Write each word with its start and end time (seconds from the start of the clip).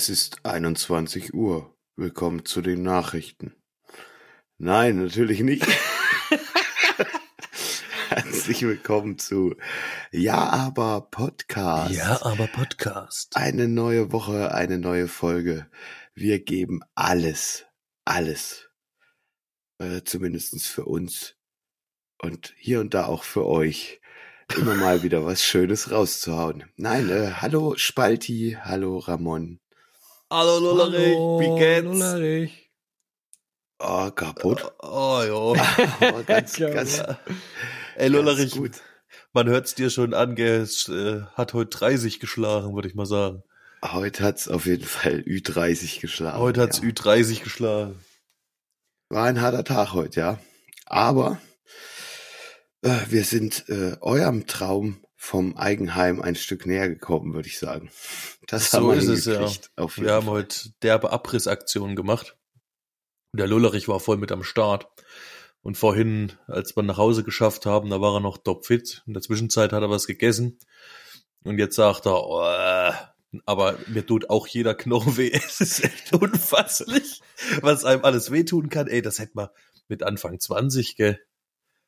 Es 0.00 0.08
ist 0.08 0.46
21 0.46 1.34
Uhr. 1.34 1.76
Willkommen 1.94 2.46
zu 2.46 2.62
den 2.62 2.82
Nachrichten. 2.82 3.54
Nein, 4.56 4.96
natürlich 4.96 5.40
nicht. 5.40 5.60
Herzlich 8.08 8.62
willkommen 8.62 9.18
zu 9.18 9.56
Ja, 10.10 10.48
aber 10.48 11.02
Podcast. 11.02 12.24
aber 12.24 12.46
Podcast. 12.46 13.36
Eine 13.36 13.68
neue 13.68 14.10
Woche, 14.10 14.54
eine 14.54 14.78
neue 14.78 15.06
Folge. 15.06 15.70
Wir 16.14 16.42
geben 16.42 16.80
alles, 16.94 17.66
alles. 18.06 18.70
Äh, 19.76 20.00
zumindestens 20.04 20.66
für 20.66 20.86
uns. 20.86 21.36
Und 22.22 22.54
hier 22.56 22.80
und 22.80 22.94
da 22.94 23.04
auch 23.04 23.22
für 23.22 23.44
euch. 23.44 24.00
Immer 24.56 24.76
mal 24.76 25.02
wieder 25.02 25.26
was 25.26 25.44
Schönes 25.44 25.90
rauszuhauen. 25.90 26.64
Nein, 26.76 27.10
äh, 27.10 27.32
hallo 27.32 27.74
Spalti, 27.76 28.56
hallo 28.58 28.96
Ramon. 28.96 29.59
Hallo 30.30 30.58
Lullerich, 30.60 31.16
wie 31.40 31.58
geht's? 31.58 31.84
Lullerich. 31.86 32.70
Oh, 33.80 34.10
kaputt. 34.12 34.72
Oh, 34.80 35.22
jo. 35.26 35.56
Aber 36.00 36.22
ganz, 36.22 36.56
Ja, 36.58 36.70
ganz, 36.70 36.98
Ey, 36.98 38.10
ganz 38.10 38.12
Lullerich, 38.12 38.52
gut. 38.52 38.72
man 39.32 39.48
hört's 39.48 39.74
dir 39.74 39.90
schon 39.90 40.14
an, 40.14 40.36
gell, 40.36 40.60
es 40.60 40.88
äh, 40.88 41.22
hat 41.34 41.52
heute 41.54 41.76
30 41.78 42.20
geschlagen, 42.20 42.74
würde 42.74 42.88
ich 42.88 42.94
mal 42.94 43.06
sagen. 43.06 43.42
Heute 43.84 44.22
hat's 44.22 44.46
auf 44.46 44.66
jeden 44.66 44.84
Fall 44.84 45.24
Ü30 45.26 46.00
geschlagen. 46.00 46.38
Heute 46.38 46.60
hat's 46.60 46.78
ja. 46.78 46.84
Ü30 46.84 47.42
geschlagen. 47.42 47.98
War 49.08 49.24
ein 49.24 49.40
harter 49.40 49.64
Tag 49.64 49.94
heute, 49.94 50.20
ja. 50.20 50.38
Aber 50.86 51.40
äh, 52.82 53.00
wir 53.08 53.24
sind 53.24 53.64
äh, 53.68 53.96
eurem 54.00 54.46
Traum 54.46 55.04
vom 55.22 55.54
Eigenheim 55.54 56.22
ein 56.22 56.34
Stück 56.34 56.64
näher 56.64 56.88
gekommen, 56.88 57.34
würde 57.34 57.46
ich 57.46 57.58
sagen. 57.58 57.90
Das 58.46 58.70
So 58.70 58.78
haben 58.78 58.88
wir 58.88 58.94
ist 58.96 59.06
es, 59.06 59.26
ja. 59.26 59.32
hingekriegt, 59.34 59.70
Auf 59.76 59.96
jeden 59.98 60.06
Wir 60.08 60.14
haben 60.14 60.24
Fall. 60.24 60.34
heute 60.34 60.70
derbe 60.82 61.10
Abrissaktionen 61.12 61.94
gemacht. 61.94 62.38
Der 63.34 63.46
Lullerich 63.46 63.86
war 63.86 64.00
voll 64.00 64.16
mit 64.16 64.32
am 64.32 64.42
Start. 64.42 64.88
Und 65.60 65.76
vorhin, 65.76 66.32
als 66.46 66.74
wir 66.74 66.82
nach 66.82 66.96
Hause 66.96 67.22
geschafft 67.22 67.66
haben, 67.66 67.90
da 67.90 68.00
war 68.00 68.14
er 68.14 68.20
noch 68.20 68.38
topfit. 68.38 69.02
In 69.06 69.12
der 69.12 69.22
Zwischenzeit 69.22 69.74
hat 69.74 69.82
er 69.82 69.90
was 69.90 70.06
gegessen. 70.06 70.58
Und 71.44 71.58
jetzt 71.58 71.76
sagt 71.76 72.06
er, 72.06 72.24
oh, 72.26 72.90
aber 73.44 73.78
mir 73.88 74.06
tut 74.06 74.30
auch 74.30 74.46
jeder 74.46 74.74
Knochen 74.74 75.18
weh. 75.18 75.30
Es 75.34 75.60
ist 75.60 75.84
echt 75.84 76.14
unfasslich, 76.14 77.20
was 77.60 77.84
einem 77.84 78.06
alles 78.06 78.30
wehtun 78.30 78.70
kann. 78.70 78.86
Ey, 78.86 79.02
das 79.02 79.18
hätte 79.18 79.32
man 79.34 79.48
mit 79.86 80.02
Anfang 80.02 80.40
20, 80.40 80.96
gell? 80.96 81.20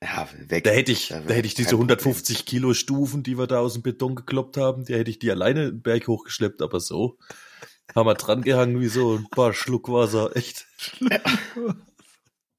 Ja, 0.02 0.28
weg. 0.48 0.64
Da 0.64 0.70
hätte 0.70 0.92
ich, 0.92 1.08
Da 1.08 1.20
da, 1.20 1.34
hätte 1.34 1.46
ich 1.46 1.54
diese 1.54 1.70
kein 1.70 1.78
Problem. 1.78 1.98
150 1.98 2.44
Kilo 2.44 2.74
Stufen, 2.74 3.22
die 3.22 3.38
wir 3.38 3.46
da 3.46 3.60
aus 3.60 3.74
dem 3.74 3.82
Beton 3.82 4.14
gekloppt 4.16 4.56
haben, 4.56 4.84
die 4.84 4.94
hätte 4.94 5.10
ich 5.10 5.18
die 5.18 5.30
alleine 5.30 5.66
den 5.70 5.82
Berg 5.82 6.08
hochgeschleppt, 6.08 6.60
aber 6.62 6.80
so 6.80 7.18
haben 7.94 8.06
wir 8.06 8.14
dran 8.14 8.42
gehangen 8.42 8.80
wie 8.80 8.88
so 8.88 9.16
ein 9.16 9.28
paar 9.30 9.52
Schluck 9.52 9.88
Wasser. 9.88 10.34
Echt. 10.36 10.66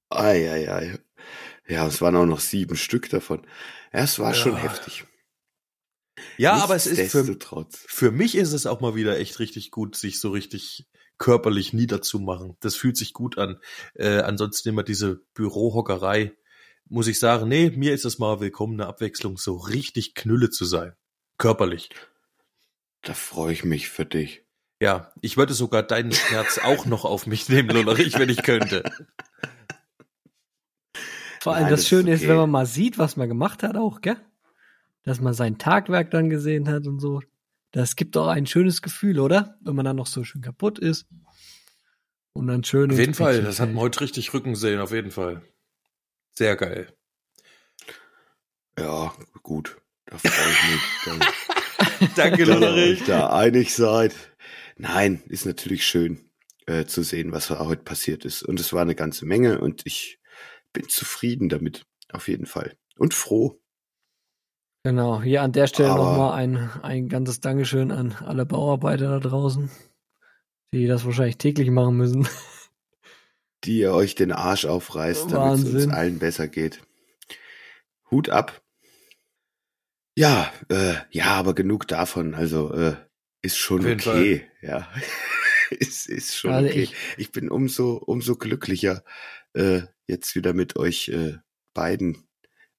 Ei, 0.09 0.47
ei, 0.51 0.71
ei. 0.71 0.99
Ja, 1.67 1.87
es 1.87 2.01
waren 2.01 2.15
auch 2.15 2.25
noch 2.25 2.39
sieben 2.39 2.75
Stück 2.75 3.09
davon. 3.09 3.47
Ja, 3.91 4.01
es 4.03 4.19
war 4.19 4.33
schon 4.33 4.53
Ja. 4.53 4.59
heftig. 4.59 5.05
Ja, 6.37 6.53
aber 6.63 6.75
es 6.75 6.85
ist 6.85 7.11
für, 7.11 7.25
für 7.71 8.11
mich 8.11 8.35
ist 8.35 8.53
es 8.53 8.67
auch 8.67 8.79
mal 8.79 8.93
wieder 8.95 9.17
echt 9.19 9.39
richtig 9.39 9.71
gut, 9.71 9.95
sich 9.95 10.19
so 10.19 10.29
richtig 10.29 10.87
körperlich 11.17 11.73
niederzumachen. 11.73 12.57
Das 12.59 12.75
fühlt 12.75 12.97
sich 12.97 13.13
gut 13.13 13.37
an. 13.37 13.59
Äh, 13.95 14.19
ansonsten 14.19 14.69
immer 14.69 14.83
diese 14.83 15.21
Bürohockerei. 15.33 16.33
Muss 16.89 17.07
ich 17.07 17.19
sagen, 17.19 17.47
nee, 17.47 17.71
mir 17.71 17.93
ist 17.93 18.05
es 18.05 18.19
mal 18.19 18.39
willkommene 18.39 18.85
Abwechslung, 18.85 19.37
so 19.37 19.55
richtig 19.55 20.15
Knülle 20.15 20.49
zu 20.49 20.65
sein. 20.65 20.93
Körperlich. 21.37 21.89
Da 23.01 23.13
freue 23.13 23.53
ich 23.53 23.63
mich 23.63 23.89
für 23.89 24.05
dich. 24.05 24.43
Ja, 24.81 25.11
ich 25.21 25.37
würde 25.37 25.53
sogar 25.53 25.83
deinen 25.83 26.11
Schmerz 26.11 26.59
auch 26.63 26.85
noch 26.85 27.05
auf 27.05 27.25
mich 27.25 27.47
nehmen, 27.49 27.69
Lullerich, 27.69 28.19
wenn 28.19 28.29
ich 28.29 28.43
könnte. 28.43 28.83
Vor 31.41 31.53
allem 31.53 31.63
Nein, 31.63 31.71
das 31.71 31.87
Schöne 31.87 32.11
ist, 32.11 32.21
okay. 32.21 32.29
wenn 32.29 32.37
man 32.37 32.51
mal 32.51 32.65
sieht, 32.65 32.97
was 32.97 33.17
man 33.17 33.27
gemacht 33.27 33.63
hat 33.63 33.75
auch, 33.75 34.01
gell? 34.01 34.17
Dass 35.03 35.19
man 35.19 35.33
sein 35.33 35.57
Tagwerk 35.57 36.11
dann 36.11 36.29
gesehen 36.29 36.69
hat 36.69 36.87
und 36.87 36.99
so. 36.99 37.21
Das 37.71 37.95
gibt 37.95 38.15
auch 38.15 38.27
ein 38.27 38.45
schönes 38.45 38.81
Gefühl, 38.81 39.19
oder? 39.19 39.57
Wenn 39.61 39.75
man 39.75 39.83
dann 39.83 39.95
noch 39.95 40.07
so 40.07 40.23
schön 40.23 40.41
kaputt 40.41 40.79
ist. 40.79 41.07
Und 42.33 42.47
dann 42.47 42.63
schön. 42.63 42.91
Auf 42.91 42.97
jeden 42.97 43.13
Fall, 43.13 43.41
das 43.41 43.59
hat 43.59 43.69
man 43.69 43.79
heute 43.79 44.01
richtig 44.01 44.33
Rücken 44.33 44.55
sehen, 44.55 44.79
auf 44.79 44.91
jeden 44.91 45.11
Fall. 45.11 45.41
Sehr 46.37 46.55
geil. 46.55 46.91
Ja, 48.77 49.13
gut. 49.43 49.77
Da 50.05 50.17
freue 50.17 50.31
ich 50.31 50.71
mich. 50.71 50.81
Dann, 51.05 52.09
Danke, 52.15 52.45
dass 52.45 52.55
ihr 52.55 52.69
Lullerich. 52.69 53.01
euch 53.01 53.07
da 53.07 53.29
einig 53.29 53.73
seid. 53.73 54.13
Nein, 54.77 55.21
ist 55.27 55.45
natürlich 55.45 55.85
schön 55.85 56.29
äh, 56.65 56.85
zu 56.85 57.03
sehen, 57.03 57.31
was 57.31 57.49
heute 57.49 57.83
passiert 57.83 58.25
ist. 58.25 58.43
Und 58.43 58.59
es 58.59 58.73
war 58.73 58.81
eine 58.81 58.95
ganze 58.95 59.25
Menge 59.25 59.61
und 59.61 59.85
ich 59.85 60.19
bin 60.73 60.89
zufrieden 60.89 61.49
damit. 61.49 61.85
Auf 62.11 62.27
jeden 62.27 62.45
Fall. 62.45 62.75
Und 62.97 63.13
froh. 63.13 63.59
Genau, 64.83 65.21
hier 65.21 65.41
an 65.41 65.53
der 65.53 65.67
Stelle 65.67 65.89
nochmal 65.95 66.33
ein, 66.33 66.69
ein 66.81 67.07
ganzes 67.07 67.39
Dankeschön 67.39 67.91
an 67.91 68.13
alle 68.13 68.45
Bauarbeiter 68.45 69.07
da 69.07 69.19
draußen, 69.19 69.71
die 70.73 70.87
das 70.87 71.05
wahrscheinlich 71.05 71.37
täglich 71.37 71.69
machen 71.69 71.95
müssen. 71.95 72.27
die 73.63 73.79
ihr 73.79 73.93
euch 73.93 74.15
den 74.15 74.31
Arsch 74.31 74.65
aufreißt, 74.65 75.31
damit 75.31 75.59
es 75.67 75.73
uns 75.73 75.87
allen 75.93 76.19
besser 76.19 76.47
geht. 76.47 76.81
Hut 78.11 78.29
ab. 78.29 78.61
Ja, 80.15 80.51
äh, 80.69 80.95
ja, 81.11 81.25
aber 81.33 81.55
genug 81.55 81.87
davon. 81.87 82.35
Also 82.35 82.71
äh, 82.73 82.95
ist 83.41 83.57
schon 83.57 83.85
okay. 83.85 84.47
Ja, 84.61 84.87
ist, 85.71 86.07
ist 86.07 86.35
schon 86.37 86.51
Also 86.51 86.69
okay. 86.69 86.83
ich- 86.83 86.95
Ich, 87.17 87.31
bin 87.31 87.49
umso 87.49 87.93
umso 87.95 88.35
glücklicher, 88.35 89.03
äh, 89.53 89.81
jetzt 90.07 90.35
wieder 90.35 90.53
mit 90.53 90.75
euch 90.75 91.09
äh, 91.09 91.37
beiden 91.73 92.27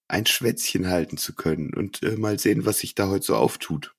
ein 0.06 0.26
Schwätzchen 0.26 0.88
halten 0.88 1.16
zu 1.16 1.34
können 1.34 1.74
und 1.74 2.02
äh, 2.02 2.16
mal 2.16 2.38
sehen, 2.38 2.66
was 2.66 2.78
sich 2.78 2.94
da 2.94 3.08
heute 3.08 3.24
so 3.24 3.36
auftut. 3.36 3.94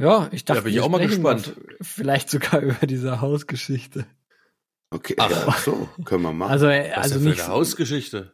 Ja, 0.00 0.28
ich 0.32 0.44
dachte, 0.44 0.62
bin 0.62 0.72
ich 0.72 0.80
auch 0.80 0.88
mal 0.88 1.06
gespannt. 1.06 1.54
Vielleicht 1.80 2.30
sogar 2.30 2.60
über 2.62 2.86
diese 2.86 3.20
Hausgeschichte. 3.20 4.06
Okay, 4.94 5.16
Ach. 5.18 5.28
ja, 5.28 5.52
so 5.58 5.88
können 6.04 6.22
wir 6.22 6.32
machen. 6.32 6.52
Also, 6.52 6.68
äh, 6.68 6.92
Was 6.94 7.12
also 7.12 7.18
nicht. 7.18 7.40
für 7.40 7.44
eine 7.46 7.52
Hausgeschichte. 7.52 8.32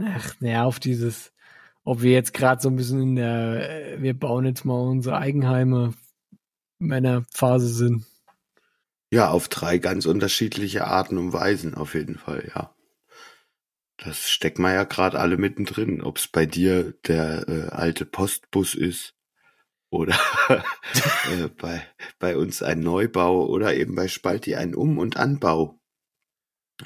Ach, 0.00 0.34
naja, 0.40 0.64
auf 0.64 0.80
dieses, 0.80 1.32
ob 1.84 2.02
wir 2.02 2.10
jetzt 2.10 2.34
gerade 2.34 2.60
so 2.60 2.68
ein 2.68 2.74
bisschen 2.74 3.00
in 3.00 3.14
der, 3.14 3.92
äh, 3.92 4.02
wir 4.02 4.18
bauen 4.18 4.44
jetzt 4.44 4.64
mal 4.64 4.80
unsere 4.80 5.18
Eigenheime 5.18 5.94
Männerphase 6.80 7.68
sind. 7.68 8.04
Ja, 9.12 9.30
auf 9.30 9.46
drei 9.46 9.78
ganz 9.78 10.04
unterschiedliche 10.04 10.88
Arten 10.88 11.16
und 11.16 11.32
Weisen 11.32 11.74
auf 11.74 11.94
jeden 11.94 12.18
Fall, 12.18 12.50
ja. 12.56 12.74
Das 13.98 14.28
steckt 14.28 14.58
man 14.58 14.74
ja 14.74 14.82
gerade 14.82 15.20
alle 15.20 15.36
mittendrin. 15.36 16.02
Ob 16.02 16.18
es 16.18 16.26
bei 16.26 16.44
dir 16.44 16.94
der 17.06 17.48
äh, 17.48 17.68
alte 17.68 18.04
Postbus 18.04 18.74
ist 18.74 19.14
oder 19.92 20.18
äh, 20.48 21.48
bei, 21.58 21.86
bei 22.18 22.36
uns 22.36 22.62
ein 22.62 22.80
Neubau 22.80 23.46
oder 23.46 23.74
eben 23.74 23.94
bei 23.94 24.08
Spalti 24.08 24.56
ein 24.56 24.74
Um- 24.74 24.98
und 24.98 25.18
Anbau. 25.18 25.78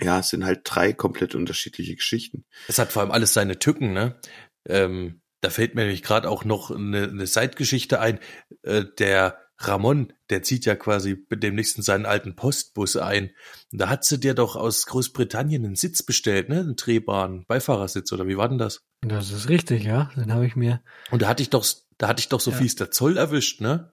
Ja, 0.00 0.18
es 0.18 0.30
sind 0.30 0.44
halt 0.44 0.62
drei 0.64 0.92
komplett 0.92 1.34
unterschiedliche 1.34 1.94
Geschichten. 1.94 2.44
Es 2.68 2.78
hat 2.78 2.92
vor 2.92 3.02
allem 3.02 3.12
alles 3.12 3.32
seine 3.32 3.58
Tücken, 3.58 3.92
ne? 3.92 4.20
Ähm, 4.68 5.22
da 5.40 5.50
fällt 5.50 5.76
mir 5.76 5.82
nämlich 5.82 6.02
gerade 6.02 6.28
auch 6.28 6.44
noch 6.44 6.72
eine, 6.72 7.04
eine 7.04 7.26
Seitgeschichte 7.26 8.00
ein. 8.00 8.18
Äh, 8.62 8.84
der 8.98 9.38
Ramon, 9.58 10.12
der 10.28 10.42
zieht 10.42 10.66
ja 10.66 10.74
quasi 10.74 11.24
demnächst 11.30 11.76
in 11.76 11.82
seinen 11.82 12.06
alten 12.06 12.34
Postbus 12.34 12.96
ein. 12.96 13.30
Und 13.72 13.80
da 13.80 13.88
hat 13.88 14.04
sie 14.04 14.18
dir 14.18 14.34
doch 14.34 14.56
aus 14.56 14.84
Großbritannien 14.86 15.64
einen 15.64 15.76
Sitz 15.76 16.02
bestellt, 16.02 16.48
ne? 16.48 16.58
Einen 16.58 16.76
drehbaren 16.76 17.44
Beifahrersitz, 17.46 18.12
oder 18.12 18.26
wie 18.26 18.36
war 18.36 18.48
denn 18.48 18.58
das? 18.58 18.82
Das 19.02 19.30
ist 19.30 19.48
richtig, 19.48 19.84
ja. 19.84 20.10
Dann 20.16 20.32
habe 20.32 20.46
ich 20.46 20.56
mir. 20.56 20.82
Und 21.12 21.22
da 21.22 21.28
hatte 21.28 21.42
ich 21.42 21.50
doch, 21.50 21.64
da 21.98 22.08
hatte 22.08 22.20
ich 22.20 22.28
doch 22.28 22.40
so 22.40 22.50
Ja. 22.50 22.56
fies 22.58 22.74
der 22.76 22.90
Zoll 22.90 23.16
erwischt, 23.16 23.60
ne? 23.60 23.92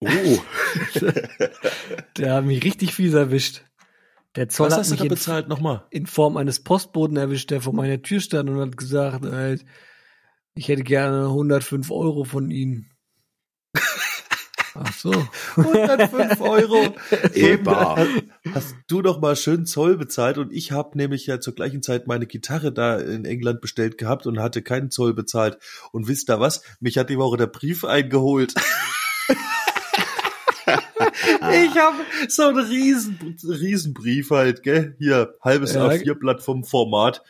Oh, 0.00 0.38
Der 2.18 2.34
hat 2.34 2.44
mich 2.44 2.62
richtig 2.64 2.94
fies 2.94 3.14
erwischt. 3.14 3.62
Der 4.36 4.48
Zoll 4.48 4.66
Was 4.66 4.74
hat 4.74 4.80
hast 4.80 4.90
du 4.90 4.94
mich 4.94 5.02
in, 5.02 5.08
bezahlt 5.08 5.48
nochmal? 5.48 5.86
in 5.90 6.06
Form 6.06 6.36
eines 6.36 6.62
Postboten 6.62 7.16
erwischt, 7.16 7.50
der 7.50 7.60
vor 7.60 7.72
meiner 7.72 8.02
Tür 8.02 8.20
stand 8.20 8.50
und 8.50 8.60
hat 8.60 8.76
gesagt, 8.76 9.24
halt, 9.24 9.64
ich 10.54 10.68
hätte 10.68 10.82
gerne 10.82 11.26
105 11.26 11.90
Euro 11.90 12.24
von 12.24 12.50
Ihnen. 12.50 12.90
Ach 14.74 14.92
so. 14.92 15.12
105 15.56 16.40
Euro. 16.40 16.94
E-Bar. 17.34 18.06
Hast 18.52 18.76
du 18.88 19.02
doch 19.02 19.20
mal 19.20 19.36
schön 19.36 19.66
Zoll 19.66 19.96
bezahlt 19.96 20.38
und 20.38 20.52
ich 20.52 20.72
habe 20.72 20.98
nämlich 20.98 21.26
ja 21.26 21.40
zur 21.40 21.54
gleichen 21.54 21.82
Zeit 21.82 22.06
meine 22.06 22.26
Gitarre 22.26 22.72
da 22.72 22.98
in 22.98 23.24
England 23.24 23.60
bestellt 23.60 23.98
gehabt 23.98 24.26
und 24.26 24.40
hatte 24.40 24.62
keinen 24.62 24.90
Zoll 24.90 25.14
bezahlt. 25.14 25.58
Und 25.92 26.08
wisst 26.08 26.28
ihr 26.30 26.40
was? 26.40 26.62
Mich 26.80 26.98
hat 26.98 27.10
die 27.10 27.18
Woche 27.18 27.36
der 27.36 27.46
Brief 27.46 27.84
eingeholt. 27.84 28.54
ich 30.66 31.76
habe 31.76 31.98
so 32.28 32.44
einen 32.44 32.58
riesen, 32.58 33.36
riesen 33.42 33.94
Brief 33.94 34.30
halt, 34.30 34.62
gell? 34.62 34.96
Hier, 34.98 35.34
halbes 35.40 35.74
Ja. 35.74 35.86
A4-Blatt 35.86 36.42
vom 36.42 36.64
Format. 36.64 37.22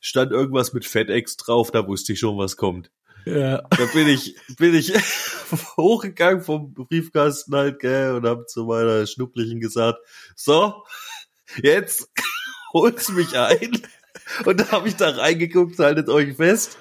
Stand 0.00 0.30
irgendwas 0.30 0.72
mit 0.72 0.84
FedEx 0.84 1.36
drauf, 1.36 1.70
da 1.70 1.86
wusste 1.86 2.12
ich 2.12 2.20
schon, 2.20 2.38
was 2.38 2.56
kommt. 2.56 2.90
Ja. 3.24 3.62
Da 3.70 3.86
bin 3.92 4.08
ich, 4.08 4.36
bin 4.58 4.74
ich 4.74 4.92
hochgegangen 5.76 6.42
vom 6.42 6.72
Briefkasten 6.72 7.54
halt, 7.54 7.78
gell, 7.80 8.14
und 8.14 8.26
hab 8.26 8.48
zu 8.48 8.64
meiner 8.64 9.06
Schnucklichen 9.06 9.60
gesagt, 9.60 9.98
so, 10.34 10.82
jetzt 11.62 12.10
holt's 12.72 13.10
mich 13.10 13.36
ein. 13.36 13.82
Und 14.44 14.60
da 14.60 14.70
habe 14.70 14.88
ich 14.88 14.96
da 14.96 15.10
reingeguckt, 15.10 15.78
haltet 15.78 16.08
euch 16.08 16.36
fest. 16.36 16.78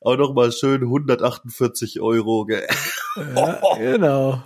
Auch 0.00 0.16
nochmal 0.16 0.52
schön 0.52 0.82
148 0.82 2.00
Euro, 2.00 2.44
gell. 2.44 2.66
ja 3.16 3.60
genau. 3.78 4.42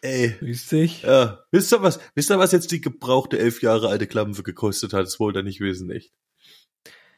Ey. 0.00 0.36
Dich. 0.40 1.02
Ja, 1.02 1.44
wisst 1.50 1.72
ihr 1.72 1.82
was, 1.82 1.98
wisst 2.14 2.30
ihr 2.30 2.38
was 2.38 2.52
jetzt 2.52 2.70
die 2.70 2.80
gebrauchte 2.80 3.38
elf 3.38 3.62
Jahre 3.62 3.88
alte 3.88 4.06
Klampfe 4.06 4.42
gekostet 4.42 4.92
hat? 4.92 5.06
Das 5.06 5.18
wollt 5.18 5.36
ihr 5.36 5.42
nicht 5.42 5.60
wissen, 5.60 5.90
echt. 5.90 6.12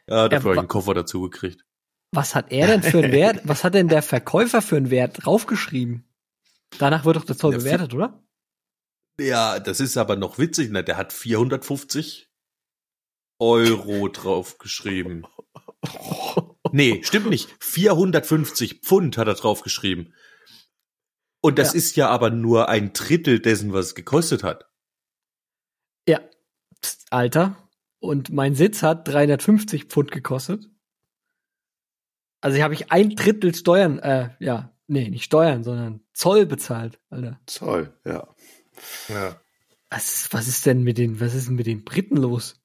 Ja, 0.07 0.29
dafür 0.29 0.31
Ja, 0.31 0.45
hab 0.45 0.53
ich 0.53 0.59
einen 0.59 0.69
Koffer 0.69 0.95
dazu 0.95 1.21
gekriegt. 1.23 1.65
Was 2.13 2.35
hat 2.35 2.51
er 2.53 2.67
denn 2.67 2.83
für 2.83 2.99
einen 2.99 3.13
Wert? 3.13 3.41
Was 3.45 3.65
hat 3.65 3.75
denn 3.75 3.89
der 3.89 4.03
Verkäufer 4.03 4.63
für 4.63 4.77
einen 4.77 4.91
Wert 4.91 5.25
draufgeschrieben? 5.25 6.05
Danach 6.79 7.05
wird 7.05 7.17
doch 7.17 7.25
der 7.25 7.37
Zoll 7.37 7.57
bewertet, 7.57 7.95
oder? 7.95 8.23
Ja, 9.21 9.59
das 9.61 9.81
ist 9.81 9.97
aber 9.97 10.17
noch 10.17 10.39
witzig, 10.39 10.71
ne? 10.71 10.83
Der 10.83 10.97
hat 10.97 11.13
450 11.13 12.31
Euro 13.39 14.09
draufgeschrieben. 14.09 15.27
Nee, 16.73 17.03
stimmt 17.03 17.31
nicht. 17.31 17.49
450 17.65 18.83
Pfund 18.83 19.17
hat 19.19 19.27
er 19.27 19.35
draufgeschrieben. 19.35 20.15
Und 21.43 21.59
das 21.59 21.73
Ja. 21.73 21.79
ist 21.79 21.97
ja 21.97 22.09
aber 22.11 22.31
nur 22.31 22.69
ein 22.69 22.93
Drittel 22.93 23.41
dessen, 23.41 23.73
was 23.73 23.87
es 23.87 23.95
gekostet 23.97 24.45
hat. 24.45 24.71
Ja. 26.07 26.21
Psst, 26.81 27.07
Alter. 27.11 27.57
Und 27.99 28.31
mein 28.31 28.55
Sitz 28.55 28.85
hat 28.85 29.09
350 29.09 29.87
Pfund 29.87 30.13
gekostet. 30.13 30.71
Also 32.41 32.57
hier 32.57 32.65
habe 32.65 32.75
ich 32.75 32.91
ein 32.91 33.11
Drittel 33.17 33.55
Steuern, 33.55 33.99
äh, 33.99 34.31
ja, 34.39 34.73
nee, 34.87 35.09
nicht 35.09 35.25
Steuern, 35.25 35.63
sondern 35.63 36.01
Zoll 36.13 36.47
bezahlt, 36.47 36.99
Alter. 37.11 37.41
Zoll, 37.47 37.93
ja. 38.05 38.29
Ja. 39.09 39.41
Was, 39.91 40.29
was 40.33 40.49
ist 40.49 40.67
denn 40.67 40.83
mit 40.83 40.99
den, 40.99 41.21
was 41.21 41.35
ist 41.35 41.49
denn 41.49 41.57
mit 41.57 41.67
den 41.67 41.85
Briten 41.85 42.17
los? 42.17 42.63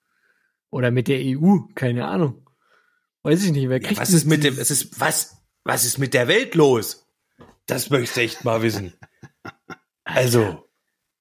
Oder 0.70 0.92
mit 0.92 1.08
der 1.08 1.20
EU? 1.22 1.60
Keine 1.74 2.06
Ahnung. 2.08 2.50
Weiß 3.24 3.44
ich 3.44 3.52
nicht, 3.52 3.70
wer 3.70 3.80
kriegt 3.80 4.00
was 4.00 4.10
denn 4.10 4.18
ist 4.18 4.26
mit 4.26 4.44
dem, 4.44 4.58
es 4.60 4.72
ist, 4.72 5.00
was, 5.00 5.38
was 5.64 5.84
ist 5.84 5.98
mit 5.98 6.14
der 6.14 6.28
Welt 6.28 6.54
los? 6.56 7.08
Das 7.66 7.90
möchte 7.90 8.22
ich 8.22 8.32
echt 8.32 8.46
mal 8.46 8.62
wissen. 8.62 8.94
Also, 10.04 10.65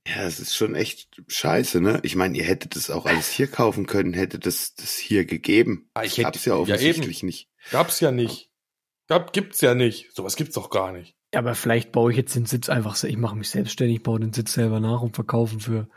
Ja, 0.06 0.22
es 0.24 0.38
ist 0.38 0.54
schon 0.54 0.74
echt 0.74 1.22
scheiße, 1.28 1.80
ne? 1.80 1.98
Ich 2.02 2.14
meine, 2.14 2.36
ihr 2.36 2.44
hättet 2.44 2.76
das 2.76 2.90
auch 2.90 3.06
alles 3.06 3.28
hier 3.30 3.46
kaufen 3.46 3.86
können, 3.86 4.12
hättet 4.12 4.44
das, 4.44 4.74
das 4.74 4.96
hier 4.96 5.24
gegeben. 5.24 5.88
Ah, 5.94 6.02
ich 6.04 6.12
hätte- 6.18 6.24
gab's 6.24 6.44
ja 6.44 6.54
ja, 6.54 6.60
offensichtlich 6.60 7.22
nicht. 7.22 7.48
gab's 7.70 8.00
ja 8.00 8.10
nicht. 8.10 8.50
Gab, 9.08 9.32
gibt's 9.32 9.60
ja 9.62 9.74
nicht. 9.74 10.14
Sowas 10.14 10.36
gibt's 10.36 10.54
doch 10.54 10.68
gar 10.70 10.92
nicht. 10.92 11.14
Ja, 11.32 11.40
aber 11.40 11.54
vielleicht 11.54 11.90
baue 11.92 12.10
ich 12.10 12.16
jetzt 12.18 12.34
den 12.36 12.46
Sitz 12.46 12.68
einfach, 12.68 12.96
se- 12.96 13.08
ich 13.08 13.16
mache 13.16 13.34
mich 13.36 13.48
selbstständig, 13.50 14.02
baue 14.02 14.20
den 14.20 14.32
Sitz 14.32 14.52
selber 14.52 14.78
nach 14.80 15.00
und 15.00 15.14
verkaufen 15.14 15.60
für 15.60 15.88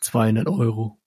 200 0.00 0.48
Euro. 0.48 1.00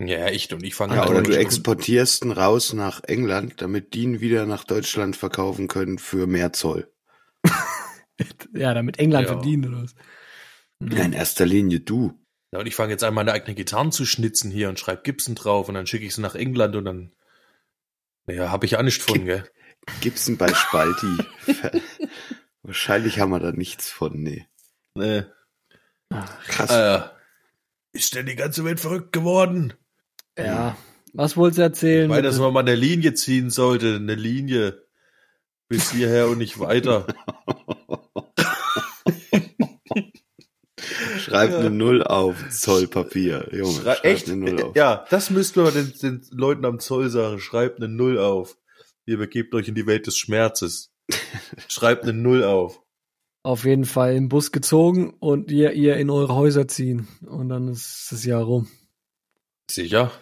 Ja, 0.00 0.26
echt. 0.26 0.52
Und 0.52 0.64
ich 0.64 0.74
fange 0.74 0.96
Ja, 0.96 1.08
oder 1.08 1.22
du 1.22 1.36
exportierst 1.36 2.24
ihn 2.24 2.32
raus 2.32 2.72
nach 2.72 3.04
England, 3.04 3.60
damit 3.62 3.94
die 3.94 4.02
ihn 4.02 4.20
wieder 4.20 4.46
nach 4.46 4.64
Deutschland 4.64 5.16
verkaufen 5.16 5.68
können 5.68 5.98
für 5.98 6.26
mehr 6.26 6.52
Zoll. 6.54 6.90
Ja, 8.54 8.72
damit 8.74 8.98
England 8.98 9.26
Ja. 9.28 9.32
verdient 9.34 9.66
oder 9.66 9.82
was? 9.82 9.94
Ja, 10.90 11.04
in 11.04 11.12
erster 11.12 11.46
Linie 11.46 11.80
du. 11.80 12.18
Ja, 12.52 12.60
und 12.60 12.66
ich 12.66 12.74
fange 12.74 12.92
jetzt 12.92 13.04
an, 13.04 13.14
meine 13.14 13.32
eigenen 13.32 13.56
Gitarren 13.56 13.92
zu 13.92 14.04
schnitzen 14.04 14.50
hier 14.50 14.68
und 14.68 14.78
schreibe 14.78 15.02
Gibson 15.02 15.34
drauf 15.34 15.68
und 15.68 15.74
dann 15.74 15.86
schicke 15.86 16.04
ich 16.04 16.14
sie 16.14 16.20
nach 16.20 16.34
England 16.34 16.76
und 16.76 16.84
dann, 16.84 17.12
naja, 18.26 18.50
habe 18.50 18.66
ich 18.66 18.72
ja 18.72 18.82
nicht 18.82 19.02
von, 19.02 19.24
gell? 19.24 19.44
Gibson 20.00 20.36
bei 20.36 20.52
Spalti. 20.52 21.16
Wahrscheinlich 22.62 23.18
haben 23.18 23.30
wir 23.30 23.40
da 23.40 23.52
nichts 23.52 23.90
von, 23.90 24.22
nee. 24.22 24.46
Nee. 24.94 25.24
Krass. 26.46 26.70
Äh, 26.70 27.08
ist 27.92 28.14
denn 28.14 28.26
die 28.26 28.36
ganze 28.36 28.64
Welt 28.64 28.80
verrückt 28.80 29.12
geworden? 29.12 29.74
Ja. 30.38 30.76
Was 31.14 31.36
wolltest 31.36 31.58
du 31.58 31.62
erzählen? 31.62 32.04
Ich 32.04 32.08
meine, 32.08 32.22
dass 32.22 32.38
man 32.38 32.52
mal 32.52 32.60
eine 32.60 32.74
Linie 32.74 33.14
ziehen 33.14 33.50
sollte, 33.50 33.96
eine 33.96 34.14
Linie 34.14 34.86
bis 35.68 35.90
hierher 35.90 36.28
und 36.28 36.38
nicht 36.38 36.58
weiter. 36.58 37.06
Schreib 41.32 41.50
Ja. 41.50 41.58
eine 41.58 41.70
Null 41.70 42.02
auf 42.02 42.36
Zollpapier, 42.50 43.48
Junge. 43.52 43.72
Schrei 43.80 43.94
echt? 44.02 44.28
eine 44.28 44.36
Null 44.36 44.62
auf. 44.62 44.76
Ja, 44.76 45.04
das 45.10 45.30
müsste 45.30 45.62
man 45.62 45.72
den, 45.74 45.92
den 46.02 46.26
Leuten 46.30 46.64
am 46.64 46.78
Zoll 46.78 47.08
sagen. 47.10 47.38
Schreibt 47.38 47.78
eine 47.78 47.88
Null 47.88 48.18
auf. 48.18 48.56
Ihr 49.06 49.18
begebt 49.18 49.54
euch 49.54 49.68
in 49.68 49.74
die 49.74 49.86
Welt 49.86 50.06
des 50.06 50.16
Schmerzes. 50.16 50.92
Schreibt 51.68 52.04
eine 52.04 52.12
Null 52.12 52.44
auf. 52.44 52.80
Auf 53.44 53.64
jeden 53.64 53.84
Fall 53.86 54.14
im 54.14 54.28
Bus 54.28 54.52
gezogen 54.52 55.14
und 55.18 55.50
ihr, 55.50 55.72
ihr 55.72 55.96
in 55.96 56.10
eure 56.10 56.34
Häuser 56.36 56.68
ziehen. 56.68 57.08
Und 57.26 57.48
dann 57.48 57.66
ist 57.68 58.08
das 58.12 58.24
Jahr 58.24 58.42
rum. 58.44 58.68
Sicher? 59.70 60.12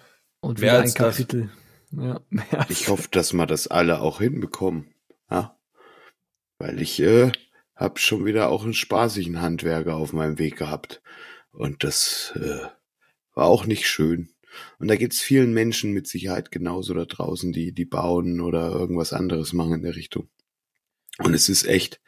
Und 0.41 0.61
Mehr 0.61 0.71
wieder 0.71 0.79
ein 0.79 0.83
als 0.85 0.95
das. 0.95 1.17
Kapitel. 1.17 1.51
Ja, 1.93 2.21
mehr 2.31 2.67
Ich 2.71 2.89
hoffe, 2.89 3.09
dass 3.11 3.33
wir 3.35 3.47
das 3.47 3.67
alle 3.67 4.01
auch 4.01 4.21
hinbekommen. 4.21 4.87
Ja? 5.31 5.59
Weil 6.59 6.81
ich 6.81 7.01
äh, 7.01 7.33
habe 7.81 7.99
schon 7.99 8.27
wieder 8.27 8.51
auch 8.51 8.63
einen 8.63 8.75
spaßigen 8.75 9.41
Handwerker 9.41 9.97
auf 9.97 10.13
meinem 10.13 10.39
Weg 10.39 10.57
gehabt. 10.57 11.03
Und 11.51 11.83
das 11.83 12.35
äh, 12.37 12.67
war 13.35 13.47
auch 13.47 13.65
nicht 13.65 13.89
schön. 13.89 14.29
Und 14.79 14.89
da 14.89 14.97
geht's 14.97 15.21
vielen 15.21 15.53
Menschen 15.55 15.93
mit 15.93 16.07
Sicherheit 16.07 16.51
genauso 16.51 16.93
da 16.93 17.07
draußen, 17.07 17.53
die, 17.53 17.73
die 17.73 17.87
bauen 17.87 18.41
oder 18.41 18.71
irgendwas 18.71 19.13
anderes 19.13 19.53
machen 19.55 19.75
in 19.75 19.83
der 19.83 19.97
Richtung. 19.97 20.29
Und 21.19 21.35
es 21.35 21.49
ist 21.49 21.67
echt 21.67 22.01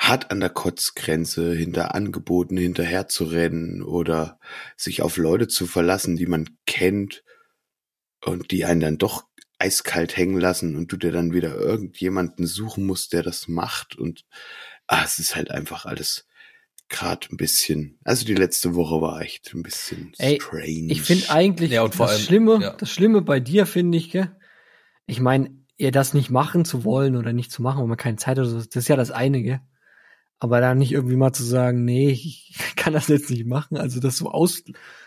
hart 0.00 0.32
an 0.32 0.40
der 0.40 0.50
Kotzgrenze, 0.50 1.54
hinter 1.54 1.94
Angeboten 1.94 2.56
hinterher 2.56 3.06
zu 3.06 3.24
rennen 3.24 3.82
oder 3.82 4.40
sich 4.76 5.02
auf 5.02 5.16
Leute 5.16 5.46
zu 5.46 5.66
verlassen, 5.66 6.16
die 6.16 6.26
man 6.26 6.48
kennt 6.66 7.22
und 8.24 8.50
die 8.50 8.64
einen 8.64 8.80
dann 8.80 8.98
doch 8.98 9.24
eiskalt 9.62 10.16
hängen 10.16 10.38
lassen 10.40 10.76
und 10.76 10.90
du 10.92 10.96
dir 10.96 11.12
dann 11.12 11.32
wieder 11.32 11.54
irgendjemanden 11.56 12.46
suchen 12.46 12.84
musst, 12.84 13.12
der 13.12 13.22
das 13.22 13.46
macht 13.48 13.96
und 13.96 14.24
ah, 14.88 15.02
es 15.04 15.18
ist 15.18 15.36
halt 15.36 15.50
einfach 15.50 15.84
alles 15.86 16.26
gerade 16.88 17.28
ein 17.30 17.36
bisschen, 17.36 17.98
also 18.04 18.26
die 18.26 18.34
letzte 18.34 18.74
Woche 18.74 19.00
war 19.00 19.20
echt 19.22 19.54
ein 19.54 19.62
bisschen 19.62 20.12
Ey, 20.18 20.38
strange. 20.40 20.88
Ich 20.92 21.00
finde 21.02 21.30
eigentlich 21.30 21.70
Ja, 21.70 21.82
und 21.82 21.94
vor 21.94 22.06
das 22.06 22.16
allem- 22.16 22.24
Schlimme, 22.26 22.58
ja. 22.60 22.72
das 22.74 22.90
Schlimme 22.90 23.22
bei 23.22 23.40
dir 23.40 23.64
finde 23.66 23.96
ich, 23.98 24.10
gell? 24.10 24.36
Ich 25.06 25.20
meine, 25.20 25.50
ihr 25.78 25.90
das 25.90 26.12
nicht 26.12 26.30
machen 26.30 26.64
zu 26.64 26.84
wollen 26.84 27.16
oder 27.16 27.32
nicht 27.32 27.50
zu 27.50 27.62
machen, 27.62 27.80
weil 27.80 27.86
man 27.88 27.96
keine 27.96 28.16
Zeit 28.16 28.36
hat, 28.38 28.40
oder 28.40 28.48
so, 28.48 28.58
das 28.58 28.76
ist 28.76 28.88
ja 28.88 28.96
das 28.96 29.10
eine, 29.10 29.42
gell? 29.42 29.60
Aber 30.38 30.60
dann 30.60 30.78
nicht 30.78 30.92
irgendwie 30.92 31.16
mal 31.16 31.32
zu 31.32 31.44
sagen, 31.44 31.84
nee, 31.84 32.10
ich 32.10 32.54
kann 32.76 32.92
das 32.92 33.08
jetzt 33.08 33.30
nicht 33.30 33.46
machen, 33.46 33.76
also 33.78 34.00
das 34.00 34.16
so 34.18 34.30
aus, 34.30 34.62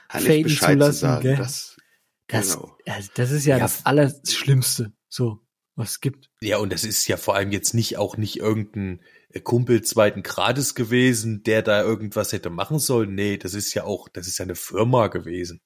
Kann 0.07 0.21
ich 0.21 0.27
faden 0.27 0.43
Bescheid 0.43 0.71
zu 0.71 0.77
lassen, 0.79 0.93
zu 0.93 0.99
sagen, 1.01 1.21
gell? 1.21 1.35
das, 1.35 1.74
das, 2.27 2.53
genau. 2.55 2.77
also 2.87 3.09
das 3.15 3.31
ist 3.31 3.45
ja, 3.45 3.57
Ja. 3.57 3.63
das 3.63 3.85
Allerschlimmste, 3.85 4.93
so, 5.09 5.39
was 5.75 5.91
es 5.91 6.01
gibt. 6.01 6.29
Ja, 6.41 6.57
und 6.57 6.71
das 6.71 6.83
ist 6.83 7.07
ja 7.07 7.17
vor 7.17 7.35
allem 7.35 7.51
jetzt 7.51 7.73
nicht 7.73 7.97
auch 7.97 8.17
nicht 8.17 8.37
irgendein 8.37 9.01
Kumpel 9.43 9.81
zweiten 9.83 10.23
Grades 10.23 10.75
gewesen, 10.75 11.43
der 11.43 11.61
da 11.61 11.81
irgendwas 11.83 12.31
hätte 12.31 12.49
machen 12.49 12.79
sollen. 12.79 13.13
Nee, 13.15 13.37
das 13.37 13.53
ist 13.53 13.73
ja 13.73 13.83
auch, 13.83 14.07
das 14.09 14.27
ist 14.27 14.37
ja 14.37 14.43
eine 14.43 14.55
Firma 14.55 15.07
gewesen. 15.07 15.61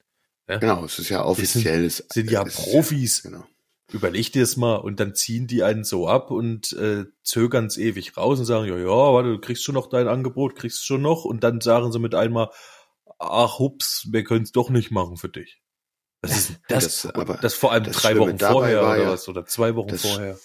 Genau, 0.47 0.83
es 0.83 0.97
ist 0.97 1.09
ja 1.09 1.23
offiziell. 1.23 1.85
es 1.85 2.03
sind 2.11 2.31
ja 2.31 2.43
es 2.43 2.55
Profis. 2.55 3.21
Genau. 3.21 3.45
Überleg 3.91 4.31
dir 4.31 4.41
das 4.41 4.57
mal 4.57 4.77
und 4.77 4.99
dann 4.99 5.13
ziehen 5.15 5.45
die 5.47 5.61
einen 5.63 5.83
so 5.83 6.07
ab 6.07 6.31
und 6.31 6.73
äh, 6.73 7.05
zögern's 7.23 7.77
ewig 7.77 8.17
raus 8.17 8.39
und 8.39 8.45
sagen, 8.45 8.65
ja, 8.67 8.77
ja, 8.77 8.87
warte, 8.87 9.29
du 9.29 9.39
kriegst 9.39 9.63
schon 9.63 9.75
noch 9.75 9.87
dein 9.89 10.07
Angebot, 10.07 10.55
kriegst 10.55 10.85
schon 10.85 11.01
noch 11.03 11.23
und 11.25 11.43
dann 11.43 11.61
sagen 11.61 11.91
sie 11.91 11.99
mit 11.99 12.15
einmal, 12.15 12.49
ach 13.19 13.59
hups, 13.59 14.07
wir 14.11 14.23
können's 14.23 14.51
doch 14.51 14.69
nicht 14.71 14.89
machen 14.91 15.17
für 15.17 15.29
dich. 15.29 15.61
Das 16.21 16.38
ist 16.38 16.59
das, 16.67 16.83
Das- 17.01 17.05
aber 17.15 17.38
das 17.38 17.53
vor 17.53 17.71
allem 17.71 17.85
das 17.85 17.95
drei 17.97 18.09
Schlimme 18.11 18.27
Wochen 18.27 18.39
vorher 18.39 18.81
oder 18.83 18.97
ja, 19.01 19.09
was 19.11 19.27
oder 19.29 19.45
zwei 19.45 19.75
Wochen 19.75 19.89
das- 19.89 20.01
vorher. 20.01 20.38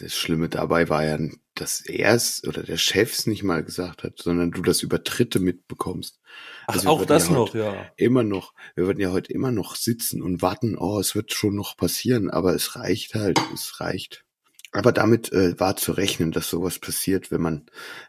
Das 0.00 0.12
Schlimme 0.14 0.50
dabei 0.50 0.90
war 0.90 1.04
ja, 1.06 1.18
dass 1.54 1.80
er 1.80 2.12
es 2.14 2.44
oder 2.46 2.62
der 2.64 2.76
Chef 2.76 3.12
es 3.14 3.26
nicht 3.26 3.42
mal 3.44 3.64
gesagt 3.64 4.02
hat, 4.02 4.18
sondern 4.20 4.50
du 4.50 4.60
das 4.60 4.82
über 4.82 4.98
Dritte 4.98 5.40
mitbekommst. 5.40 6.20
Ach, 6.66 6.74
Also 6.74 6.88
auch 6.90 7.06
das 7.06 7.28
ja 7.28 7.34
noch, 7.34 7.54
ja. 7.54 7.86
Immer 7.96 8.24
noch, 8.24 8.52
wir 8.74 8.86
würden 8.86 9.00
ja 9.00 9.10
heute 9.12 9.32
immer 9.32 9.52
noch 9.52 9.76
sitzen 9.76 10.20
und 10.20 10.42
warten, 10.42 10.76
oh, 10.76 10.98
es 11.00 11.14
wird 11.14 11.32
schon 11.32 11.54
noch 11.54 11.78
passieren, 11.78 12.28
aber 12.28 12.54
es 12.54 12.76
reicht 12.76 13.14
halt, 13.14 13.38
es 13.54 13.80
reicht. 13.80 14.24
Aber 14.72 14.92
damit 14.92 15.32
äh, 15.32 15.58
war 15.58 15.76
zu 15.76 15.92
rechnen, 15.92 16.30
dass 16.32 16.50
sowas 16.50 16.78
passiert, 16.78 17.30
wenn 17.30 17.40
man, 17.40 17.64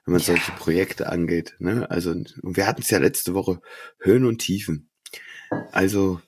wenn 0.05 0.13
man 0.13 0.21
solche 0.21 0.51
Projekte 0.53 1.07
angeht. 1.07 1.55
Ne? 1.59 1.89
Also 1.89 2.09
und 2.11 2.33
wir 2.41 2.65
hatten 2.67 2.81
es 2.81 2.89
ja 2.89 2.97
letzte 2.97 3.33
Woche 3.33 3.61
Höhen 3.99 4.25
und 4.25 4.39
Tiefen. 4.39 4.89
Also 5.71 6.19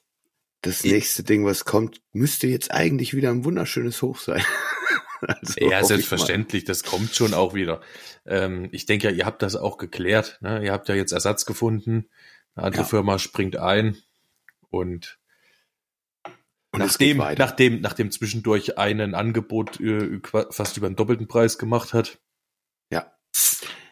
das 0.67 0.83
nächste 0.83 1.23
Ding, 1.23 1.45
was 1.45 1.65
kommt, 1.65 2.01
müsste 2.13 2.47
jetzt 2.47 2.71
eigentlich 2.71 3.13
wieder 3.13 3.29
ein 3.31 3.45
wunderschönes 3.45 4.01
Hoch 4.01 4.19
sein. 4.19 4.43
also 5.21 5.53
Ja, 5.59 5.81
ich 5.81 5.87
selbstverständlich, 5.87 6.63
das 6.65 6.83
kommt 6.83 7.15
schon 7.15 7.33
auch 7.33 7.53
wieder. 7.53 7.81
Ähm, 8.25 8.69
ich 8.71 8.85
denke 8.85 9.09
ja, 9.09 9.13
ihr 9.13 9.25
habt 9.25 9.41
das 9.41 9.55
auch 9.55 9.77
geklärt. 9.77 10.37
Ne? 10.41 10.63
Ihr 10.63 10.71
habt 10.71 10.89
ja 10.89 10.95
jetzt 10.95 11.11
Ersatz 11.11 11.45
gefunden. 11.45 12.09
Eine 12.55 12.67
andere 12.67 12.83
Ja. 12.83 12.87
Firma 12.87 13.19
springt 13.19 13.57
ein 13.57 13.97
und. 14.69 15.19
Und 16.71 16.79
nachdem, 16.79 17.17
nachdem, 17.17 17.81
nachdem 17.81 18.11
zwischendurch 18.11 18.77
einen 18.77 19.15
Angebot 19.15 19.79
äh, 19.79 20.19
fast 20.49 20.75
über 20.77 20.89
den 20.89 20.97
doppelten 20.97 21.27
Preis 21.27 21.57
gemacht 21.57 21.93
hat. 21.93 22.19
Ja. 22.91 23.13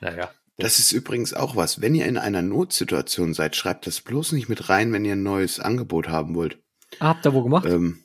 Naja, 0.01 0.29
Das 0.57 0.79
ist 0.79 0.91
übrigens 0.91 1.33
auch 1.33 1.55
was. 1.55 1.81
Wenn 1.81 1.95
ihr 1.95 2.05
in 2.05 2.17
einer 2.17 2.41
Notsituation 2.41 3.33
seid, 3.33 3.55
schreibt 3.55 3.87
das 3.87 4.01
bloß 4.01 4.33
nicht 4.33 4.49
mit 4.49 4.69
rein, 4.69 4.91
wenn 4.91 5.05
ihr 5.05 5.13
ein 5.13 5.23
neues 5.23 5.59
Angebot 5.59 6.09
haben 6.09 6.35
wollt. 6.35 6.61
Habt 6.99 7.25
ihr 7.25 7.33
wo 7.33 7.43
gemacht? 7.43 7.65
Ähm, 7.65 8.03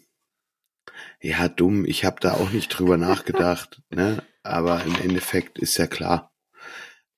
ja, 1.20 1.48
dumm. 1.48 1.84
Ich 1.84 2.04
habe 2.04 2.16
da 2.20 2.32
auch 2.34 2.50
nicht 2.50 2.68
drüber 2.68 2.96
nachgedacht. 2.96 3.82
Ne? 3.90 4.22
Aber 4.42 4.82
im 4.84 4.94
Endeffekt 5.02 5.58
ist 5.58 5.76
ja 5.76 5.86
klar. 5.86 6.32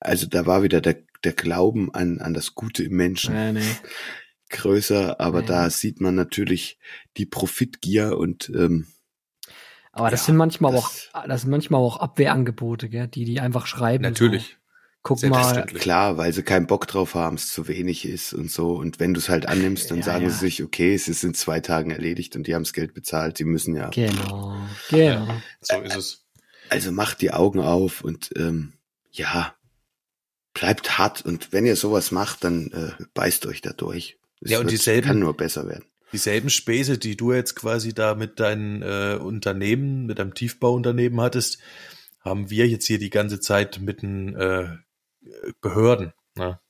Also 0.01 0.27
da 0.27 0.47
war 0.47 0.63
wieder 0.63 0.81
der, 0.81 0.99
der 1.25 1.33
Glauben 1.33 1.95
an, 1.95 2.19
an 2.21 2.35
das 2.35 2.55
Gute 2.55 2.83
im 2.83 2.95
Menschen 2.97 3.35
nee, 3.35 3.53
nee. 3.61 3.77
größer. 4.51 5.21
Aber 5.21 5.41
Nee. 5.41 5.47
da 5.47 5.71
sieht 5.71 6.01
man 6.01 6.15
natürlich 6.15 6.79
die 7.17 7.27
Profitgier 7.27 8.19
und 8.19 8.51
ähm, 8.55 8.89
Aber 9.93 10.11
das 10.11 10.21
Ja, 10.23 10.27
sind 10.27 10.37
manchmal 10.37 10.73
das- 10.73 11.11
auch, 11.15 11.27
das 11.29 11.43
sind 11.43 11.51
manchmal 11.51 11.81
auch 11.81 11.99
Abwehrangebote, 11.99 12.89
gell? 12.89 13.07
die 13.09 13.25
die 13.25 13.41
einfach 13.41 13.67
schreiben. 13.67 14.03
natürlich. 14.03 14.59
Guck 15.05 15.21
mal, 15.25 15.67
klar, 15.67 16.17
weil 16.17 16.33
sie 16.33 16.45
keinen 16.45 16.69
Bock 16.69 16.87
drauf 16.87 17.15
haben, 17.15 17.35
es 17.35 17.49
zu 17.51 17.67
wenig 17.67 18.07
ist 18.07 18.33
und 18.35 18.51
so. 18.53 18.75
Und 18.77 19.01
wenn 19.01 19.15
du 19.15 19.19
es 19.21 19.29
halt 19.29 19.47
annimmst, 19.47 19.91
dann 19.91 19.99
Ja, 19.99 20.05
sagen 20.05 20.25
ja. 20.25 20.31
sie 20.31 20.39
sich, 20.39 20.63
okay, 20.63 20.95
es 20.95 21.09
ist 21.09 21.25
in 21.25 21.35
zwei 21.35 21.59
Tagen 21.59 21.91
erledigt 21.91 22.37
und 22.37 22.47
die 22.47 22.55
haben 22.55 22.63
das 22.63 22.73
Geld 22.73 22.95
bezahlt. 22.95 23.37
Sie 23.39 23.45
müssen 23.45 23.75
ja. 23.75 23.89
genau, 23.91 24.57
genau. 24.91 25.27
So 25.61 25.81
ist 25.81 25.97
es. 25.97 26.25
Also 26.69 26.93
macht 26.93 27.21
die 27.21 27.33
Augen 27.33 27.59
auf 27.59 28.03
und 28.03 28.31
ähm, 28.37 28.75
ja, 29.11 29.55
bleibt 30.55 30.99
hart. 30.99 31.25
Und 31.25 31.53
wenn 31.53 31.67
ihr 31.67 31.77
sowas 31.77 32.13
macht, 32.13 32.45
dann 32.45 32.71
äh, 32.71 33.03
beißt 33.15 33.47
euch 33.47 33.61
da 33.61 33.73
durch. 33.73 34.19
Es 34.41 34.53
Ja, 34.53 34.59
und 34.59 34.67
wird- 34.67 34.73
dieselben- 34.73 35.07
kann 35.09 35.19
nur 35.19 35.37
besser 35.37 35.67
werden. 35.67 35.85
Dieselben 36.13 36.51
Späße, 36.51 36.99
die 36.99 37.17
du 37.17 37.33
jetzt 37.33 37.57
quasi 37.57 37.95
da 37.95 38.15
mit 38.15 38.39
deinen 38.39 38.83
äh, 38.83 39.19
Unternehmen, 39.21 40.05
mit 40.07 40.19
deinem 40.19 40.35
Tiefbauunternehmen 40.35 41.21
hattest, 41.23 41.59
haben 42.21 42.51
wir 42.51 42.69
jetzt 42.69 42.87
hier 42.87 42.99
die 42.99 43.11
ganze 43.11 43.41
Zeit 43.41 43.81
mit 43.81 44.03
den 44.03 44.37
äh, 44.37 44.69
Behörden. 45.61 46.13
Ne? 46.35 46.61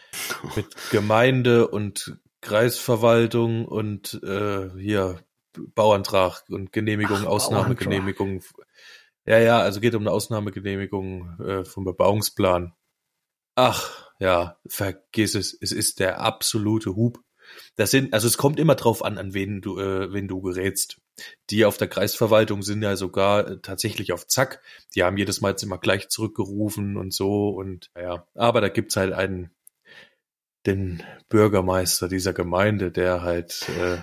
Mit 0.56 0.74
Gemeinde 0.90 1.68
und 1.68 2.18
Kreisverwaltung 2.40 3.66
und 3.66 4.20
äh, 4.22 4.70
hier 4.78 5.20
Bauantrag 5.74 6.44
und 6.48 6.72
Genehmigung, 6.72 7.22
Ach, 7.22 7.26
Ausnahmegenehmigung. 7.26 8.42
Ja, 9.24 9.38
ja, 9.38 9.58
also 9.58 9.80
geht 9.80 9.94
um 9.94 10.02
eine 10.02 10.12
Ausnahmegenehmigung 10.12 11.40
äh, 11.40 11.64
vom 11.64 11.84
Bebauungsplan. 11.84 12.74
Ach, 13.56 14.12
ja, 14.20 14.58
vergiss 14.68 15.34
es. 15.34 15.56
Es 15.60 15.72
ist 15.72 15.98
der 15.98 16.20
absolute 16.20 16.94
Hub. 16.94 17.18
Das 17.76 17.90
sind, 17.90 18.12
also 18.12 18.26
es 18.26 18.38
kommt 18.38 18.58
immer 18.58 18.74
drauf 18.74 19.04
an, 19.04 19.18
an 19.18 19.34
wen 19.34 19.60
du, 19.60 19.78
äh, 19.78 20.12
wen 20.12 20.28
du 20.28 20.40
gerätst. 20.40 20.98
Die 21.50 21.64
auf 21.64 21.76
der 21.76 21.88
Kreisverwaltung 21.88 22.62
sind 22.62 22.82
ja 22.82 22.96
sogar 22.96 23.46
äh, 23.46 23.58
tatsächlich 23.60 24.12
auf 24.12 24.26
Zack. 24.26 24.62
Die 24.94 25.02
haben 25.02 25.16
jedes 25.16 25.40
Mal 25.40 25.50
jetzt 25.50 25.62
immer 25.62 25.78
gleich 25.78 26.08
zurückgerufen 26.08 26.96
und 26.96 27.12
so 27.12 27.50
und 27.50 27.90
ja. 27.96 28.26
Aber 28.34 28.60
da 28.60 28.68
gibt's 28.68 28.96
halt 28.96 29.12
einen, 29.12 29.50
den 30.66 31.02
Bürgermeister 31.28 32.08
dieser 32.08 32.32
Gemeinde, 32.32 32.90
der 32.90 33.22
halt 33.22 33.66
äh, 33.78 33.98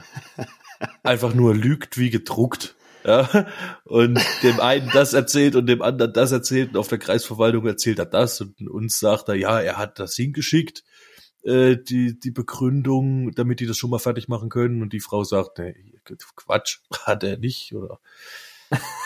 einfach 1.03 1.33
nur 1.33 1.55
lügt 1.55 1.97
wie 1.97 2.09
gedruckt. 2.09 2.75
Ja, 3.05 3.47
und 3.83 4.17
dem 4.43 4.61
einen 4.61 4.89
das 4.93 5.11
erzählt 5.11 5.57
und 5.57 5.65
dem 5.65 5.81
anderen 5.81 6.13
das 6.13 6.31
erzählt 6.31 6.69
und 6.69 6.77
auf 6.77 6.87
der 6.87 6.99
Kreisverwaltung 6.99 7.65
erzählt 7.65 7.99
er 7.99 8.05
das 8.05 8.39
und 8.39 8.69
uns 8.69 8.97
sagt 8.97 9.27
er, 9.27 9.35
ja, 9.35 9.59
er 9.59 9.77
hat 9.77 9.99
das 9.99 10.15
hingeschickt, 10.15 10.85
äh, 11.43 11.77
die, 11.77 12.19
die 12.19 12.31
Begründung, 12.31 13.31
damit 13.31 13.59
die 13.59 13.65
das 13.65 13.77
schon 13.77 13.89
mal 13.89 13.99
fertig 13.99 14.27
machen 14.27 14.49
können 14.49 14.81
und 14.81 14.93
die 14.93 14.99
Frau 14.99 15.23
sagt, 15.23 15.59
nee, 15.59 15.75
Quatsch, 16.35 16.79
hat 17.05 17.23
er 17.23 17.37
nicht 17.37 17.73
oder 17.73 17.99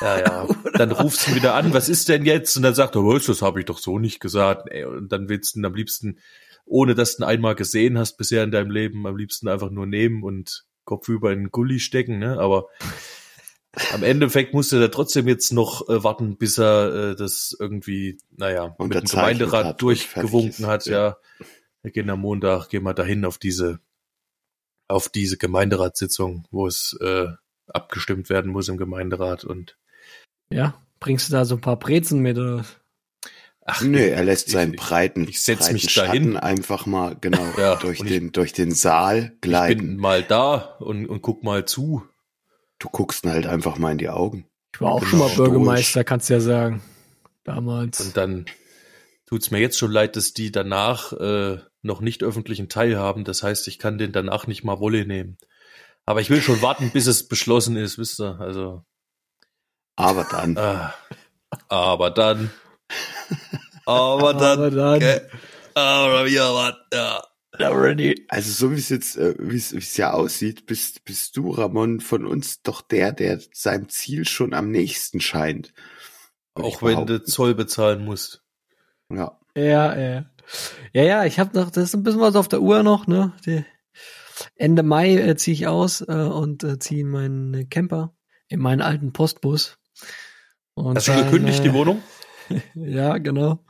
ja, 0.02 0.20
ja. 0.20 0.48
Dann 0.78 0.92
ruft 0.92 1.20
sie 1.20 1.36
wieder 1.36 1.56
an, 1.56 1.74
was 1.74 1.90
ist 1.90 2.10
denn 2.10 2.26
jetzt? 2.26 2.56
Und 2.56 2.64
dann 2.64 2.76
sagt 2.76 2.96
er, 2.96 3.04
was, 3.04 3.26
das 3.26 3.42
habe 3.42 3.60
ich 3.60 3.66
doch 3.66 3.80
so 3.80 4.00
nicht 4.00 4.20
gesagt. 4.20 4.70
Ey, 4.70 4.86
und 4.86 5.12
dann 5.12 5.30
willst 5.30 5.56
du 5.56 5.60
ihn 5.60 5.66
am 5.66 5.76
liebsten, 5.76 6.20
ohne 6.66 6.96
dass 6.96 7.18
du 7.18 7.24
ihn 7.24 7.28
einmal 7.28 7.56
gesehen 7.56 7.98
hast 7.98 8.18
bisher 8.18 8.44
in 8.44 8.52
deinem 8.52 8.72
Leben, 8.72 9.08
am 9.08 9.18
liebsten 9.18 9.48
einfach 9.48 9.70
nur 9.70 9.86
nehmen 9.86 10.24
und 10.24 10.66
Kopf 10.86 11.10
über 11.10 11.32
in 11.32 11.40
den 11.40 11.52
Gully 11.52 11.80
stecken, 11.80 12.20
ne? 12.20 12.40
Aber 12.40 12.68
am 13.94 14.04
Endeffekt 14.04 14.54
musste 14.54 14.80
er 14.80 14.92
trotzdem 14.92 15.28
jetzt 15.28 15.52
noch 15.52 15.88
äh, 15.90 16.04
warten, 16.04 16.38
bis 16.38 16.58
er 16.58 17.12
äh, 17.12 17.16
das 17.16 17.56
irgendwie, 17.60 18.18
naja, 18.36 18.76
mit 18.80 18.94
dem 18.94 19.04
Gemeinderat 19.04 19.66
hat 19.66 19.82
durchgewunken 19.82 20.68
hat, 20.68 20.86
ja. 20.86 21.18
ja. 21.40 21.46
Wir 21.88 21.94
gehen 21.94 22.10
am 22.10 22.20
Montag, 22.20 22.68
gehen 22.68 22.84
wir 22.84 22.94
dahin 22.94 23.24
auf 23.24 23.38
diese, 23.38 23.80
auf 24.90 25.08
diese 25.08 25.38
Gemeinderatssitzung, 25.38 26.46
wo 26.52 26.68
es 26.68 26.98
äh, 27.00 27.28
abgestimmt 27.68 28.30
werden 28.30 28.52
muss 28.52 28.68
im 28.68 28.76
Gemeinderat 28.76 29.46
und 29.46 29.78
Ja, 30.50 30.74
bringst 31.00 31.30
du 31.30 31.32
da 31.32 31.46
so 31.46 31.56
ein 31.56 31.62
paar 31.62 31.80
Brezen 31.80 32.20
mit? 32.20 32.38
Oder? 32.38 32.66
ach, 33.62 33.82
Nee, 33.84 34.10
er 34.10 34.26
lässt 34.26 34.48
ich- 34.48 34.54
seinen 34.54 34.74
ich- 34.74 34.82
breiten, 34.82 35.30
ich 35.30 35.42
setz 35.42 35.60
breiten 35.60 35.74
mich 35.76 35.90
Schatten 35.90 36.08
dahin. 36.34 36.36
einfach 36.38 36.86
mal 36.88 37.16
genau 37.22 37.46
Ja, 37.58 37.78
durch 37.78 38.02
und 38.02 38.08
ich- 38.08 38.12
den 38.20 38.34
durch 38.34 38.52
den 38.52 38.72
Saal 38.74 39.32
Ich 39.36 39.40
gleiten. 39.42 39.80
bin 39.80 39.96
mal 39.98 40.24
da 40.24 40.56
und, 40.80 41.06
und 41.08 41.22
guck 41.22 41.42
mal 41.46 41.64
zu. 41.64 42.04
Du 42.80 42.90
guckst 42.90 43.24
ihn 43.24 43.32
halt 43.32 43.48
einfach 43.48 43.78
mal 43.78 43.94
in 43.94 43.98
die 43.98 44.10
Augen. 44.10 44.46
Ich 44.76 44.82
war 44.82 44.92
auch 44.92 45.00
Genau, 45.00 45.10
schon 45.10 45.20
mal. 45.20 45.36
Bürgermeister, 45.38 46.04
kannst 46.04 46.30
du 46.30 46.34
ja 46.34 46.42
sagen. 46.42 46.82
Damals. 47.46 48.02
Und 48.02 48.18
dann 48.18 48.46
tut's 49.28 49.52
mir 49.52 49.60
jetzt 49.60 49.78
schon 49.78 49.92
leid, 49.92 50.16
dass 50.16 50.34
die 50.34 50.52
danach 50.52 51.14
äh, 51.14 51.60
noch 51.84 52.02
nicht 52.02 52.24
öffentlichen 52.24 52.70
Teil 52.70 52.98
haben. 52.98 53.24
Das 53.24 53.44
heißt, 53.44 53.68
ich 53.68 53.78
kann 53.78 54.00
den 54.00 54.12
danach 54.12 54.48
nicht 54.48 54.64
mal 54.64 54.80
Wolle 54.80 55.06
nehmen. 55.06 55.38
Aber 56.06 56.22
ich 56.22 56.30
will 56.30 56.42
schon 56.42 56.62
warten, 56.62 56.90
bis 56.92 57.06
es 57.06 57.28
beschlossen 57.28 57.76
ist, 57.76 58.00
wisst 58.00 58.20
ihr. 58.22 58.40
Also, 58.40 58.84
Aber 59.96 60.26
dann, 60.32 60.58
ah, 60.58 60.94
aber 61.68 62.10
dann. 62.10 62.50
Aber 63.86 64.34
dann. 64.34 64.60
Aber 64.60 64.72
dann, 64.72 65.02
äh, 65.02 65.22
aber 65.74 66.28
ja, 66.28 66.54
was, 66.54 66.76
ja. 66.94 67.24
also 68.30 68.52
so 68.52 68.72
wie 68.72 68.80
es 68.80 68.90
jetzt, 68.90 69.18
äh, 69.18 69.36
wie 69.40 69.58
es 69.58 69.98
ja 69.98 70.12
aussieht, 70.14 70.66
bist 70.66 71.04
bist 71.06 71.36
du 71.36 71.52
Ramon 71.52 72.00
von 72.00 72.26
uns 72.26 72.62
doch 72.62 72.82
der, 72.82 73.12
der 73.12 73.42
seinem 73.54 73.90
Ziel 73.90 74.26
schon 74.26 74.54
am 74.54 74.72
nächsten 74.72 75.20
scheint. 75.20 75.74
Auch 76.54 76.82
wenn 76.82 77.06
du. 77.06 77.24
Zoll 77.24 77.54
bezahlen 77.54 78.04
musst. 78.06 78.47
Ja. 79.12 79.38
Ja, 79.56 79.98
ja. 79.98 80.26
Ja, 80.94 81.04
ja, 81.04 81.26
ich 81.26 81.40
habe 81.40 81.58
noch, 81.60 81.72
das 81.72 81.86
ist 81.86 81.96
ein 81.96 82.04
bisschen 82.04 82.22
was 82.22 82.36
auf 82.36 82.48
der 82.48 82.62
Uhr 82.62 82.84
noch, 82.84 83.08
ne? 83.08 83.34
Die, 83.46 83.66
Ende 84.56 84.84
Mai 84.84 85.16
äh, 85.16 85.36
ziehe 85.36 85.54
ich 85.56 85.68
aus 85.68 86.02
äh, 86.02 86.14
und 86.14 86.64
äh, 86.64 86.78
ziehe 86.80 87.02
in 87.02 87.10
meinen 87.10 87.70
Camper, 87.70 88.14
in 88.48 88.60
meinen 88.60 88.82
alten 88.82 89.12
Postbus. 89.12 89.78
Und 90.76 90.96
Hast 90.98 91.08
du 91.08 91.14
dann, 91.14 91.26
gekündigt, 91.26 91.64
die 91.64 91.74
Wohnung? 91.74 92.02
Ja, 92.76 93.18
genau. 93.18 93.66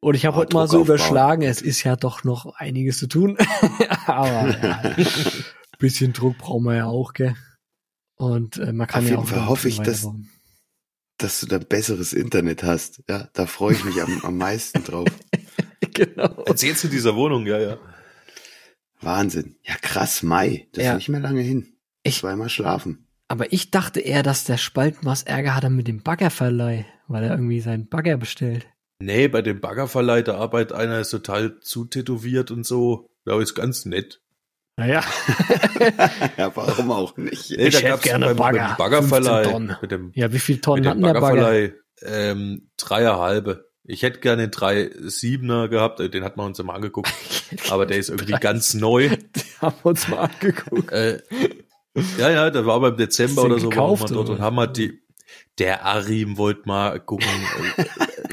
Und 0.00 0.14
ich 0.14 0.24
habe 0.24 0.36
Ah, 0.36 0.40
heute 0.40 0.54
mal 0.56 0.68
so 0.68 0.80
aufbauen. 0.80 0.96
überschlagen, 0.96 1.42
es 1.42 1.60
ist 1.60 1.82
ja 1.82 1.96
doch 1.96 2.24
noch 2.24 2.46
einiges 2.56 2.98
zu 2.98 3.08
tun. 3.08 3.36
Aber 4.06 4.56
ja, 4.62 4.96
bisschen 5.78 6.14
Druck 6.14 6.38
brauchen 6.38 6.64
wir 6.64 6.76
ja 6.76 6.86
auch, 6.86 7.12
gell? 7.12 7.34
Und 8.16 8.56
äh, 8.56 8.72
man 8.72 8.86
kann 8.86 9.00
Auf 9.00 9.04
ja 9.04 9.16
jeden 9.16 9.22
auch 9.24 9.28
Fall 9.28 9.46
hoffe 9.46 9.68
ich, 9.68 9.80
dass-. 9.80 10.08
Dass 11.18 11.40
du 11.40 11.46
dann 11.46 11.64
besseres 11.66 12.12
Internet 12.12 12.62
hast. 12.64 13.02
Ja, 13.08 13.28
da 13.32 13.46
freue 13.46 13.74
ich 13.74 13.84
mich 13.84 14.00
am, 14.02 14.20
am 14.24 14.36
meisten 14.38 14.82
drauf. 14.84 15.08
genau. 15.94 16.42
Erzählst 16.46 16.84
du 16.84 16.88
dieser 16.88 17.14
Wohnung, 17.14 17.46
ja, 17.46 17.58
ja. 17.60 17.78
Wahnsinn. 19.00 19.56
Ja, 19.62 19.74
krass, 19.80 20.22
Mai. 20.22 20.68
Das 20.72 20.84
Ja. 20.84 20.90
ist 20.92 20.96
nicht 20.98 21.08
mehr 21.08 21.20
lange 21.20 21.40
hin. 21.42 21.74
Ich- 22.02 22.18
Zweimal 22.20 22.48
schlafen. 22.48 23.06
Aber 23.28 23.52
ich 23.52 23.70
dachte 23.70 24.00
eher, 24.00 24.22
dass 24.22 24.44
der 24.44 24.58
Spalten 24.58 25.06
was 25.06 25.22
Ärger 25.22 25.54
hatte 25.54 25.70
mit 25.70 25.88
dem 25.88 26.02
Baggerverleih, 26.02 26.84
weil 27.08 27.24
er 27.24 27.30
irgendwie 27.30 27.60
seinen 27.60 27.88
Bagger 27.88 28.16
bestellt. 28.18 28.66
Nee, 28.98 29.28
bei 29.28 29.42
dem 29.42 29.60
Baggerverleih, 29.60 30.22
da 30.22 30.36
arbeitet 30.36 30.72
einer, 30.76 31.00
ist 31.00 31.10
total 31.10 31.58
zutätowiert 31.60 32.50
und 32.50 32.64
so. 32.66 33.08
Ja, 33.24 33.40
ist 33.40 33.54
ganz 33.54 33.84
nett. 33.84 34.21
Naja, 34.76 35.02
ja, 36.38 36.50
warum 36.56 36.90
auch 36.92 37.16
nicht? 37.18 37.50
Nee, 37.50 37.66
Ich 37.68 37.82
hätte 37.82 37.98
gerne 38.02 38.26
beim, 38.26 38.36
Bagger, 38.36 38.68
beim 38.68 38.76
Baggerverleih, 38.78 39.42
15 39.42 39.52
Tonnen. 39.52 39.76
mit 39.82 39.90
dem, 39.90 40.12
ja, 40.14 40.32
wie 40.32 40.38
viel 40.38 40.60
Tonnen 40.60 40.86
hat 40.88 40.96
der 40.96 41.02
Bagger? 41.02 41.20
Baggerverleih, 41.20 41.72
ähm, 42.02 42.70
dreieinhalbe. 42.78 43.68
Ich 43.84 44.02
hätte 44.02 44.20
gerne 44.20 44.42
den 44.42 44.50
drei 44.50 44.90
Siebener 44.98 45.68
gehabt, 45.68 46.00
äh, 46.00 46.08
den 46.08 46.24
hat 46.24 46.36
man 46.38 46.46
uns 46.46 46.58
immer 46.58 46.72
angeguckt, 46.74 47.12
aber 47.70 47.84
der 47.84 47.98
ist 47.98 48.08
irgendwie 48.08 48.32
ganz 48.32 48.72
neu. 48.72 49.10
Die 49.10 49.42
haben 49.60 49.76
wir 49.82 49.90
uns 49.90 50.08
mal 50.08 50.30
angeguckt. 50.30 50.90
Äh, 50.90 51.20
ja, 52.18 52.30
ja, 52.30 52.50
da 52.50 52.64
war 52.64 52.80
beim 52.80 52.96
Dezember 52.96 53.42
Hast 53.42 53.44
du 53.44 53.46
oder 53.46 53.56
den 53.56 53.60
so, 53.62 53.68
gekauft, 53.68 54.02
waren 54.04 54.10
wir 54.10 54.14
dort 54.16 54.28
oder? 54.30 54.38
und 54.38 54.42
haben 54.44 54.56
halt 54.58 54.76
die, 54.78 55.02
der 55.58 55.84
Arim 55.84 56.38
wollte 56.38 56.62
mal 56.64 56.98
gucken, 56.98 57.28
äh, 57.76 57.84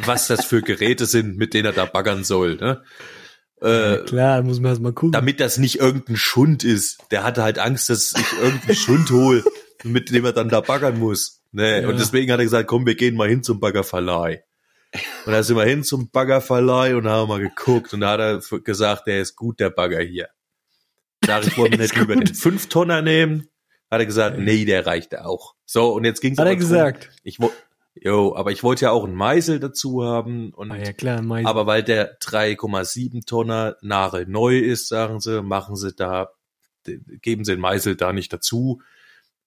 was 0.05 0.27
das 0.27 0.45
für 0.45 0.61
Geräte 0.61 1.05
sind, 1.05 1.37
mit 1.37 1.53
denen 1.53 1.65
er 1.65 1.73
da 1.73 1.85
baggern 1.85 2.23
soll. 2.23 2.55
Ne? 2.55 2.81
Äh, 3.61 4.03
Klar, 4.05 4.41
muss 4.43 4.59
man 4.59 4.71
erst 4.71 4.81
mal 4.81 4.93
gucken. 4.93 5.11
damit 5.11 5.39
das 5.39 5.57
nicht 5.57 5.79
irgendein 5.79 6.15
Schund 6.15 6.63
ist. 6.63 6.99
Der 7.11 7.23
hatte 7.23 7.43
halt 7.43 7.59
Angst, 7.59 7.89
dass 7.89 8.13
ich 8.17 8.39
irgendeinen 8.41 8.75
Schund 8.75 9.11
hole, 9.11 9.43
mit 9.83 10.11
dem 10.11 10.25
er 10.25 10.33
dann 10.33 10.49
da 10.49 10.61
baggern 10.61 10.97
muss. 10.99 11.41
Ne? 11.51 11.81
Ja. 11.81 11.87
Und 11.89 11.99
deswegen 11.99 12.31
hat 12.31 12.39
er 12.39 12.45
gesagt, 12.45 12.67
komm, 12.67 12.85
wir 12.85 12.95
gehen 12.95 13.15
mal 13.15 13.27
hin 13.27 13.43
zum 13.43 13.59
Baggerverleih. 13.59 14.43
Und 15.25 15.33
da 15.33 15.43
sind 15.43 15.55
wir 15.57 15.65
hin 15.65 15.83
zum 15.83 16.09
Baggerverleih 16.09 16.95
und 16.95 17.07
haben 17.07 17.27
mal 17.27 17.39
geguckt 17.39 17.93
und 17.93 17.99
da 18.01 18.11
hat 18.11 18.19
er 18.19 18.59
gesagt, 18.61 19.07
der 19.07 19.21
ist 19.21 19.35
gut, 19.35 19.59
der 19.59 19.69
Bagger 19.69 20.01
hier. 20.01 20.29
Sag 21.25 21.45
ich, 21.45 21.57
ist 21.57 21.77
nicht 21.77 21.95
lieber 21.95 22.15
gut. 22.15 22.29
den 22.29 22.35
Fünftonner 22.35 23.01
nehmen? 23.01 23.49
Hat 23.91 23.99
er 23.99 24.05
gesagt, 24.05 24.37
nee, 24.39 24.65
der 24.65 24.85
reicht 24.85 25.17
auch. 25.17 25.55
So, 25.65 25.93
und 25.93 26.05
jetzt 26.05 26.21
ging's 26.21 26.37
Hat 26.37 26.45
aber 26.45 26.51
er 26.51 26.59
drum, 26.59 26.69
gesagt. 26.69 27.09
Ich 27.23 27.39
wo, 27.39 27.51
jo, 28.01 28.35
aber 28.35 28.51
ich 28.51 28.63
wollte 28.63 28.85
ja 28.85 28.91
auch 28.91 29.03
einen 29.03 29.15
Meißel 29.15 29.59
dazu 29.59 30.03
haben 30.03 30.53
und 30.53 30.71
Ah, 30.71 30.77
ja, 30.77 30.93
klar, 30.93 31.21
Mais. 31.21 31.45
aber 31.45 31.65
weil 31.67 31.83
der 31.83 32.17
3,7 32.19 33.25
Tonner 33.25 33.75
Nagel 33.81 34.25
neu 34.27 34.57
ist, 34.57 34.87
sagen 34.87 35.19
sie, 35.19 35.41
machen 35.43 35.75
sie 35.75 35.93
da, 35.93 36.31
geben 36.85 37.43
sie 37.45 37.51
den 37.53 37.61
Meißel 37.61 37.95
da 37.95 38.13
nicht 38.13 38.31
dazu, 38.31 38.81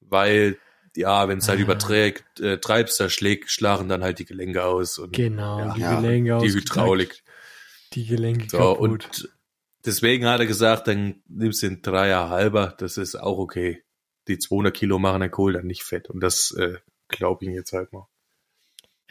weil, 0.00 0.59
ja, 0.97 1.28
wenn 1.28 1.38
es 1.38 1.49
halt 1.49 1.59
Ah. 1.61 1.62
überträgt, 1.62 2.40
äh, 2.40 2.59
treibst, 2.59 3.00
da 3.00 3.09
schlägt, 3.09 3.50
schlagen 3.50 3.88
dann 3.88 4.02
halt 4.02 4.18
die 4.18 4.25
Gelenke 4.26 4.64
aus 4.64 4.99
und 4.99 5.12
genau, 5.14 5.59
Ja. 5.59 5.75
die 5.75 5.80
Ja, 5.80 5.97
Gelenke 6.00 6.28
die 6.28 6.35
ausgeknackt, 6.35 6.71
Hydraulik. 6.71 7.23
Die 7.94 8.06
Gelenke 8.06 8.49
So, 8.50 8.59
kaputt. 8.75 8.78
und 8.78 9.32
deswegen 9.87 10.26
hat 10.26 10.40
er 10.40 10.47
gesagt, 10.47 10.88
dann 10.88 11.23
nimmst 11.28 11.62
du 11.62 11.68
den 11.68 11.82
Dreier 11.82 12.28
halber, 12.28 12.75
das 12.78 12.97
ist 12.99 13.16
auch 13.16 13.38
okay. 13.38 13.82
Die 14.28 14.38
200 14.38 14.75
Kilo 14.75 14.99
machen 14.99 15.21
den 15.23 15.30
Kohl 15.30 15.54
dann 15.54 15.66
nicht 15.66 15.82
fett 15.82 16.09
und 16.11 16.21
das 16.21 16.52
äh, 16.52 16.76
glaube 17.09 17.44
ich 17.44 17.50
jetzt 17.52 17.73
halt 17.73 17.92
mal. 17.92 18.06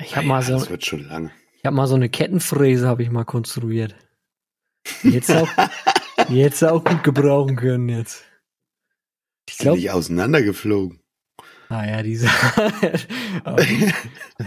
Ich 0.03 0.15
habe 0.15 0.27
mal 0.27 0.41
so, 0.41 0.53
Das 0.53 0.69
wird 0.69 0.85
schon 0.85 1.07
lange. 1.07 1.31
ich 1.57 1.65
habe 1.65 1.75
mal 1.75 1.87
so 1.87 1.95
eine 1.95 2.09
Kettenfräse 2.09 2.87
habe 2.87 3.03
ich 3.03 3.09
mal 3.11 3.25
konstruiert. 3.25 3.95
Die 5.03 5.09
Jetzt 5.09 5.31
auch, 5.31 5.47
die 6.29 6.35
jetzt 6.39 6.63
auch 6.63 6.83
gut 6.83 7.03
gebrauchen 7.03 7.55
können 7.55 7.89
jetzt. 7.89 8.23
Ich 9.47 9.55
Sind 9.57 9.63
glaube, 9.65 9.79
die 9.79 9.91
auseinandergeflogen. 9.91 10.99
naja, 11.69 12.01
diese, 12.03 12.27
aber, 13.43 13.63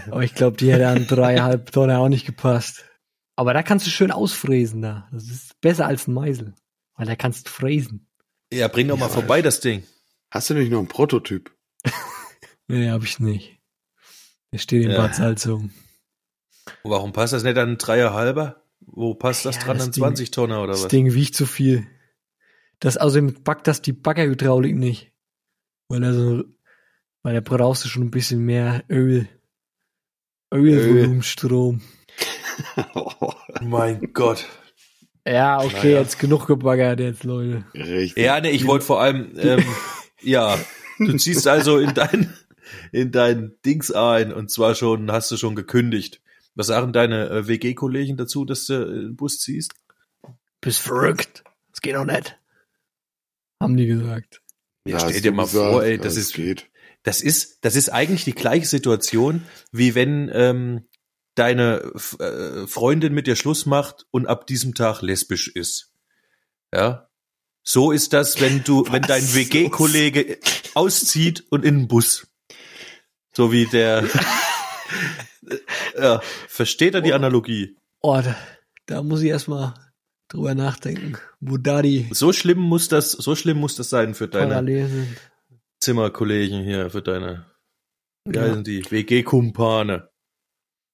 aber 0.09 0.23
ich 0.23 0.33
glaube, 0.35 0.57
die 0.57 0.71
hätte 0.71 0.87
an 0.87 1.07
dreieinhalb 1.07 1.71
Tonnen 1.71 1.95
auch 1.95 2.09
nicht 2.09 2.25
gepasst. 2.25 2.85
Aber 3.37 3.53
da 3.53 3.63
kannst 3.63 3.85
du 3.85 3.91
schön 3.91 4.11
ausfräsen 4.11 4.81
da. 4.81 5.07
Das 5.11 5.25
ist 5.29 5.59
besser 5.61 5.85
als 5.87 6.07
ein 6.07 6.13
Meisel. 6.13 6.53
Weil 6.95 7.05
da 7.05 7.15
kannst 7.15 7.47
du 7.47 7.51
fräsen. 7.51 8.07
Ja, 8.51 8.67
bring 8.69 8.87
doch 8.87 8.97
mal 8.97 9.07
Ja, 9.07 9.11
vorbei 9.11 9.41
das 9.41 9.59
Ding. 9.59 9.83
Hast 10.31 10.49
du 10.49 10.53
nicht 10.53 10.71
noch 10.71 10.79
einen 10.79 10.87
Prototyp? 10.87 11.51
Nee, 12.67 12.89
habe 12.89 13.05
ich 13.05 13.19
nicht. 13.19 13.54
Der 14.55 14.59
steht 14.59 14.85
in 14.85 14.91
Ja. 14.91 15.01
Bad 15.01 15.13
Salzung. 15.15 15.71
Warum 16.83 17.11
passt 17.11 17.33
das 17.33 17.43
nicht 17.43 17.57
an 17.57 17.67
einen 17.67 17.77
Dreier 17.77 18.13
halber? 18.13 18.63
Wo 18.79 19.13
passt 19.13 19.43
das 19.45 19.57
Ja, 19.57 19.63
dran 19.63 19.77
das 19.79 19.87
an 19.87 19.91
Ding- 19.91 20.01
20 20.01 20.31
Tonner 20.31 20.59
oder 20.63 20.71
Das 20.71 20.83
was? 20.83 20.87
Ding 20.87 21.13
wiegt 21.13 21.35
zu 21.35 21.45
viel. 21.45 21.85
Das 22.79 22.95
außerdem 22.95 23.43
packt 23.43 23.67
das 23.67 23.81
die 23.81 23.91
Baggerhydraulik 23.91 24.73
nicht. 24.77 25.11
Weil 25.89 26.03
er 26.03 26.13
so, 26.13 26.45
weil 27.21 27.33
da 27.33 27.41
brauchst 27.41 27.83
du 27.83 27.89
schon 27.89 28.03
ein 28.03 28.11
bisschen 28.11 28.45
mehr 28.45 28.85
Öl. 28.89 29.27
Ölvolumenstrom. 30.53 31.81
Mein 33.61 34.13
Gott. 34.13 34.45
Ja, 35.27 35.59
okay, 35.61 35.75
Naja. 35.89 35.99
jetzt 35.99 36.17
genug 36.17 36.47
gebaggert 36.47 37.01
jetzt, 37.01 37.25
Leute. 37.25 37.65
Richtig. 37.73 38.23
Ja, 38.23 38.39
nee, 38.39 38.51
ich 38.51 38.65
wollte 38.67 38.85
vor 38.85 39.01
allem, 39.01 39.33
ähm, 39.37 39.65
ja, 40.21 40.57
du 40.99 41.17
ziehst 41.17 41.45
also 41.45 41.77
in 41.79 41.93
dein, 41.93 42.33
in 42.91 43.11
dein 43.11 43.53
Dings 43.65 43.91
ein 43.91 44.33
und 44.33 44.51
zwar 44.51 44.75
schon, 44.75 45.11
hast 45.11 45.31
du 45.31 45.37
schon 45.37 45.55
gekündigt. 45.55 46.21
Was 46.55 46.67
sagen 46.67 46.93
deine 46.93 47.29
äh, 47.29 47.47
WG-Kollegen 47.47 48.15
dazu, 48.17 48.45
dass 48.45 48.65
du 48.65 48.73
äh, 48.73 48.85
den 49.01 49.15
Bus 49.15 49.39
ziehst? 49.39 49.73
Bist 50.61 50.79
verrückt. 50.79 51.43
Das 51.71 51.81
geht 51.81 51.95
doch 51.95 52.05
nicht. 52.05 52.37
Haben 53.61 53.77
die 53.77 53.87
gesagt. 53.87 54.41
Ja, 54.87 54.95
hast 54.95 55.09
stell 55.09 55.21
dir 55.21 55.31
mal 55.31 55.43
gesagt, 55.45 55.71
vor, 55.71 55.83
ey, 55.83 55.95
ja, 55.97 56.01
das 56.01 56.15
ist, 56.15 56.33
geht. 56.33 56.69
das 57.03 57.21
ist, 57.21 57.65
das 57.65 57.75
ist 57.75 57.89
eigentlich 57.89 58.23
die 58.23 58.33
gleiche 58.35 58.65
Situation, 58.65 59.43
wie 59.71 59.95
wenn 59.95 60.29
ähm, 60.33 60.87
deine 61.35 61.91
F- 61.95 62.17
äh, 62.19 62.67
Freundin 62.67 63.13
mit 63.13 63.27
dir 63.27 63.35
Schluss 63.35 63.65
macht 63.65 64.05
und 64.11 64.25
ab 64.27 64.47
diesem 64.47 64.73
Tag 64.75 65.01
lesbisch 65.01 65.47
ist. 65.49 65.91
Ja. 66.73 67.09
So 67.63 67.91
ist 67.91 68.13
das, 68.13 68.39
wenn 68.39 68.63
du, 68.63 68.85
wenn 68.91 69.01
dein 69.01 69.23
Was? 69.23 69.35
WG-Kollege 69.35 70.37
auszieht 70.75 71.43
und 71.49 71.65
in 71.65 71.79
den 71.79 71.87
Bus. 71.87 72.27
So 73.35 73.51
wie 73.51 73.65
der. 73.65 74.03
ja, 75.97 76.21
versteht 76.47 76.95
er 76.95 77.01
die 77.01 77.13
Analogie? 77.13 77.77
Oh, 78.01 78.19
da, 78.21 78.35
da 78.85 79.03
muss 79.03 79.21
ich 79.21 79.29
erstmal 79.29 79.73
drüber 80.27 80.55
nachdenken, 80.55 81.17
wo 81.39 81.57
da 81.57 81.81
die 81.81 82.07
So 82.11 82.33
schlimm 82.33 82.59
muss 82.59 82.87
das, 82.87 83.11
so 83.11 83.35
schlimm 83.35 83.57
muss 83.59 83.75
das 83.75 83.89
sein 83.89 84.13
für 84.13 84.27
deine. 84.27 85.07
Zimmerkollegen 85.79 86.63
hier, 86.63 86.89
für 86.89 87.01
deine, 87.01 87.45
wie 88.25 88.35
Ja. 88.35 88.43
heißen 88.43 88.63
die, 88.63 88.89
WG-Kumpane. 88.89 90.09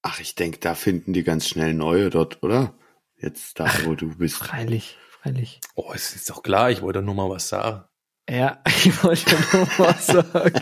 Ach, 0.02 0.20
ich 0.20 0.36
denke, 0.36 0.60
da 0.60 0.74
finden 0.76 1.14
die 1.14 1.24
ganz 1.24 1.48
schnell 1.48 1.74
neue 1.74 2.10
dort, 2.10 2.42
oder? 2.44 2.74
Jetzt 3.16 3.60
da, 3.60 3.70
wo 3.86 3.94
du 3.94 4.18
bist. 4.18 4.36
Freilich, 4.36 4.98
freilich. 5.10 5.62
Oh, 5.76 5.92
es 5.94 6.16
ist 6.16 6.30
doch 6.30 6.42
klar, 6.42 6.72
ich 6.72 6.82
wollte 6.82 7.02
nur 7.04 7.14
mal 7.14 7.30
was 7.30 7.48
sagen. 7.48 7.86
Ja, 8.28 8.62
ich 8.68 9.04
wollte 9.04 9.36
nur 9.54 9.68
was 9.78 10.08
sagen. 10.08 10.62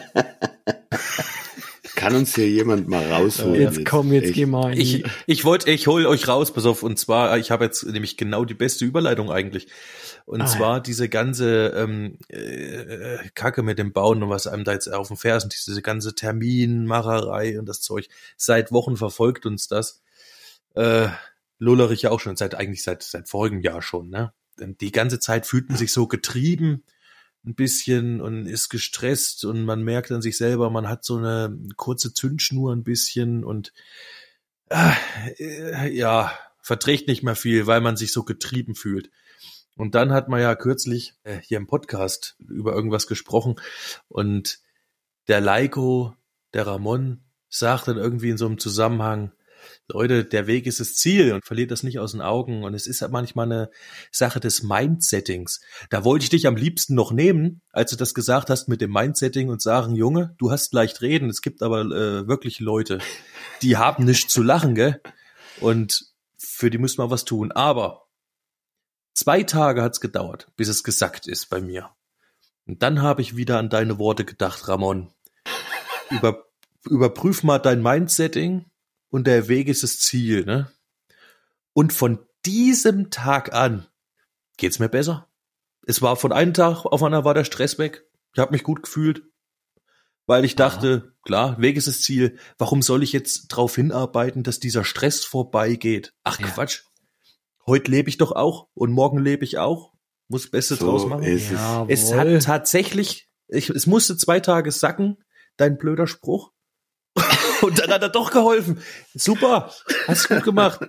Kann 2.09 2.17
uns 2.21 2.33
hier 2.33 2.49
jemand 2.49 2.87
mal 2.87 3.05
rausholen? 3.05 3.61
Jetzt 3.61 3.85
komm, 3.85 4.11
jetzt 4.11 4.25
Echt. 4.25 4.33
geh 4.33 4.45
mal 4.47 4.75
Ich, 4.75 5.03
ich 5.27 5.45
wollte, 5.45 5.69
ich 5.69 5.85
hol 5.85 6.07
euch 6.07 6.27
raus, 6.27 6.51
pass 6.51 6.65
auf, 6.65 6.81
und 6.81 6.97
zwar, 6.97 7.37
ich 7.37 7.51
habe 7.51 7.65
jetzt 7.65 7.85
nämlich 7.85 8.17
genau 8.17 8.45
die 8.45 8.55
beste 8.55 8.83
Überleitung 8.83 9.31
eigentlich. 9.31 9.67
Und 10.25 10.41
Ah, 10.41 10.45
zwar 10.47 10.81
diese 10.81 11.07
ganze 11.07 11.67
ähm, 11.75 12.17
äh, 12.29 13.17
Kacke 13.35 13.61
mit 13.61 13.77
dem 13.77 13.93
Bauen 13.93 14.23
und 14.23 14.29
was 14.29 14.47
einem 14.47 14.63
da 14.63 14.73
jetzt 14.73 14.91
auf 14.91 15.09
dem 15.09 15.17
Fersen, 15.17 15.49
diese 15.49 15.81
ganze 15.83 16.15
Terminmacherei 16.15 17.59
und 17.59 17.67
das 17.67 17.81
Zeug. 17.81 18.09
Seit 18.37 18.71
Wochen 18.71 18.97
verfolgt 18.97 19.45
uns 19.45 19.67
das. 19.67 20.01
Äh, 20.73 21.09
Lullerich 21.59 22.01
ja 22.01 22.09
auch 22.09 22.19
schon, 22.19 22.35
seit 22.35 22.55
eigentlich 22.55 22.83
seit, 22.83 23.03
seit 23.03 23.29
vorigem 23.29 23.61
Jahr 23.61 23.83
schon, 23.83 24.09
ne? 24.09 24.33
Denn 24.59 24.77
die 24.77 24.91
ganze 24.91 25.19
Zeit 25.19 25.45
fühlt 25.45 25.69
man 25.69 25.77
sich 25.77 25.91
so 25.91 26.07
getrieben 26.07 26.83
ein 27.45 27.55
bisschen 27.55 28.21
und 28.21 28.45
ist 28.45 28.69
gestresst 28.69 29.45
und 29.45 29.65
man 29.65 29.83
merkt 29.83 30.11
an 30.11 30.21
sich 30.21 30.37
selber, 30.37 30.69
man 30.69 30.89
hat 30.89 31.05
so 31.05 31.17
eine 31.17 31.57
kurze 31.77 32.13
Zündschnur 32.13 32.73
ein 32.73 32.83
bisschen 32.83 33.43
und 33.43 33.73
ah, 34.69 34.93
äh, 35.37 35.89
ja, 35.95 36.31
verträgt 36.61 37.07
nicht 37.07 37.23
mehr 37.23 37.35
viel, 37.35 37.65
weil 37.65 37.81
man 37.81 37.97
sich 37.97 38.11
so 38.11 38.23
getrieben 38.23 38.75
fühlt. 38.75 39.09
Und 39.75 39.95
dann 39.95 40.11
hat 40.11 40.27
man 40.27 40.41
ja 40.41 40.55
kürzlich 40.55 41.13
äh, 41.23 41.39
hier 41.39 41.57
im 41.57 41.67
Podcast 41.67 42.35
über 42.39 42.73
irgendwas 42.73 43.07
gesprochen 43.07 43.55
und 44.09 44.59
der 45.29 45.39
Leiko, 45.39 46.15
der 46.53 46.67
Ramon, 46.67 47.23
sagt 47.47 47.87
dann 47.87 47.97
irgendwie 47.97 48.29
in 48.29 48.37
so 48.37 48.45
einem 48.45 48.59
Zusammenhang, 48.59 49.31
Leute, 49.87 50.25
der 50.25 50.47
Weg 50.47 50.67
ist 50.67 50.79
das 50.79 50.95
Ziel 50.95 51.33
und 51.33 51.45
verliert 51.45 51.71
das 51.71 51.83
nicht 51.83 51.99
aus 51.99 52.11
den 52.11 52.21
Augen. 52.21 52.63
Und 52.63 52.73
es 52.73 52.87
ist 52.87 53.01
halt 53.01 53.11
manchmal 53.11 53.45
eine 53.45 53.69
Sache 54.11 54.39
des 54.39 54.63
Mindsettings. 54.63 55.61
Da 55.89 56.03
wollte 56.03 56.23
ich 56.23 56.29
dich 56.29 56.47
am 56.47 56.55
liebsten 56.55 56.95
noch 56.95 57.11
nehmen, 57.11 57.61
als 57.71 57.91
du 57.91 57.97
das 57.97 58.13
gesagt 58.13 58.49
hast 58.49 58.67
mit 58.67 58.81
dem 58.81 58.91
Mindsetting 58.91 59.49
und 59.49 59.61
sagen, 59.61 59.95
Junge, 59.95 60.35
du 60.37 60.51
hast 60.51 60.73
leicht 60.73 61.01
reden. 61.01 61.29
Es 61.29 61.41
gibt 61.41 61.61
aber 61.61 61.81
äh, 61.81 62.27
wirklich 62.27 62.59
Leute, 62.59 62.99
die 63.61 63.77
haben 63.77 64.05
nichts 64.05 64.31
zu 64.31 64.43
lachen, 64.43 64.75
gell? 64.75 65.01
Und 65.59 66.05
für 66.37 66.69
die 66.69 66.77
müssen 66.77 66.99
wir 66.99 67.09
was 67.09 67.25
tun. 67.25 67.51
Aber 67.51 68.07
zwei 69.13 69.43
Tage 69.43 69.81
hat's 69.81 70.01
gedauert, 70.01 70.47
bis 70.55 70.67
es 70.67 70.83
gesackt 70.83 71.27
ist 71.27 71.49
bei 71.49 71.61
mir. 71.61 71.89
Und 72.65 72.83
dann 72.83 73.01
habe 73.01 73.21
ich 73.21 73.35
wieder 73.35 73.57
an 73.57 73.69
deine 73.69 73.97
Worte 73.97 74.25
gedacht, 74.25 74.67
Ramon. 74.67 75.11
Über, 76.11 76.45
überprüf 76.85 77.43
mal 77.43 77.59
dein 77.59 77.81
Mindsetting 77.81 78.65
und 79.09 79.27
der 79.27 79.47
Weg 79.47 79.67
ist 79.67 79.83
das 79.83 79.99
Ziel, 79.99 80.45
ne? 80.45 80.71
Und 81.73 81.93
von 81.93 82.19
diesem 82.45 83.09
Tag 83.11 83.53
an 83.53 83.87
geht's 84.57 84.79
mir 84.79 84.89
besser. 84.89 85.27
Es 85.85 86.01
war 86.01 86.15
von 86.15 86.31
einem 86.31 86.53
Tag 86.53 86.85
auf 86.85 87.01
anderen 87.03 87.25
war 87.25 87.33
der 87.33 87.45
Stress 87.45 87.77
weg. 87.79 88.05
Ich 88.33 88.39
habe 88.39 88.51
mich 88.51 88.63
gut 88.63 88.83
gefühlt, 88.83 89.23
weil 90.25 90.45
ich 90.45 90.55
dachte, 90.55 91.13
klar, 91.23 91.59
Weg 91.59 91.77
ist 91.77 91.87
das 91.87 92.01
Ziel. 92.01 92.37
Warum 92.57 92.81
soll 92.81 93.01
ich 93.01 93.11
jetzt 93.13 93.51
darauf 93.51 93.75
hinarbeiten, 93.75 94.43
dass 94.43 94.59
dieser 94.59 94.83
Stress 94.83 95.23
vorbeigeht? 95.23 96.13
Ach 96.23 96.39
Ja. 96.39 96.47
Quatsch. 96.47 96.83
Heute 97.65 97.89
lebe 97.91 98.09
ich 98.09 98.17
doch 98.17 98.31
auch 98.31 98.67
und 98.73 98.91
morgen 98.91 99.19
lebe 99.19 99.43
ich 99.43 99.57
auch. 99.57 99.93
Muss 100.27 100.43
das 100.43 100.51
Beste 100.51 100.75
So 100.75 100.85
draus 100.85 101.07
machen. 101.07 101.23
ist 101.23 101.51
es. 101.51 101.59
Es 101.87 102.13
hat 102.13 102.43
tatsächlich, 102.43 103.29
ich, 103.47 103.69
es 103.69 103.87
musste 103.87 104.15
zwei 104.17 104.39
Tage 104.39 104.71
sacken, 104.71 105.17
dein 105.57 105.77
blöder 105.77 106.05
Spruch. 106.05 106.51
Und 107.61 107.79
dann 107.79 107.89
hat 107.91 108.01
er 108.01 108.09
doch 108.09 108.31
geholfen. 108.31 108.81
Super, 109.13 109.71
hast 110.07 110.27
gut 110.29 110.43
gemacht. 110.43 110.81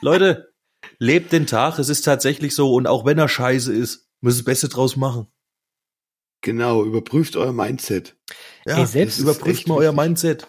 Leute, 0.00 0.52
lebt 0.98 1.32
den 1.32 1.46
Tag, 1.46 1.78
es 1.78 1.88
ist 1.88 2.02
tatsächlich 2.02 2.54
so. 2.54 2.72
Und 2.74 2.86
auch 2.86 3.04
wenn 3.04 3.18
er 3.18 3.28
scheiße 3.28 3.72
ist, 3.72 4.08
müsst 4.20 4.36
ihr 4.38 4.40
das 4.40 4.44
Beste 4.44 4.68
draus 4.68 4.96
machen. 4.96 5.26
Genau, 6.42 6.84
überprüft 6.84 7.36
euer 7.36 7.52
Mindset. 7.52 8.16
Ja, 8.66 8.78
Ey, 8.78 8.86
selbst- 8.86 9.18
überprüft 9.18 9.66
mal 9.68 9.76
euer. 9.78 9.92
Mindset. 9.92 10.46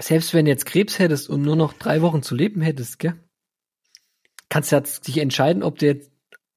selbst 0.00 0.34
wenn 0.34 0.44
du 0.46 0.50
jetzt 0.50 0.66
Krebs 0.66 0.98
hättest 0.98 1.28
und 1.28 1.42
nur 1.42 1.56
noch 1.56 1.72
drei 1.74 2.02
Wochen 2.02 2.22
zu 2.22 2.34
leben 2.34 2.60
hättest, 2.60 2.98
gell? 2.98 3.14
Kannst 4.48 4.70
du 4.72 4.76
jetzt 4.76 5.06
dich 5.08 5.18
entscheiden, 5.18 5.62
ob 5.62 5.78
du 5.78 5.86
jetzt, 5.86 6.10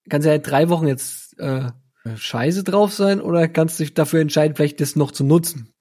kannst 0.09 0.25
du 0.25 0.31
ja 0.31 0.37
drei 0.37 0.69
Wochen 0.69 0.87
jetzt 0.87 1.37
äh, 1.39 1.69
scheiße 2.15 2.63
drauf 2.63 2.93
sein 2.93 3.19
oder 3.21 3.47
kannst 3.47 3.79
du 3.79 3.83
dich 3.83 3.93
dafür 3.93 4.21
entscheiden, 4.21 4.55
vielleicht 4.55 4.79
das 4.81 4.95
noch 4.95 5.11
zu 5.11 5.23
nutzen? 5.23 5.73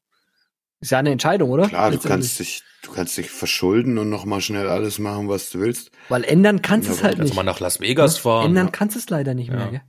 Ist 0.80 0.90
ja 0.92 0.98
eine 0.98 1.10
Entscheidung, 1.10 1.50
oder? 1.50 1.66
Klar, 1.68 1.90
du 1.90 1.98
kannst 1.98 2.38
dich, 2.38 2.62
du 2.82 2.92
kannst 2.92 3.16
dich 3.18 3.30
verschulden 3.30 3.98
und 3.98 4.08
nochmal 4.10 4.40
schnell 4.40 4.68
alles 4.68 4.98
machen, 4.98 5.28
was 5.28 5.50
du 5.50 5.60
willst. 5.60 5.90
Weil 6.08 6.22
ändern 6.24 6.62
kannst 6.62 6.88
du 6.88 6.92
Ja, 6.92 6.98
es 6.98 7.02
halt 7.04 7.14
Also 7.14 7.24
nicht. 7.24 7.34
mal 7.34 7.42
nach 7.42 7.58
Las 7.60 7.80
Vegas 7.80 8.14
Ne? 8.16 8.20
fahren. 8.22 8.46
Ändern 8.46 8.66
ja. 8.66 8.72
kannst 8.72 8.94
du 8.94 9.00
es 9.00 9.10
leider 9.10 9.34
nicht 9.34 9.50
mehr, 9.50 9.58
Ja. 9.60 9.66
gell? 9.70 9.82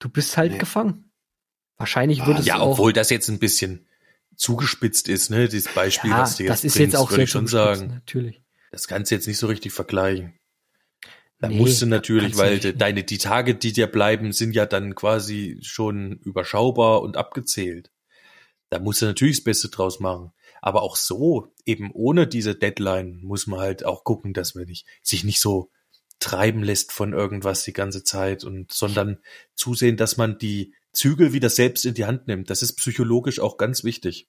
Du 0.00 0.08
bist 0.08 0.36
halt 0.36 0.52
Nee. 0.52 0.58
gefangen. 0.58 1.10
Wahrscheinlich 1.78 2.22
Ah, 2.22 2.26
würde 2.26 2.40
es 2.40 2.46
Ja, 2.46 2.58
auch. 2.58 2.72
obwohl 2.72 2.92
das 2.92 3.10
jetzt 3.10 3.28
ein 3.28 3.38
bisschen 3.38 3.86
zugespitzt 4.34 5.08
ist, 5.08 5.30
ne? 5.30 5.48
Dieses 5.48 5.72
Beispiel, 5.72 6.10
ja, 6.10 6.18
was 6.20 6.36
du 6.36 6.42
jetzt 6.44 6.50
das 6.50 6.64
ist 6.64 6.74
bringst, 6.74 6.92
jetzt 6.94 7.00
auch 7.00 7.10
würde 7.10 7.22
ich 7.24 7.30
schon 7.30 7.46
sagen. 7.46 7.88
Natürlich. 7.88 8.42
Das 8.72 8.88
kannst 8.88 9.10
du 9.10 9.14
jetzt 9.14 9.26
nicht 9.28 9.38
so 9.38 9.46
richtig 9.46 9.72
vergleichen. 9.72 10.34
Da 11.38 11.48
Nee, 11.48 11.56
musst 11.58 11.80
du 11.82 11.86
natürlich, 11.86 12.32
du 12.32 12.38
weil 12.38 12.52
nicht. 12.54 12.64
de- 12.64 12.72
deine, 12.72 13.04
die 13.04 13.18
Tage, 13.18 13.54
die 13.54 13.72
dir 13.72 13.86
bleiben, 13.86 14.32
sind 14.32 14.54
ja 14.54 14.66
dann 14.66 14.94
quasi 14.94 15.58
schon 15.62 16.12
überschaubar 16.24 17.02
und 17.02 17.16
abgezählt. 17.16 17.90
Da 18.70 18.78
musst 18.78 19.02
du 19.02 19.06
natürlich 19.06 19.38
das 19.38 19.44
Beste 19.44 19.68
draus 19.68 20.00
machen. 20.00 20.32
Aber 20.60 20.82
auch 20.82 20.96
so, 20.96 21.52
eben 21.64 21.90
ohne 21.92 22.26
diese 22.26 22.54
Deadline, 22.54 23.20
muss 23.22 23.46
man 23.46 23.60
halt 23.60 23.84
auch 23.84 24.04
gucken, 24.04 24.32
dass 24.32 24.54
man 24.54 24.64
nicht, 24.64 24.86
sich 25.02 25.22
nicht 25.24 25.40
so 25.40 25.70
treiben 26.18 26.62
lässt 26.62 26.92
von 26.92 27.12
irgendwas 27.12 27.64
die 27.64 27.72
ganze 27.72 28.02
Zeit 28.02 28.42
und, 28.42 28.72
sondern 28.72 29.18
zusehen, 29.54 29.96
dass 29.96 30.16
man 30.16 30.38
die 30.38 30.74
Zügel 30.92 31.32
wieder 31.32 31.50
selbst 31.50 31.84
in 31.84 31.94
die 31.94 32.06
Hand 32.06 32.26
nimmt. 32.26 32.50
Das 32.50 32.62
ist 32.62 32.76
psychologisch 32.76 33.38
auch 33.38 33.58
ganz 33.58 33.84
wichtig. 33.84 34.28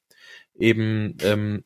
Eben, 0.53 1.17
ähm, 1.21 1.63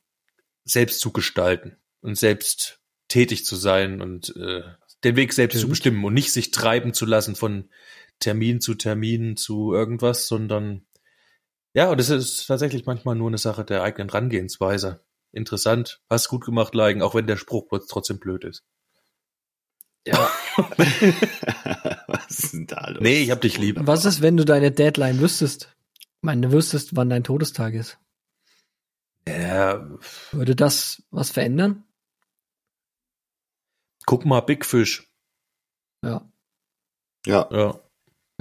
selbst 0.63 0.99
zu 0.99 1.11
gestalten 1.11 1.77
und 2.01 2.17
selbst 2.17 2.79
tätig 3.07 3.45
zu 3.45 3.55
sein 3.55 4.01
und 4.01 4.35
äh, 4.35 4.61
den 5.03 5.15
Weg 5.15 5.33
selbst 5.33 5.55
zu 5.55 5.59
Stimmt. 5.59 5.71
bestimmen 5.71 6.05
und 6.05 6.13
nicht 6.13 6.31
sich 6.31 6.51
treiben 6.51 6.93
zu 6.93 7.05
lassen 7.05 7.35
von 7.35 7.69
Termin 8.19 8.61
zu 8.61 8.75
Termin 8.75 9.35
zu 9.35 9.73
irgendwas, 9.73 10.27
sondern 10.27 10.85
ja, 11.73 11.89
und 11.89 11.99
es 11.99 12.09
ist 12.09 12.45
tatsächlich 12.47 12.85
manchmal 12.85 13.15
nur 13.15 13.29
eine 13.29 13.37
Sache 13.37 13.63
der 13.63 13.83
eigenen 13.83 14.09
Rangehensweise. 14.09 15.03
Interessant, 15.31 16.01
hast 16.09 16.27
gut 16.27 16.45
gemacht, 16.45 16.75
Leigen, 16.75 17.01
auch 17.01 17.15
wenn 17.15 17.27
der 17.27 17.37
Spruch 17.37 17.67
trotzdem 17.87 18.19
blöd 18.19 18.43
ist. 18.43 18.63
Ja. 20.05 20.29
was 22.07 22.39
ist 22.39 22.53
denn 22.53 22.67
da 22.67 22.89
los? 22.89 23.01
Nee, 23.01 23.21
ich 23.21 23.31
hab 23.31 23.41
dich 23.41 23.57
lieb. 23.57 23.77
Was 23.79 24.05
ist, 24.05 24.21
wenn 24.21 24.35
du 24.35 24.45
deine 24.45 24.71
Deadline 24.71 25.19
wüsstest? 25.19 25.75
Ich 25.93 26.07
meine, 26.21 26.47
du 26.47 26.53
wüsstest, 26.53 26.95
wann 26.95 27.09
dein 27.09 27.23
Todestag 27.23 27.73
ist. 27.73 27.97
Ja, 29.27 29.87
Würde 30.31 30.55
das 30.55 31.03
was 31.11 31.29
verändern? 31.29 31.83
guck 34.05 34.25
mal, 34.25 34.41
Big 34.41 34.65
Fish. 34.65 35.07
Ja, 36.03 36.29
Ja, 37.25 37.47
Ja. 37.51 37.79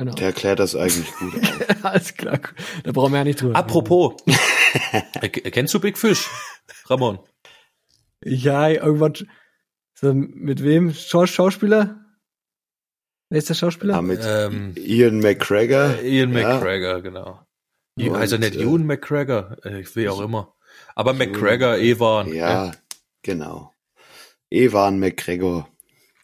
Genau. 0.00 0.14
der 0.14 0.26
erklärt 0.28 0.58
das 0.58 0.74
eigentlich 0.76 1.10
gut. 1.16 1.34
Alles 1.82 2.14
klar. 2.14 2.40
Da 2.84 2.92
brauchen 2.92 3.12
wir 3.12 3.18
ja 3.18 3.24
nicht 3.24 3.40
drüber. 3.40 3.56
Apropos, 3.56 4.14
kennst 5.52 5.72
du 5.74 5.80
Big 5.80 5.96
Fish, 5.98 6.28
Ramon? 6.86 7.18
Ja, 8.24 8.68
irgendwann. 8.68 9.14
So, 9.94 10.12
mit 10.14 10.62
wem? 10.62 10.92
Schau 10.94 11.26
Schauspieler? 11.26 12.04
Wer 13.30 13.38
ist 13.38 13.48
der 13.48 13.54
Schauspieler? 13.54 13.94
Ja, 13.94 14.02
mit 14.02 14.20
Ähm, 14.24 14.74
Ian 14.76 15.20
McGregor. 15.20 15.98
Äh, 16.00 16.18
Ian 16.18 16.36
Ja. 16.36 16.54
McGregor, 16.54 17.00
genau. 17.00 17.40
Und, 17.96 18.16
heißt 18.16 18.32
er 18.32 18.38
nicht 18.38 18.56
äh, 18.56 18.62
Ewan 18.62 18.86
McGregor? 18.86 19.56
Äh, 19.64 19.80
Ich 19.80 19.94
will 19.94 20.08
auch 20.08 20.20
immer. 20.20 20.54
Aber 20.94 21.12
McGregor, 21.12 21.76
Ewan. 21.76 22.32
Ja, 22.32 22.72
genau. 23.22 23.72
Evan 24.50 24.98
McGregor. 24.98 25.68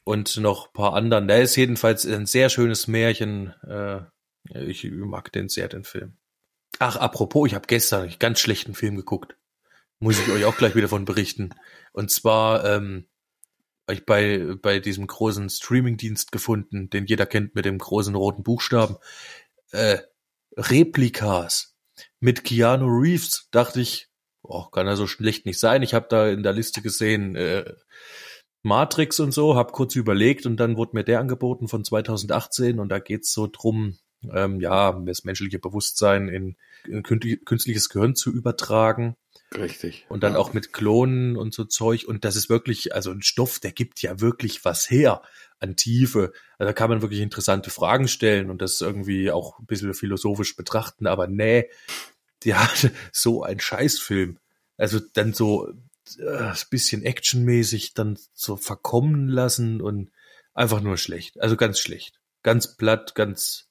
Und 0.07 0.37
noch 0.37 0.73
paar 0.73 0.95
anderen. 0.95 1.27
Der 1.27 1.42
ist 1.42 1.57
jedenfalls 1.57 2.07
ein 2.07 2.27
sehr 2.27 2.49
schönes 2.49 2.87
Märchen. 2.87 3.53
Äh, 3.66 4.03
Ich 4.71 4.85
mag 4.85 5.33
den 5.33 5.49
sehr, 5.49 5.66
den 5.66 5.83
Film. 5.83 6.16
Ach, 6.79 6.95
apropos, 6.95 7.49
ich 7.49 7.57
habe 7.57 7.66
gestern 7.66 8.03
einen 8.03 8.19
ganz 8.21 8.38
schlechten 8.38 8.75
Film 8.75 8.95
geguckt. 8.95 9.37
Muss 9.99 10.21
ich 10.21 10.31
euch 10.31 10.45
auch 10.45 10.57
gleich 10.57 10.77
wieder 10.77 10.87
von 10.87 11.07
berichten. 11.07 11.51
Und 11.92 12.12
zwar 12.12 12.64
ähm, 12.64 13.09
ich 13.90 14.07
bei, 14.07 14.55
bei 14.62 14.79
diesem 14.79 15.09
großen 15.09 15.51
Streamingdienst 15.51 16.31
gefunden, 16.31 16.88
den 16.88 17.07
jeder 17.07 17.27
kennt 17.27 17.57
mit 17.57 17.64
dem 17.64 17.79
großen 17.79 18.14
roten 18.14 18.45
Buchstaben. 18.45 18.99
Äh, 19.73 19.99
Replikas 20.57 21.75
mit 22.21 22.45
Keanu 22.45 22.87
Reeves. 22.87 23.49
Dachte 23.51 23.81
ich, 23.81 24.09
oh, 24.42 24.66
kann 24.66 24.87
er 24.87 24.97
so 24.97 25.09
schlecht 25.09 25.47
nicht 25.47 25.59
sein. 25.59 25.83
Ich 25.83 25.95
habe 25.95 26.07
da 26.09 26.29
in 26.29 26.45
der 26.45 26.53
Liste 26.53 26.81
gesehen, 26.81 27.35
äh, 27.35 27.75
Matrix 28.66 29.20
und 29.20 29.33
so, 29.33 29.57
habe 29.57 29.72
kurz 29.72 29.96
überlegt 29.96 30.44
und 30.44 30.59
dann 30.59 30.76
wurde 30.76 30.90
mir 30.94 31.05
der 31.05 31.20
angeboten 31.20 31.68
von 31.68 31.85
2018 31.85 32.79
und 32.79 32.90
da 32.90 32.98
geht's 32.98 33.33
so 33.33 33.48
drum, 33.50 33.96
ähm, 34.33 34.61
ja, 34.61 34.92
das 35.07 35.24
menschliche 35.24 35.59
Bewusstsein 35.59 36.29
in, 36.29 36.57
in 36.87 37.02
künstli- 37.02 37.42
künstliches 37.44 37.88
Gehirn 37.88 38.14
zu 38.14 38.31
übertragen 38.31 39.16
Richtig. 39.57 40.05
und 40.09 40.22
dann 40.22 40.33
ja. 40.33 40.38
auch 40.38 40.52
mit 40.52 40.72
Klonen 40.72 41.37
und 41.37 41.55
so 41.55 41.64
Zeug 41.64 42.07
und 42.07 42.24
das 42.24 42.37
ist 42.37 42.50
wirklich, 42.50 42.94
also 42.94 43.12
ein 43.12 43.22
Stoff, 43.22 43.61
der 43.61 43.72
gibt 43.72 44.02
ja 44.02 44.20
wirklich 44.20 44.64
was 44.64 44.90
her 44.90 45.22
an 45.61 45.76
Tiefe. 45.76 46.33
Also 46.59 46.68
da 46.68 46.72
kann 46.72 46.90
man 46.90 47.02
wirklich 47.02 47.20
interessante 47.20 47.70
Fragen 47.70 48.09
stellen 48.09 48.50
und 48.50 48.61
das 48.61 48.81
irgendwie 48.81 49.31
auch 49.31 49.59
ein 49.59 49.66
bisschen 49.66 49.94
philosophisch 49.94 50.57
betrachten, 50.57 51.07
aber 51.07 51.29
nee, 51.29 51.70
ja, 52.44 52.68
so 53.12 53.42
ein 53.42 53.61
Scheißfilm. 53.61 54.38
Also 54.76 55.00
dann 55.14 55.33
so 55.33 55.72
äh, 56.19 56.38
ein 56.51 56.57
bisschen 56.71 57.03
actionmäßig 57.03 57.95
dann 57.95 58.19
so 58.35 58.57
verkommen 58.57 59.29
lassen 59.29 59.81
und 59.81 60.11
einfach 60.55 60.81
nur 60.81 60.97
schlecht. 60.97 61.40
Also 61.40 61.57
ganz 61.57 61.79
schlecht. 61.79 62.21
Ganz 62.42 62.77
platt, 62.77 63.14
ganz 63.14 63.69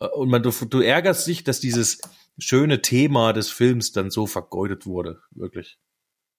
äh, 0.00 0.06
und 0.06 0.28
man 0.30 0.42
du, 0.42 0.50
du 0.50 0.80
ärgerst 0.80 1.26
dich, 1.26 1.44
dass 1.44 1.60
dieses 1.60 2.00
schöne 2.38 2.82
Thema 2.82 3.32
des 3.32 3.50
Films 3.50 3.92
dann 3.92 4.10
so 4.10 4.26
vergeudet 4.26 4.86
wurde, 4.86 5.20
wirklich. 5.30 5.78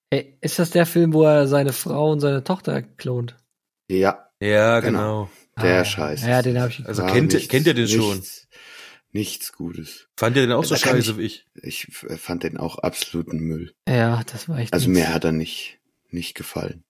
Ey, 0.10 0.38
ist 0.42 0.60
das 0.60 0.72
der 0.72 0.86
Film, 0.86 1.14
wo 1.14 1.24
er 1.24 1.48
seine 1.48 1.72
Frau 1.74 2.12
und 2.12 2.20
seine 2.20 2.44
Tochter 2.44 2.82
klont? 2.82 3.36
Ja, 3.90 4.28
Ja, 4.42 4.80
Genau. 4.80 5.30
genau. 5.30 5.32
Der 5.62 5.82
Ah, 5.82 5.86
Scheiß. 5.86 6.24
Ja, 6.26 6.42
den 6.42 6.60
habe 6.60 6.70
ich. 6.72 6.86
Also 6.86 7.06
kennt 7.06 7.34
nichts- 7.34 7.48
kennt 7.50 7.68
ihr 7.68 7.74
den 7.76 7.88
schon? 7.88 8.24
Nichts, 9.14 9.34
nichts 9.40 9.54
Gutes. 9.54 10.08
Fand 10.18 10.36
ihr 10.36 10.44
den 10.44 10.52
auch 10.54 10.64
so 10.64 10.76
Da 10.76 10.82
kann 10.82 10.96
scheiße 10.98 11.12
ich- 11.12 11.18
wie 11.18 11.22
ich? 11.26 11.46
Ich 11.62 11.88
f- 11.90 12.20
fand 12.22 12.44
den 12.44 12.58
auch 12.58 12.80
absoluten 12.80 13.40
Müll. 13.40 13.74
Ja, 13.88 14.24
das 14.32 14.48
war 14.50 14.58
echt. 14.60 14.74
Also 14.74 14.90
nix. 14.90 15.00
mir 15.00 15.14
hat 15.14 15.24
er 15.26 15.32
nicht, 15.32 15.80
nicht 16.10 16.36
gefallen. 16.36 16.84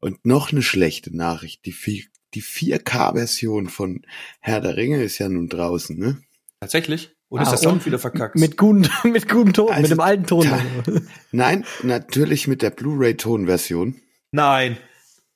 Und 0.00 0.24
noch 0.26 0.50
eine 0.52 0.62
schlechte 0.62 1.16
Nachricht. 1.16 1.64
Die, 1.66 1.74
die 2.34 2.42
4K-Version 2.42 3.68
von 3.68 4.02
Herr 4.40 4.60
der 4.60 4.76
Ringe 4.76 5.02
ist 5.02 5.18
ja 5.18 5.28
nun 5.28 5.48
draußen, 5.48 5.96
ne? 5.98 6.20
Tatsächlich? 6.60 7.14
Und 7.28 7.38
Ah, 7.40 7.44
ist 7.44 7.50
der 7.50 7.58
Sound 7.58 7.74
und 7.80 7.86
wieder 7.86 7.98
verkackt? 7.98 8.36
Mit 8.36 8.56
guten, 8.56 8.88
mit 9.10 9.28
guten 9.28 9.52
Ton, 9.54 9.70
Also, 9.70 9.82
mit 9.82 9.90
dem 9.92 10.00
alten 10.00 10.26
Ton. 10.26 10.46
da- 10.48 11.00
Nein, 11.30 11.64
natürlich 11.82 12.46
mit 12.48 12.60
der 12.62 12.70
Blu-ray-Ton-Version. 12.70 14.00
Nein. 14.32 14.76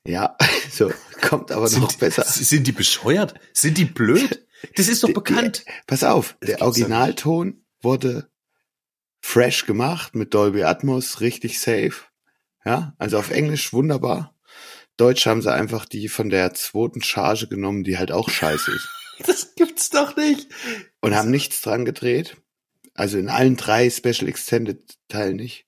Ja, 0.06 0.36
so, 0.70 0.92
kommt 1.22 1.50
aber 1.52 1.62
noch 1.70 1.90
Sind, 1.90 1.98
besser. 1.98 2.24
sind 2.24 2.66
die 2.66 2.72
bescheuert? 2.72 3.34
Sind 3.52 3.78
die 3.78 3.84
blöd? 3.86 4.45
Das 4.74 4.88
ist 4.88 5.02
doch 5.02 5.08
Die- 5.08 5.12
bekannt. 5.14 5.64
Pass 5.86 6.04
auf, 6.04 6.36
Das 6.40 6.48
der 6.50 6.62
Originalton 6.62 7.64
wurde 7.80 8.30
fresh 9.20 9.66
gemacht 9.66 10.14
mit 10.14 10.34
Dolby 10.34 10.62
Atmos, 10.64 11.20
richtig 11.20 11.60
safe. 11.60 11.94
Ja, 12.64 12.94
also 12.98 13.18
auf 13.18 13.30
Englisch 13.30 13.72
wunderbar. 13.72 14.34
Deutsch 14.96 15.26
haben 15.26 15.42
sie 15.42 15.52
einfach 15.52 15.84
die 15.84 16.08
von 16.08 16.30
der 16.30 16.54
zweiten 16.54 17.02
Charge 17.02 17.48
genommen, 17.48 17.84
die 17.84 17.98
halt 17.98 18.12
auch 18.12 18.28
scheiße 18.30 18.70
ist. 18.72 18.88
Das 19.26 19.54
gibt's 19.54 19.88
doch 19.88 20.14
nicht. 20.16 20.46
Und 21.00 21.14
haben 21.14 21.30
nichts 21.30 21.62
dran 21.62 21.86
gedreht. 21.86 22.36
Also 22.92 23.16
in 23.16 23.30
allen 23.30 23.56
drei 23.56 23.88
Special 23.88 24.28
Extended 24.28 24.98
Teilen 25.08 25.36
nicht. 25.36 25.64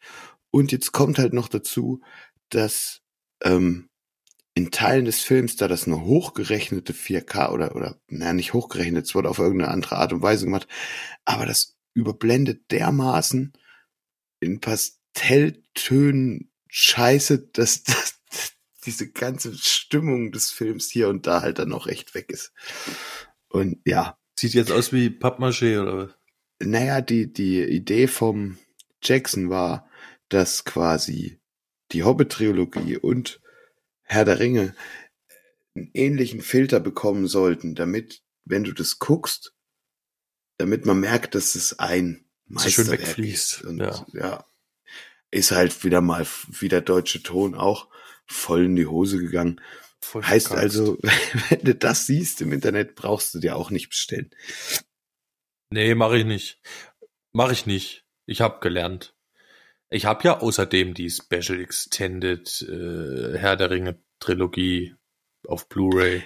Und 0.51 0.71
jetzt 0.71 0.93
kommt 0.93 1.19
halt 1.19 1.33
noch 1.33 1.49
dazu, 1.49 2.03
dass 2.51 3.01
ähm, 3.43 3.88
in 4.59 4.73
Teilen 4.73 5.05
des 5.05 5.21
Films, 5.21 5.55
da 5.55 5.69
das 5.69 5.87
eine 5.87 6.05
hochgerechnete 6.05 6.93
4K 6.93 7.53
oder, 7.53 7.77
oder, 7.77 8.01
naja, 8.09 8.33
nicht 8.33 8.55
hochgerechnet, 8.55 9.07
es 9.07 9.15
wurde 9.15 9.31
auf 9.31 9.39
irgendeine 9.39 9.71
andere 9.71 9.99
Art 9.99 10.13
und 10.13 10.21
Weise 10.21 10.47
gemacht, 10.47 10.67
aber 11.25 11.47
das 11.47 11.77
überblendet 11.95 12.69
dermaßen 12.73 13.53
in 14.41 14.59
Pastelltönen 14.59 16.51
Scheiße, 16.67 17.39
dass, 17.53 17.83
dass 17.85 18.21
diese 18.85 19.09
ganze 19.13 19.57
Stimmung 19.57 20.33
des 20.33 20.51
Films 20.51 20.91
hier 20.91 21.09
und 21.09 21.29
da 21.29 21.41
halt 21.41 21.61
dann 21.61 21.73
auch 21.73 21.87
echt 21.87 22.17
weg 22.17 22.33
ist. 22.33 22.53
Und 23.49 23.79
ja, 23.85 24.19
Sieht 24.37 24.55
jetzt 24.55 24.73
aus 24.73 24.93
wie 24.93 25.09
Pappmaché 25.09 25.81
oder 25.81 25.99
was? 25.99 26.19
naja, 26.61 27.01
die, 27.01 27.33
die 27.33 27.63
Idee 27.63 28.09
vom 28.09 28.59
Jackson 29.05 29.51
war, 29.51 29.89
dass 30.29 30.65
quasi 30.65 31.39
die 31.93 32.03
Hobbit-Trilogie 32.03 32.97
und 32.97 33.41
Herr 34.09 34.25
der 34.25 34.39
Ringe 34.39 34.75
einen 35.77 35.91
ähnlichen 35.95 36.41
Filter 36.41 36.81
bekommen 36.81 37.29
sollten, 37.29 37.75
damit, 37.75 38.23
wenn 38.45 38.65
du 38.65 38.73
das 38.73 38.99
guckst, 38.99 39.55
damit 40.57 40.87
man 40.87 41.01
merkt, 41.01 41.35
dass 41.35 41.55
es 41.55 41.79
ein 41.79 42.27
Dass 42.47 42.67
es 42.67 42.73
schön 42.73 42.87
Meisterwerk 42.87 43.09
wegfließt, 43.09 43.53
ist. 43.53 43.65
Und, 43.65 43.79
ja. 43.79 44.07
ja. 44.13 44.47
ist 45.31 45.53
halt 45.53 45.85
wieder 45.85 46.01
mal 46.01 46.27
wie 46.49 46.69
der 46.69 46.81
deutsche 46.81 47.23
Ton 47.23 47.55
auch 47.55 47.89
voll 48.27 48.65
in 48.65 48.77
die 48.77 48.87
Hose 48.87 49.19
gegangen. 49.19 49.61
Voll 50.01 50.23
Heißt 50.23 50.49
verkackst. 50.49 50.79
also, 50.79 50.99
wenn 51.49 51.61
du 51.61 51.75
das 51.75 52.07
siehst 52.07 52.41
im 52.41 52.53
Internet, 52.53 52.95
brauchst 52.95 53.35
du 53.35 53.41
dir 53.41 53.57
auch 53.57 53.71
nicht 53.71 53.91
bestellen. 53.91 54.31
Nee, 55.71 55.95
mache 55.95 56.19
ich 56.19 56.25
nicht. 56.25 56.61
Mache 57.33 57.53
ich 57.53 57.67
nicht. 57.67 58.07
Ich 58.27 58.41
habe 58.41 58.61
gelernt. 58.61 59.15
Ich 59.91 60.05
habe 60.05 60.25
ja 60.25 60.41
außerdem 60.41 60.95
die 60.95 61.11
Special 61.11 61.61
Extended 61.61 62.63
äh, 62.69 63.39
Herr 63.39 63.57
der 63.57 63.71
Ringe 63.71 63.99
Trilogie 64.21 64.95
auf 65.47 65.69
Blu-ray. 65.69 66.23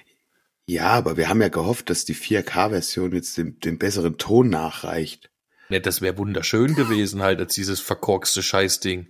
Ja, 0.66 0.90
aber 0.90 1.16
wir 1.16 1.29
haben 1.29 1.42
ja 1.42 1.48
gehofft, 1.48 1.90
dass 1.90 2.05
die 2.05 2.14
4K-Version 2.14 3.12
jetzt 3.12 3.37
dem, 3.37 3.59
dem 3.61 3.79
besseren 3.79 4.16
Ton 4.18 4.48
nachreicht. 4.48 5.31
Ne, 5.68 5.81
das 5.81 6.01
wäre 6.03 6.18
wunderschön 6.18 6.75
gewesen 6.75 7.22
halt 7.22 7.40
als 7.40 7.55
dieses 7.55 7.81
verkorkste 7.81 8.42
Scheißding 8.42 9.09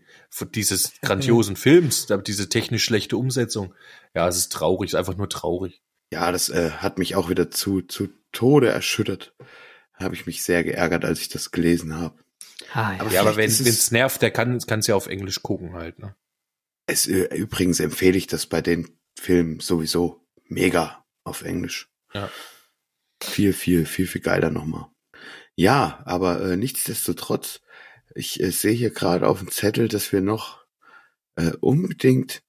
dieses 0.54 0.92
grandiosen 1.02 1.56
Films, 1.56 2.06
da- 2.06 2.16
diese 2.16 2.48
technisch 2.48 2.84
schlechte 2.84 3.16
Umsetzung. 3.16 3.74
Ja, 4.14 4.28
es 4.28 4.36
ist 4.38 4.52
traurig, 4.52 4.88
es 4.88 4.92
ist 4.94 4.98
einfach 4.98 5.16
nur 5.16 5.28
traurig. 5.28 5.82
Ja, 6.10 6.30
das 6.32 6.48
äh, 6.48 6.70
hat 6.70 6.98
mich 6.98 7.16
auch 7.16 7.28
wieder 7.28 7.50
zu, 7.50 7.82
zu 7.82 8.08
Tode 8.32 8.68
erschüttert. 8.68 9.34
Habe 9.94 10.14
ich 10.14 10.26
mich 10.26 10.42
sehr 10.42 10.64
geärgert, 10.64 11.04
als 11.04 11.20
ich 11.20 11.28
das 11.28 11.50
gelesen 11.50 11.96
habe. 11.98 12.21
Ah, 12.74 12.94
ja. 12.94 13.00
Aber 13.00 13.10
Ja, 13.12 13.20
aber 13.20 13.36
wenn 13.36 13.48
es- 13.50 13.60
es 13.60 13.90
nervt, 13.90 14.22
der 14.22 14.30
kann 14.30 14.58
kann's 14.66 14.86
ja 14.86 14.94
auf 14.94 15.06
Englisch 15.06 15.42
gucken 15.42 15.74
halt, 15.74 15.98
ne? 15.98 16.14
Es, 16.86 17.06
äh, 17.06 17.34
übrigens 17.36 17.80
empfehle 17.80 18.16
ich 18.18 18.26
das 18.26 18.46
bei 18.46 18.60
den 18.60 18.88
Filmen 19.18 19.60
sowieso 19.60 20.26
mega 20.48 21.04
auf 21.24 21.42
Englisch. 21.42 21.88
Ja. 22.12 22.30
Viel, 23.22 23.52
viel, 23.52 23.86
viel, 23.86 24.06
viel 24.06 24.20
geiler 24.20 24.50
nochmal. 24.50 24.86
Ja, 25.54 26.02
aber 26.06 26.40
äh, 26.42 26.56
nichtsdestotrotz, 26.56 27.60
ich 28.14 28.40
äh, 28.40 28.50
sehe 28.50 28.72
hier 28.72 28.90
gerade 28.90 29.28
auf 29.28 29.38
dem 29.38 29.50
Zettel, 29.50 29.88
dass 29.88 30.12
wir 30.12 30.20
noch 30.22 30.64
äh, 31.36 31.52
unbedingt 31.60 32.42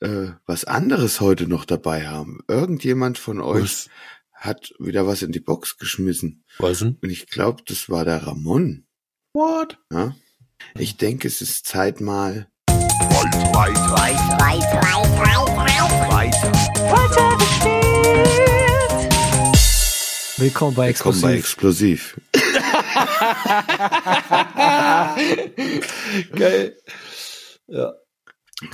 äh, 0.00 0.32
was 0.46 0.64
anderes 0.64 1.20
heute 1.20 1.46
noch 1.48 1.64
dabei 1.64 2.06
haben. 2.08 2.40
Irgendjemand 2.48 3.18
von 3.18 3.40
euch 3.40 3.62
Was? 3.62 3.90
hat 4.32 4.72
wieder 4.78 5.06
was 5.06 5.22
in 5.22 5.32
die 5.32 5.40
Box 5.40 5.76
geschmissen. 5.78 6.44
Was 6.58 6.80
denn? 6.80 6.98
Und 7.02 7.10
ich 7.10 7.26
glaube, 7.26 7.62
das 7.66 7.88
war 7.88 8.04
der 8.04 8.26
Ramon. 8.26 8.86
What? 9.34 9.78
Ja? 9.90 10.14
Ich 10.78 10.98
denke, 10.98 11.26
es 11.26 11.40
ist 11.40 11.66
Zeit 11.66 12.02
mal. 12.02 12.48
Willkommen 20.36 20.74
bei 20.74 20.88
Willkommen 20.88 21.20
bei. 21.22 21.36
Explosiv. 21.36 22.20
Geil. 26.36 26.76
Ja. 27.68 27.94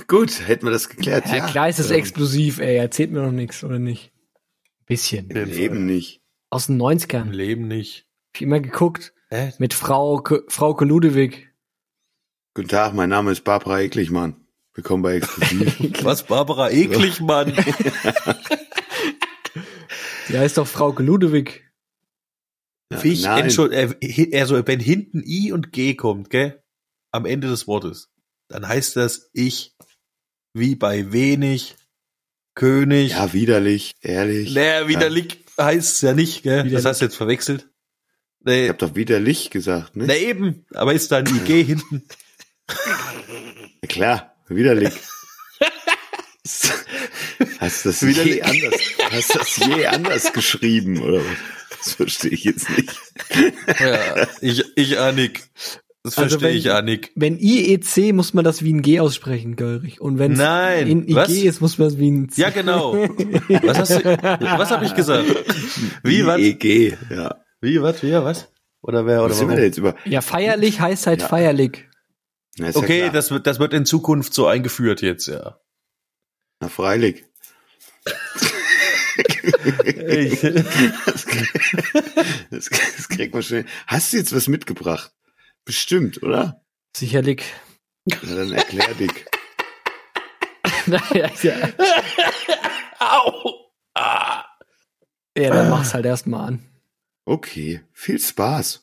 Gut, 0.07 0.45
hätten 0.45 0.65
wir 0.65 0.71
das 0.71 0.89
geklärt. 0.89 1.25
Ja, 1.27 1.47
klar 1.47 1.69
ist 1.69 1.79
es 1.79 1.89
ähm, 1.89 1.99
exklusiv, 1.99 2.59
ey. 2.59 2.75
Erzählt 2.75 3.11
mir 3.11 3.21
noch 3.21 3.31
nichts, 3.31 3.63
oder 3.63 3.79
nicht? 3.79 4.11
Bisschen. 4.85 5.29
Im 5.29 5.49
Leben 5.49 5.85
nicht. 5.85 6.21
Aus 6.49 6.65
den 6.65 6.75
Im 6.75 6.81
90ern. 6.81 7.29
Leben 7.29 7.69
nicht. 7.69 8.07
Hab 8.27 8.35
ich 8.35 8.41
immer 8.41 8.59
geguckt. 8.59 9.13
Hä? 9.31 9.53
Mit 9.59 9.75
Frau, 9.75 10.23
Frau 10.47 10.75
Ludewig. 10.79 11.53
Guten 12.55 12.67
Tag, 12.67 12.95
mein 12.95 13.09
Name 13.09 13.31
ist 13.31 13.43
Barbara 13.43 13.81
Eklichmann. 13.81 14.47
Willkommen 14.73 15.03
bei 15.03 15.17
Exklusiv. 15.17 15.77
Was, 16.03 16.23
Barbara? 16.23 16.71
Eklig, 16.71 17.21
Mann. 17.21 17.53
Die 20.29 20.37
heißt 20.37 20.57
doch 20.57 20.65
Frau 20.65 20.91
Ludewig. 20.97 21.63
Ja, 22.91 23.03
Wie 23.03 23.13
ich, 23.13 23.29
also 24.35 24.65
wenn 24.65 24.79
hinten 24.79 25.21
I 25.23 25.51
und 25.51 25.71
G 25.73 25.93
kommt, 25.93 26.31
gell? 26.31 26.63
Am 27.11 27.27
Ende 27.27 27.49
des 27.49 27.67
Wortes, 27.67 28.09
dann 28.47 28.67
heißt 28.67 28.95
das 28.95 29.29
ich, 29.33 29.75
wie 30.55 30.73
bei 30.75 31.11
wenig, 31.11 31.75
König. 32.55 33.11
ja, 33.11 33.31
widerlich, 33.31 33.93
ehrlich. 34.01 34.55
Naja, 34.55 34.87
widerlich 34.87 35.45
heißt 35.59 35.97
es 35.97 36.01
ja 36.01 36.13
nicht, 36.13 36.41
gell? 36.41 36.63
Widerlich. 36.63 36.73
Das 36.73 36.85
hast 36.85 37.01
du 37.01 37.05
jetzt 37.05 37.15
verwechselt. 37.15 37.68
Ich 38.39 38.45
Nee, 38.45 38.69
hab 38.69 38.77
doch 38.79 38.95
widerlich 38.95 39.49
gesagt, 39.49 39.95
ne? 39.95 40.05
na 40.07 40.15
eben, 40.15 40.65
aber 40.73 40.93
ist 40.93 41.11
da 41.11 41.17
ein 41.17 41.27
IG 41.27 41.63
hinten? 41.65 42.03
Ja, 42.69 43.87
klar, 43.87 44.35
widerlich. 44.47 44.93
Hast 47.59 47.85
du 47.85 47.89
das 47.89 48.01
je 48.01 48.07
Widerlich. 48.09 48.43
anders, 48.45 48.73
hast 49.11 49.33
du 49.35 49.39
das 49.39 49.57
je 49.57 49.85
anders 49.87 50.33
geschrieben, 50.33 51.01
oder 51.01 51.19
was? 51.19 51.77
Das 51.83 51.93
verstehe 51.93 52.31
ich 52.31 52.43
jetzt 52.43 52.69
nicht. 52.69 52.89
Ja, 53.79 54.27
ich, 54.41 54.63
ich 54.75 54.97
Annik. 54.99 55.43
Das 56.03 56.17
Also 56.17 56.39
verstehe 56.39 56.49
wenn- 56.51 56.57
ich, 56.57 56.71
Annik. 56.71 57.11
Wenn 57.15 57.37
IEC 57.39 58.13
muss 58.13 58.33
man 58.33 58.43
das 58.45 58.63
wie 58.63 58.73
ein 58.73 58.81
G 58.81 58.99
aussprechen, 58.99 59.55
Görig. 59.57 59.99
Und 60.01 60.17
wenn 60.17 60.33
Nein, 60.33 60.87
in 60.87 61.03
IG 61.07 61.15
was? 61.15 61.29
ist, 61.29 61.61
muss 61.61 61.77
man 61.77 61.89
das 61.89 61.97
wie 61.97 62.09
ein 62.09 62.29
C. 62.29 62.41
Ja, 62.41 62.49
genau. 62.49 62.93
Was 63.63 63.79
hast 63.79 63.91
du, 63.91 64.03
was 64.05 64.71
habe 64.71 64.85
ich 64.85 64.95
gesagt? 64.95 65.27
Wie, 66.03 66.25
was? 66.25 66.39
EG, 66.39 66.97
ja. 67.09 67.35
Wie, 67.61 67.81
was, 67.81 68.01
wie, 68.03 68.13
was? 68.13 68.51
Oder 68.81 69.05
wer, 69.05 69.19
oder 69.21 69.31
Was 69.31 69.39
sind 69.39 69.49
wir 69.49 69.61
jetzt 69.61 69.77
über? 69.77 69.95
Ja, 70.05 70.21
feierlich 70.21 70.79
heißt 70.79 71.07
halt 71.07 71.21
Ja. 71.21 71.27
feierlich. 71.27 71.87
Ja 72.57 72.69
Okay, 72.73 72.99
klar. 73.01 73.11
das 73.11 73.31
wird, 73.31 73.47
das 73.47 73.59
wird 73.59 73.73
in 73.73 73.85
Zukunft 73.85 74.33
so 74.33 74.47
eingeführt 74.47 75.01
jetzt, 75.01 75.27
ja. 75.27 75.59
Na, 76.61 76.69
freilich. 76.69 77.25
Das, 82.51 82.69
das, 82.69 82.69
das 82.69 83.09
kriegt 83.09 83.33
man 83.33 83.43
schnell. 83.43 83.65
Hast 83.87 84.13
du 84.13 84.17
jetzt 84.17 84.35
was 84.35 84.47
mitgebracht? 84.47 85.11
Bestimmt, 85.65 86.21
oder? 86.23 86.61
Sicherlich. 86.95 87.43
Na, 88.05 88.17
dann 88.23 88.51
erklär 88.53 88.93
dich. 88.95 89.11
ja, 91.13 91.29
ja. 91.41 91.69
Au! 92.99 93.71
Ah. 93.93 94.45
ja, 95.37 95.49
dann 95.49 95.69
mach's 95.69 95.93
halt 95.93 96.05
erstmal 96.05 96.47
an. 96.47 96.68
Okay, 97.29 97.81
viel 97.93 98.17
Spaß. 98.17 98.79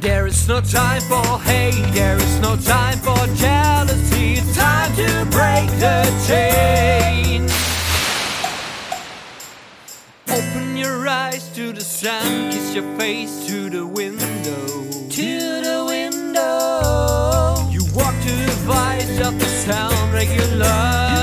There 0.00 0.26
is 0.26 0.48
no 0.48 0.60
time 0.60 1.02
for 1.02 1.38
hate, 1.38 1.94
there 1.94 2.16
is 2.16 2.40
no 2.40 2.56
time 2.56 2.98
for 2.98 3.14
jealousy. 3.36 4.34
It's 4.38 4.56
time 4.56 4.92
to 4.96 5.24
break 5.30 5.70
the 5.78 6.02
chain. 6.26 7.48
Open 10.28 10.76
your 10.76 11.06
eyes 11.06 11.48
to 11.54 11.72
the 11.72 11.80
sun, 11.80 12.50
kiss 12.50 12.74
your 12.74 12.98
face 12.98 13.46
to 13.46 13.70
the 13.70 13.86
window. 13.86 14.29
Vice 18.70 19.20
of 19.20 19.38
the 19.38 19.46
sound, 19.46 20.12
regular. 20.12 21.19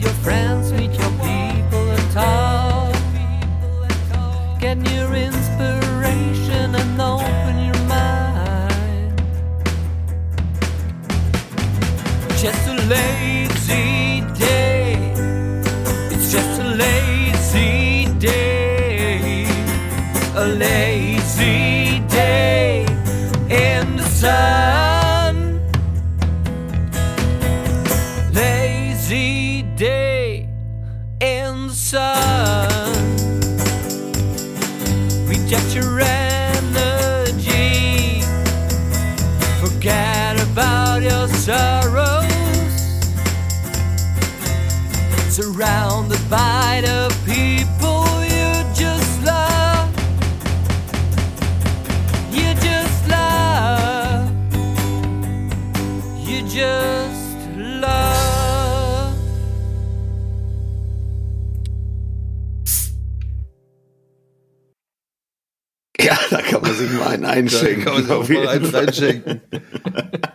Your 0.00 0.12
friends, 0.24 0.72
meet 0.72 0.92
your 0.92 1.10
people 1.10 1.90
and 1.90 2.10
talk. 2.12 2.94
Get 4.60 4.78
new 4.78 5.06
inspiration 5.12 6.74
and 6.74 7.00
open 7.00 7.64
your 7.68 7.82
mind. 7.86 9.22
Just 12.38 12.68
a 12.68 12.76
lazy 12.94 14.22
day. 14.38 15.12
It's 16.12 16.32
just 16.32 16.60
a 16.60 16.68
lazy 16.84 18.06
day. 18.18 19.46
A 20.34 20.46
lazy 20.46 22.00
day 22.08 22.86
in 23.48 23.96
the 23.96 24.04
sun 24.04 24.59
surrounded 45.40 46.20
by 46.28 46.82
the 46.84 47.08
people 47.24 48.04
you 48.24 48.52
just 48.74 49.22
love. 49.24 49.88
You 52.30 52.52
just 52.68 53.08
love. 53.08 54.30
You 56.28 56.42
just 56.42 57.38
love. 57.56 59.16
Ja, 65.98 66.18
da 66.30 66.42
kann 66.42 66.60
man 66.60 66.74
sich 66.74 66.90
mal 66.92 67.08
einen 67.08 67.24
einschenken. 67.24 67.84
kann 67.84 67.94
man 67.94 68.02
sich 68.02 68.12
auch 68.12 68.28
mal 68.28 68.60
Fall. 68.66 68.84
reinschenken. 68.84 69.40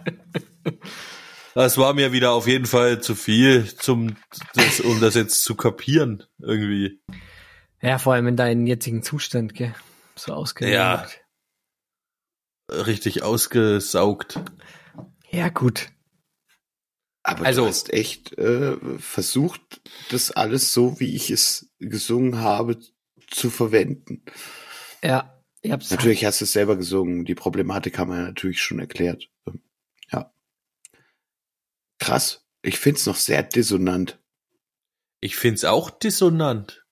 Das 1.55 1.77
war 1.77 1.93
mir 1.93 2.11
wieder 2.11 2.33
auf 2.33 2.47
jeden 2.47 2.65
Fall 2.65 3.01
zu 3.01 3.15
viel, 3.15 3.65
zum, 3.77 4.17
das, 4.55 4.81
um 4.81 4.99
das 4.99 5.15
jetzt 5.15 5.43
zu 5.43 5.55
kapieren, 5.55 6.23
irgendwie. 6.39 6.99
Ja, 7.81 7.97
vor 7.97 8.13
allem 8.13 8.27
in 8.27 8.35
deinem 8.35 8.67
jetzigen 8.67 9.03
Zustand, 9.03 9.53
gell? 9.53 9.73
So 10.15 10.33
ausgelegt. 10.33 10.75
Ja. 10.75 11.07
Richtig 12.69 13.23
ausgesaugt. 13.23 14.39
Ja, 15.31 15.47
gut. 15.49 15.89
Aber 17.23 17.45
Also- 17.45 17.61
du 17.61 17.67
hast 17.67 17.93
echt 17.93 18.37
äh, 18.37 18.75
versucht, 18.99 19.81
das 20.09 20.31
alles 20.31 20.73
so, 20.73 20.99
wie 20.99 21.15
ich 21.15 21.29
es 21.31 21.69
gesungen 21.79 22.39
habe, 22.39 22.77
zu 23.29 23.49
verwenden. 23.49 24.23
Ja, 25.01 25.41
ich 25.61 25.71
hab's. 25.71 25.89
Natürlich 25.89 26.25
hast 26.25 26.41
du 26.41 26.45
es 26.45 26.51
selber 26.51 26.75
gesungen. 26.75 27.23
Die 27.25 27.33
Problematik 27.35 27.97
haben 27.97 28.11
wir 28.11 28.17
ja 28.17 28.23
natürlich 28.25 28.61
schon 28.61 28.79
erklärt. 28.79 29.29
Krass. 31.99 32.45
Ich 32.61 32.79
find's 32.79 33.05
noch 33.05 33.15
sehr 33.15 33.43
dissonant. 33.43 34.19
Ich 35.21 35.35
find's 35.35 35.63
auch 35.65 35.89
dissonant. 35.89 36.85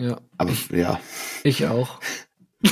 Ja, 0.00 0.20
Aber 0.38 0.52
ja. 0.70 1.00
ich 1.44 1.66
auch. 1.66 2.00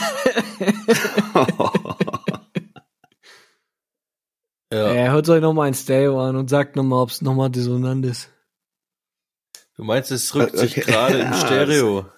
Ja. 4.73 4.87
Er 4.93 5.11
hört 5.13 5.29
euch 5.29 5.41
nochmal 5.41 5.67
ein 5.69 5.75
Stereo 5.75 6.25
an 6.25 6.37
und 6.37 6.49
sagt 6.49 6.77
nochmal, 6.77 7.03
ob 7.03 7.11
es 7.11 7.23
nochmal 7.23 7.51
dissonant 7.51 8.07
ist. 8.07 8.31
Du 9.75 9.83
meinst, 9.83 10.13
es 10.13 10.33
rückt 10.35 10.57
sich 10.57 10.73
Okay. 10.79 10.83
gerade 10.83 11.19
im 11.19 11.35
Stereo. 11.35 12.09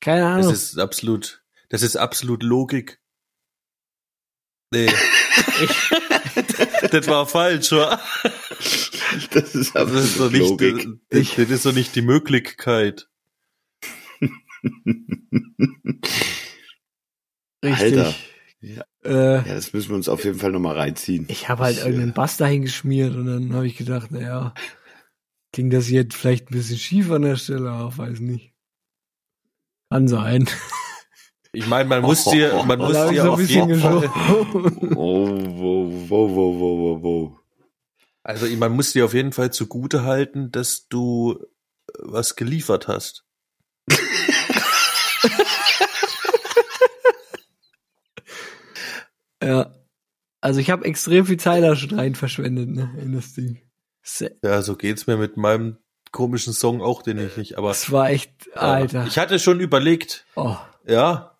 Keine 0.00 0.20
Das 0.20 0.28
Ahnung. 0.44 0.52
ist 0.52 0.78
absolut, 0.78 1.42
das 1.70 1.82
ist 1.82 1.96
absolut 1.96 2.44
Logik. 2.44 3.00
Nee. 4.70 4.86
das 6.92 7.06
war 7.08 7.26
falsch, 7.26 7.72
wa? 7.72 8.00
das 9.32 9.54
ist 9.54 9.74
Das 9.74 9.92
ist 9.92 10.18
doch 10.18 10.26
absolut 10.26 10.32
nicht, 10.32 10.48
Logik. 10.50 10.86
das, 11.10 11.34
das 11.36 11.50
ist 11.50 11.66
doch 11.66 11.72
nicht 11.72 11.94
die 11.94 12.02
Möglichkeit. 12.02 13.08
Richtig. 17.64 17.98
Alter. 17.98 18.14
Ja. 18.60 18.82
Äh, 19.04 19.36
Ja, 19.48 19.54
das 19.54 19.72
müssen 19.72 19.90
wir 19.90 19.96
uns 19.96 20.08
auf 20.08 20.24
jeden 20.24 20.38
Fall 20.38 20.50
nochmal 20.52 20.76
reinziehen. 20.76 21.26
ich 21.28 21.48
habe 21.48 21.62
halt 21.64 21.76
Ich, 21.76 21.82
irgendeinen 21.84 22.10
äh, 22.10 22.14
Bass 22.14 22.36
dahin 22.36 22.62
geschmiert 22.62 23.14
und 23.14 23.26
dann 23.26 23.52
habe 23.54 23.66
ich 23.66 23.76
gedacht, 23.76 24.10
naja, 24.10 24.52
klingt 25.52 25.72
das 25.72 25.88
jetzt 25.90 26.16
vielleicht 26.16 26.50
ein 26.50 26.54
bisschen 26.54 26.78
schief 26.78 27.10
an 27.10 27.22
der 27.22 27.36
Stelle, 27.36 27.70
aber 27.70 27.96
weiß 27.96 28.20
nicht. 28.20 28.52
Kann 29.90 30.08
sein. 30.08 30.48
Ich 31.52 31.66
meine, 31.66 31.88
man 31.88 32.02
muss 32.02 32.24
dir, 32.30 32.62
man 32.64 32.78
muss 32.78 32.96
ich 32.96 33.10
dir 33.10 33.22
so 33.22 33.22
ein 33.22 33.28
auf 33.28 33.38
bisschen 33.38 33.68
jeden 33.68 33.80
Fall. 33.80 34.10
Oh, 34.96 35.28
wo, 35.28 35.90
wo, 36.08 36.34
wo, 36.34 36.58
wo, 36.58 36.78
wo, 36.78 37.02
wo. 37.02 37.40
Also 38.28 38.46
man 38.56 38.72
muss 38.72 38.92
dir 38.92 39.06
auf 39.06 39.14
jeden 39.14 39.32
Fall 39.32 39.50
zugute 39.52 40.02
halten, 40.04 40.52
dass 40.52 40.86
du 40.88 41.38
äh, 41.40 41.92
was 42.00 42.36
geliefert 42.36 42.86
hast. 42.86 43.24
ja. 49.42 49.72
Also 50.42 50.60
ich 50.60 50.68
habe 50.70 50.84
extrem 50.84 51.24
viel 51.24 51.38
Zeit 51.38 51.64
da 51.64 51.74
schon 51.74 51.98
rein 51.98 52.14
verschwendet, 52.14 52.68
ne, 52.68 52.94
in 53.02 53.14
das 53.14 53.32
Ding. 53.32 53.62
Ja, 54.42 54.60
so 54.60 54.76
geht's 54.76 55.06
mir 55.06 55.16
mit 55.16 55.38
meinem 55.38 55.78
komischen 56.12 56.52
Song 56.52 56.82
auch, 56.82 57.02
den 57.02 57.18
ich 57.18 57.36
nicht, 57.38 57.56
aber 57.56 57.68
Das 57.68 57.90
war 57.90 58.10
echt, 58.10 58.46
ja, 58.54 58.60
Alter. 58.60 59.06
ich 59.06 59.18
hatte 59.18 59.38
schon 59.38 59.60
überlegt, 59.60 60.26
oh, 60.36 60.56
ja, 60.86 61.38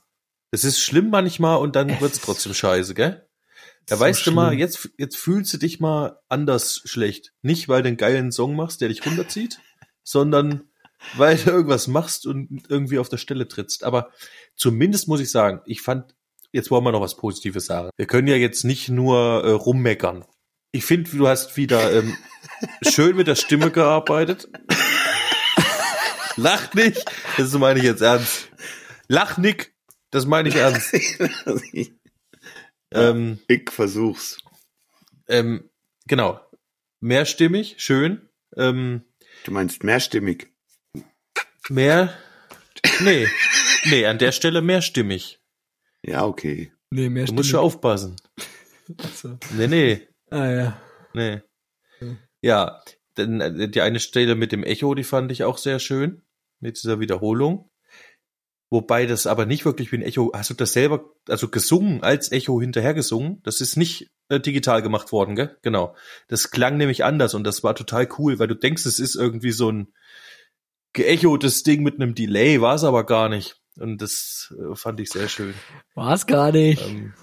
es 0.50 0.64
ist 0.64 0.80
schlimm 0.80 1.10
manchmal 1.10 1.58
und 1.58 1.76
dann 1.76 1.90
Es 1.90 2.00
wird's 2.00 2.20
trotzdem 2.20 2.54
scheiße, 2.54 2.94
gell? 2.94 3.27
Ja, 3.88 3.96
so 3.96 4.00
weißt 4.00 4.26
du 4.26 4.32
mal, 4.32 4.48
schlimm. 4.48 4.58
jetzt, 4.60 4.90
jetzt 4.98 5.16
fühlst 5.16 5.52
du 5.52 5.58
dich 5.58 5.80
mal 5.80 6.20
anders 6.28 6.82
schlecht. 6.84 7.32
Nicht, 7.42 7.68
weil 7.68 7.82
du 7.82 7.88
einen 7.88 7.96
geilen 7.96 8.32
Song 8.32 8.54
machst, 8.54 8.80
der 8.80 8.88
dich 8.88 9.04
runterzieht, 9.04 9.60
sondern 10.02 10.64
weil 11.16 11.36
du 11.36 11.50
irgendwas 11.50 11.86
machst 11.86 12.26
und 12.26 12.64
irgendwie 12.68 12.98
auf 12.98 13.08
der 13.08 13.18
Stelle 13.18 13.48
trittst. 13.48 13.84
Aber 13.84 14.10
zumindest 14.56 15.08
muss 15.08 15.20
ich 15.20 15.30
sagen, 15.30 15.60
ich 15.64 15.80
fand, 15.80 16.14
jetzt 16.52 16.70
wollen 16.70 16.84
wir 16.84 16.92
noch 16.92 17.00
was 17.00 17.16
Positives 17.16 17.66
sagen. 17.66 17.90
Wir 17.96 18.06
können 18.06 18.28
ja 18.28 18.36
jetzt 18.36 18.64
nicht 18.64 18.88
nur 18.88 19.44
äh, 19.44 19.50
rummeckern. 19.50 20.24
Ich 20.72 20.84
finde, 20.84 21.10
du 21.10 21.28
hast 21.28 21.56
wieder 21.56 21.92
ähm, 21.92 22.16
schön 22.88 23.16
mit 23.16 23.26
der 23.26 23.36
Stimme 23.36 23.70
gearbeitet. 23.70 24.48
Lach 26.36 26.74
nicht, 26.74 27.04
das 27.36 27.52
meine 27.54 27.80
ich 27.80 27.84
jetzt 27.84 28.02
ernst. 28.02 28.50
Lach, 29.08 29.38
Nick, 29.38 29.74
das 30.10 30.26
meine 30.26 30.48
ich 30.48 30.56
ernst. 30.56 30.94
Ähm, 32.92 33.38
ich 33.48 33.70
versuch's. 33.70 34.38
ähm, 35.28 35.68
genau. 36.06 36.40
Mehrstimmig, 37.00 37.76
schön. 37.78 38.28
Ähm, 38.56 39.04
Du 39.44 39.52
meinst 39.52 39.84
mehrstimmig. 39.84 40.48
mehr. 41.68 42.16
Nee. 43.00 43.28
Nee, 43.84 44.06
an 44.06 44.18
der 44.18 44.32
Stelle 44.32 44.62
mehrstimmig. 44.62 45.40
Ja, 46.04 46.24
okay. 46.26 46.72
nee, 46.90 47.08
mehr 47.08 47.26
Du 47.26 47.34
musst 47.34 47.50
schon 47.50 47.60
aufpassen. 47.60 48.16
Also, 48.96 49.38
Nee, 49.56 49.66
nee, 49.68 50.08
ah 50.30 50.46
ja. 50.50 50.82
nee. 51.14 51.40
Ja, 52.42 52.82
denn 53.16 53.40
äh, 53.40 53.68
die 53.68 53.80
eine 53.80 54.00
Stelle 54.00 54.34
mit 54.34 54.50
dem 54.52 54.64
Echo, 54.64 54.94
die 54.94 55.04
fand 55.04 55.30
ich 55.32 55.44
auch 55.44 55.58
sehr 55.58 55.78
schön. 55.78 56.22
Mit 56.60 56.76
dieser 56.82 56.98
Wiederholung. 57.00 57.70
Wobei 58.70 59.06
das 59.06 59.26
aber 59.26 59.46
nicht 59.46 59.64
wirklich 59.64 59.92
wie 59.92 59.96
ein 59.96 60.02
Echo, 60.02 60.30
hast 60.34 60.50
du 60.50 60.54
das 60.54 60.72
selber, 60.74 61.04
also 61.28 61.48
gesungen, 61.48 62.02
als 62.02 62.32
Echo 62.32 62.60
hinterher 62.60 62.92
gesungen? 62.92 63.40
Das 63.42 63.62
ist 63.62 63.76
nicht 63.76 64.10
äh, 64.28 64.40
digital 64.40 64.82
gemacht 64.82 65.10
worden, 65.10 65.36
gell? 65.36 65.56
Genau. 65.62 65.96
Das 66.28 66.50
klang 66.50 66.76
nämlich 66.76 67.02
anders 67.04 67.34
und 67.34 67.44
das 67.44 67.64
war 67.64 67.74
total 67.74 68.06
cool, 68.18 68.38
weil 68.38 68.46
du 68.48 68.54
denkst, 68.54 68.84
es 68.84 68.98
ist 68.98 69.14
irgendwie 69.14 69.52
so 69.52 69.70
ein 69.72 69.88
geechotes 70.92 71.62
Ding 71.62 71.82
mit 71.82 71.94
einem 71.94 72.14
Delay, 72.14 72.60
war 72.60 72.74
es 72.74 72.84
aber 72.84 73.04
gar 73.06 73.28
nicht. 73.28 73.56
Und 73.78 74.02
das 74.02 74.54
äh, 74.58 74.74
fand 74.74 75.00
ich 75.00 75.08
sehr 75.10 75.28
schön. 75.28 75.54
War's 75.94 76.26
gar 76.26 76.52
nicht. 76.52 76.82
Ähm, 76.86 77.14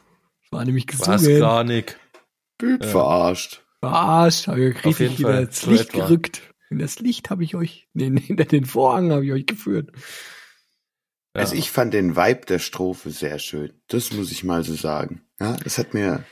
War 0.51 0.63
nämlich 0.65 0.87
war 0.99 1.15
es 1.15 1.21
gesungen. 1.21 1.39
gar 1.41 1.63
nicht. 1.63 1.97
Ja. 2.61 2.77
verarscht. 2.87 3.61
Verarscht, 3.81 4.47
habe 4.47 4.69
ich 4.69 4.77
Auf 4.77 4.99
jeden 4.99 5.09
richtig 5.11 5.19
wieder 5.19 5.33
Fall, 5.33 5.43
ins 5.43 5.65
Licht 5.65 5.89
etwa. 5.89 6.07
gerückt. 6.07 6.41
In 6.69 6.79
das 6.79 6.99
Licht 6.99 7.29
habe 7.29 7.43
ich 7.43 7.55
euch, 7.55 7.87
nee, 7.93 8.09
nee, 8.09 8.21
hinter 8.25 8.45
den 8.45 8.65
Vorhang 8.65 9.11
habe 9.11 9.25
ich 9.25 9.31
euch 9.33 9.45
geführt. 9.45 9.91
Ja. 11.35 11.41
Also 11.41 11.55
ich 11.55 11.69
fand 11.69 11.93
den 11.93 12.15
Vibe 12.15 12.45
der 12.45 12.59
Strophe 12.59 13.11
sehr 13.11 13.39
schön. 13.39 13.73
Das 13.87 14.11
muss 14.13 14.31
ich 14.31 14.43
mal 14.43 14.63
so 14.63 14.73
sagen. 14.73 15.21
Ja, 15.39 15.57
das 15.63 15.77
hat 15.77 15.93
mir 15.93 16.23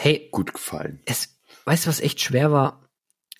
Hey, 0.00 0.28
gut 0.32 0.52
gefallen. 0.52 1.00
es, 1.06 1.38
weißt 1.64 1.86
du, 1.86 1.88
was 1.88 2.00
echt 2.00 2.20
schwer 2.20 2.50
war? 2.50 2.88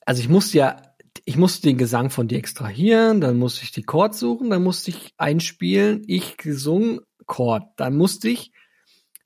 Also 0.06 0.22
ich 0.22 0.28
musste 0.28 0.58
ja, 0.58 0.82
ich 1.24 1.36
musste 1.36 1.62
den 1.62 1.78
Gesang 1.78 2.10
von 2.10 2.28
dir 2.28 2.38
extrahieren, 2.38 3.20
dann 3.20 3.36
musste 3.38 3.64
ich 3.64 3.72
die 3.72 3.82
Chord 3.82 4.14
suchen, 4.14 4.50
dann 4.50 4.62
musste 4.62 4.90
ich 4.90 5.14
einspielen, 5.16 6.04
ich 6.06 6.36
gesungen, 6.36 7.00
Chord. 7.26 7.64
Dann 7.76 7.96
musste 7.96 8.28
ich 8.28 8.52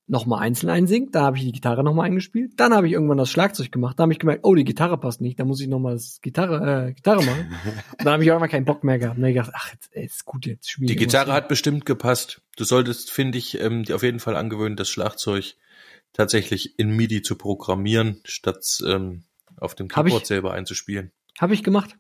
nochmal 0.09 0.41
einzeln 0.41 0.71
einsingen, 0.71 1.11
da 1.13 1.23
habe 1.23 1.37
ich 1.37 1.45
die 1.45 1.53
Gitarre 1.53 1.85
nochmal 1.85 2.07
eingespielt, 2.07 2.53
dann 2.57 2.73
habe 2.75 2.87
ich 2.87 2.95
irgendwann 2.95 3.19
das 3.19 3.31
Schlagzeug 3.31 3.71
gemacht, 3.71 3.99
da 3.99 4.03
habe 4.03 4.13
ich 4.13 4.19
gemerkt, 4.19 4.41
oh, 4.45 4.55
die 4.55 4.65
Gitarre 4.65 4.99
passt 4.99 5.21
nicht, 5.21 5.39
da 5.39 5.45
muss 5.45 5.61
ich 5.61 5.69
nochmal 5.69 5.93
das 5.95 6.21
Gitarre, 6.23 6.89
äh, 6.89 6.93
Gitarre 6.93 7.23
machen. 7.25 7.49
Und 7.99 8.05
dann 8.05 8.15
habe 8.15 8.23
ich 8.23 8.29
irgendwann 8.29 8.49
keinen 8.49 8.65
Bock 8.65 8.85
mehr 8.85 8.99
gehabt. 8.99 9.17
Und 9.19 9.23
dann 9.23 9.31
hab 9.35 9.37
ich 9.37 9.47
gedacht, 9.47 9.63
ach, 9.63 9.73
jetzt, 9.73 9.91
ey, 9.93 10.05
ist 10.07 10.25
gut, 10.25 10.47
jetzt 10.47 10.71
spiel 10.71 10.87
Die 10.89 10.97
Gitarre 10.97 11.33
hat 11.33 11.49
bestimmt 11.49 11.85
gepasst. 11.85 12.41
Du 12.57 12.65
solltest, 12.65 13.11
finde 13.11 13.39
ich, 13.39 13.61
ähm, 13.61 13.85
dir 13.85 13.97
auf 13.97 14.03
jeden 14.03 14.21
Fall 14.21 14.37
angewöhnen, 14.37 14.77
das 14.77 14.89
Schlagzeug 14.89 15.55
tatsächlich 16.13 16.79
in 16.79 16.91
MIDI 16.91 17.23
zu 17.23 17.37
programmieren, 17.37 18.21
statt 18.25 18.65
ähm, 18.87 19.25
auf 19.57 19.75
dem 19.75 19.89
Hab 19.91 20.07
ich- 20.07 20.13
Keyboard 20.13 20.27
selber 20.27 20.53
einzuspielen. 20.53 21.13
Habe 21.39 21.55
ich 21.55 21.63
gemacht. 21.63 21.97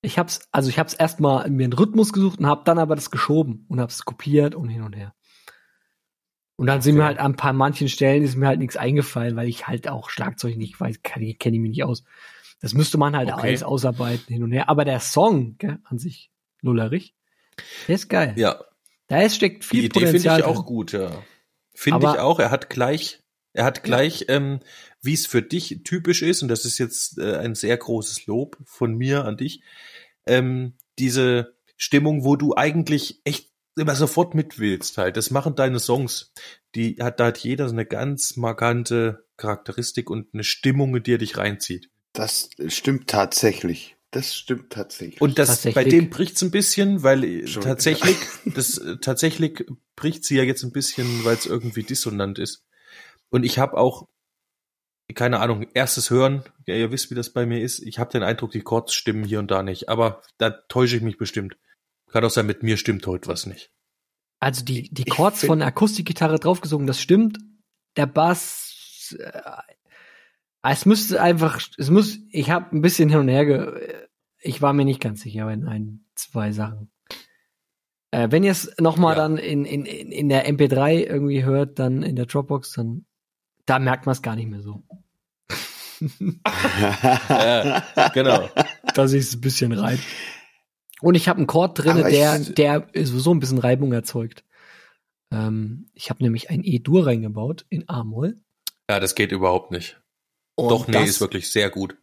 Ich 0.00 0.18
hab's, 0.18 0.48
also 0.52 0.70
ich 0.70 0.78
hab's 0.78 0.94
erstmal 0.94 1.50
mir 1.50 1.64
einen 1.64 1.72
Rhythmus 1.72 2.12
gesucht 2.12 2.38
und 2.38 2.46
hab 2.46 2.64
dann 2.64 2.78
aber 2.78 2.94
das 2.94 3.10
geschoben 3.10 3.66
und 3.68 3.80
hab's 3.80 4.04
kopiert 4.04 4.54
und 4.54 4.68
hin 4.68 4.82
und 4.82 4.94
her. 4.94 5.12
Und 6.58 6.66
dann 6.66 6.82
sind 6.82 6.96
mir 6.96 7.04
halt 7.04 7.18
an 7.18 7.32
ein 7.32 7.36
paar 7.36 7.52
manchen 7.52 7.88
Stellen 7.88 8.22
ist 8.24 8.36
mir 8.36 8.48
halt 8.48 8.58
nichts 8.58 8.76
eingefallen, 8.76 9.36
weil 9.36 9.48
ich 9.48 9.66
halt 9.68 9.88
auch 9.88 10.10
Schlagzeug 10.10 10.56
nicht 10.56 10.78
weiß, 10.78 11.02
kenne 11.02 11.32
kenn 11.34 11.54
ich 11.54 11.60
mich 11.60 11.70
nicht 11.70 11.84
aus. 11.84 12.02
Das 12.60 12.74
müsste 12.74 12.98
man 12.98 13.16
halt 13.16 13.32
Okay. 13.32 13.40
alles 13.40 13.62
ausarbeiten 13.62 14.26
hin 14.34 14.42
und 14.42 14.50
her. 14.52 14.68
Aber 14.68 14.84
der 14.84 14.98
Song 15.00 15.56
gell, 15.58 15.78
an 15.84 15.98
sich, 15.98 16.30
Lullerich, 16.60 17.14
der 17.86 17.94
ist 17.94 18.08
geil. 18.08 18.34
Ja, 18.36 18.60
Da 19.06 19.22
ist, 19.22 19.36
steckt 19.36 19.62
die 19.62 19.66
viel 19.68 19.84
Idee 19.84 20.00
finde 20.00 20.10
Potenzial 20.10 20.40
ich 20.40 20.44
auch 20.44 20.66
gut, 20.66 20.92
ja. 20.92 21.22
Finde 21.74 22.06
ich 22.06 22.18
auch. 22.18 22.40
Er 22.40 22.50
hat 22.50 22.68
gleich, 22.70 23.22
er 23.52 23.64
hat 23.64 23.84
gleich, 23.84 24.24
ähm, 24.28 24.58
wie 25.00 25.14
es 25.14 25.26
für 25.26 25.42
dich 25.42 25.82
typisch 25.84 26.22
ist, 26.22 26.42
und 26.42 26.48
das 26.48 26.64
ist 26.64 26.78
jetzt 26.78 27.18
äh, 27.18 27.36
ein 27.36 27.54
sehr 27.54 27.76
großes 27.76 28.26
Lob 28.26 28.58
von 28.64 28.94
mir 28.94 29.24
an 29.24 29.36
dich. 29.36 29.62
ähm, 30.26 30.74
diese 30.98 31.54
Stimmung, 31.76 32.24
wo 32.24 32.34
du 32.34 32.56
eigentlich 32.56 33.20
echt 33.24 33.50
immer 33.78 33.94
sofort 33.94 34.34
mit 34.34 34.58
willst 34.58 34.98
halt. 34.98 35.16
Das 35.16 35.30
machen 35.30 35.54
deine 35.54 35.78
Songs. 35.78 36.32
Die 36.74 36.96
hat, 37.00 37.20
da 37.20 37.26
hat 37.26 37.38
jeder 37.38 37.68
so 37.68 37.74
eine 37.74 37.86
ganz 37.86 38.36
markante 38.36 39.26
Charakteristik 39.36 40.10
und 40.10 40.28
eine 40.34 40.44
Stimmung, 40.44 40.94
in 40.96 41.02
die 41.02 41.14
er 41.14 41.18
dich 41.18 41.36
reinzieht. 41.36 41.90
Das 42.12 42.50
stimmt 42.68 43.08
tatsächlich. 43.08 43.96
Das 44.10 44.34
stimmt 44.34 44.70
tatsächlich. 44.70 45.20
Und 45.20 45.38
das 45.38 45.48
Tatsächlich. 45.48 45.74
bei 45.74 45.84
dem 45.84 46.08
bricht's 46.08 46.42
ein 46.42 46.50
bisschen, 46.50 47.02
weil 47.02 47.46
Schon, 47.46 47.62
tatsächlich, 47.62 48.16
das 48.46 48.78
äh, 48.78 48.96
tatsächlich 48.96 49.66
bricht 49.96 50.24
sie 50.24 50.36
ja 50.36 50.44
jetzt 50.44 50.62
ein 50.62 50.72
bisschen, 50.72 51.24
weil 51.24 51.36
es 51.36 51.44
irgendwie 51.44 51.82
dissonant 51.82 52.38
ist. 52.38 52.64
Und 53.28 53.44
ich 53.44 53.58
habe 53.58 53.76
auch 53.76 54.08
keine 55.14 55.40
Ahnung, 55.40 55.66
erstes 55.74 56.10
Hören, 56.10 56.42
ja, 56.66 56.74
ihr 56.74 56.92
wisst, 56.92 57.10
wie 57.10 57.14
das 57.14 57.30
bei 57.30 57.46
mir 57.46 57.62
ist. 57.62 57.80
Ich 57.80 57.98
habe 57.98 58.10
den 58.10 58.22
Eindruck, 58.22 58.50
die 58.50 58.60
Chords 58.60 58.92
stimmen 58.94 59.24
hier 59.24 59.38
und 59.38 59.50
da 59.50 59.62
nicht, 59.62 59.88
aber 59.88 60.22
da 60.36 60.50
täusche 60.50 60.96
ich 60.96 61.02
mich 61.02 61.18
bestimmt. 61.18 61.56
Kann 62.12 62.24
auch 62.24 62.30
sein, 62.30 62.46
mit 62.46 62.62
mir 62.62 62.76
stimmt 62.76 63.06
heute 63.06 63.28
was 63.28 63.46
nicht. 63.46 63.70
Also 64.40 64.64
die, 64.64 64.88
die 64.92 65.04
Chords 65.04 65.44
von 65.44 65.58
der 65.58 65.68
Akustikgitarre 65.68 66.38
draufgesungen, 66.38 66.86
das 66.86 67.00
stimmt. 67.00 67.38
Der 67.96 68.06
Bass, 68.06 69.16
äh, 69.18 69.40
es 70.62 70.86
müsste 70.86 71.20
einfach, 71.20 71.60
es 71.76 71.90
muss, 71.90 72.18
ich 72.30 72.50
habe 72.50 72.74
ein 72.76 72.82
bisschen 72.82 73.08
hin 73.08 73.18
und 73.18 73.28
her, 73.28 73.44
ge, 73.46 74.06
ich 74.40 74.62
war 74.62 74.72
mir 74.72 74.84
nicht 74.84 75.00
ganz 75.00 75.22
sicher 75.22 75.50
in 75.50 75.66
ein, 75.66 76.04
zwei 76.14 76.52
Sachen. 76.52 76.90
Äh, 78.10 78.28
wenn 78.30 78.44
ihr 78.44 78.52
es 78.52 78.72
nochmal 78.78 79.16
Ja. 79.16 79.22
dann 79.22 79.36
in, 79.38 79.64
in, 79.64 79.84
in 79.84 80.12
in 80.12 80.28
der 80.28 80.48
MP3 80.48 81.04
irgendwie 81.04 81.44
hört, 81.44 81.78
dann 81.78 82.02
in 82.02 82.16
der 82.16 82.26
Dropbox, 82.26 82.72
dann 82.72 83.04
da 83.66 83.78
merkt 83.78 84.06
man 84.06 84.12
es 84.12 84.22
gar 84.22 84.36
nicht 84.36 84.48
mehr 84.48 84.62
so. 84.62 84.82
Ja, 87.28 87.82
genau. 88.14 88.48
dass 88.94 89.12
ich 89.12 89.24
es 89.24 89.34
ein 89.34 89.40
bisschen 89.40 89.72
reib. 89.72 89.98
Und 91.00 91.14
ich 91.14 91.28
habe 91.28 91.38
einen 91.38 91.46
Chord 91.46 91.78
drin, 91.78 91.96
der, 91.96 92.38
der 92.38 92.88
sowieso 92.94 93.32
ein 93.32 93.40
bisschen 93.40 93.58
Reibung 93.58 93.92
erzeugt. 93.92 94.44
Ähm, 95.32 95.90
ich 95.94 96.10
habe 96.10 96.22
nämlich 96.22 96.50
ein 96.50 96.64
E-Dur 96.64 97.06
reingebaut 97.06 97.66
in 97.68 97.88
A-Moll. 97.88 98.36
Ja, 98.90 98.98
das 99.00 99.14
geht 99.14 99.32
überhaupt 99.32 99.70
nicht. 99.70 100.00
Und 100.56 100.70
Doch, 100.70 100.86
nee, 100.86 100.94
das, 100.94 101.08
ist 101.08 101.20
wirklich 101.20 101.50
sehr 101.50 101.70
gut. 101.70 101.96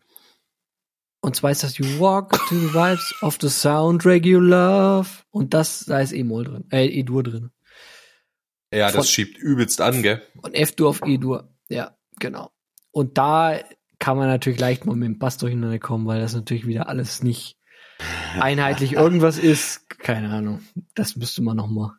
Und 1.21 1.35
zwar 1.35 1.51
ist 1.51 1.63
das 1.63 1.77
You 1.77 1.99
Walk 1.99 2.31
to 2.47 2.55
the 2.55 2.73
Vibes 2.73 3.15
of 3.21 3.37
the 3.41 3.49
Soundtrack 3.49 4.25
You 4.25 4.39
Love. 4.39 5.09
Und 5.31 5.53
das, 5.53 5.85
da 5.85 5.99
ist 5.99 6.13
E-Moll 6.13 6.45
drin, 6.45 6.65
äh, 6.71 6.85
E-Dur 6.85 7.23
drin. 7.23 7.51
Ja, 8.73 8.89
Von- 8.89 8.99
das 8.99 9.09
schiebt 9.09 9.37
übelst 9.37 9.81
an, 9.81 10.03
gell? 10.03 10.21
Und 10.41 10.53
F-Dur 10.53 10.89
auf 10.89 11.01
E-Dur. 11.05 11.53
Ja, 11.67 11.97
genau. 12.19 12.51
Und 12.91 13.17
da 13.17 13.59
kann 13.99 14.17
man 14.17 14.27
natürlich 14.27 14.59
leicht 14.59 14.85
mal 14.85 14.95
mit 14.95 15.07
dem 15.07 15.19
Bass 15.19 15.37
durcheinander 15.37 15.79
kommen, 15.79 16.05
weil 16.05 16.21
das 16.21 16.35
natürlich 16.35 16.67
wieder 16.67 16.87
alles 16.87 17.23
nicht 17.23 17.57
einheitlich 18.39 18.93
irgendwas 18.93 19.37
ist. 19.37 19.89
Keine 19.99 20.29
Ahnung. 20.29 20.61
Das 20.93 21.15
müsste 21.15 21.41
man 21.41 21.57
noch 21.57 21.67
mal. 21.67 21.91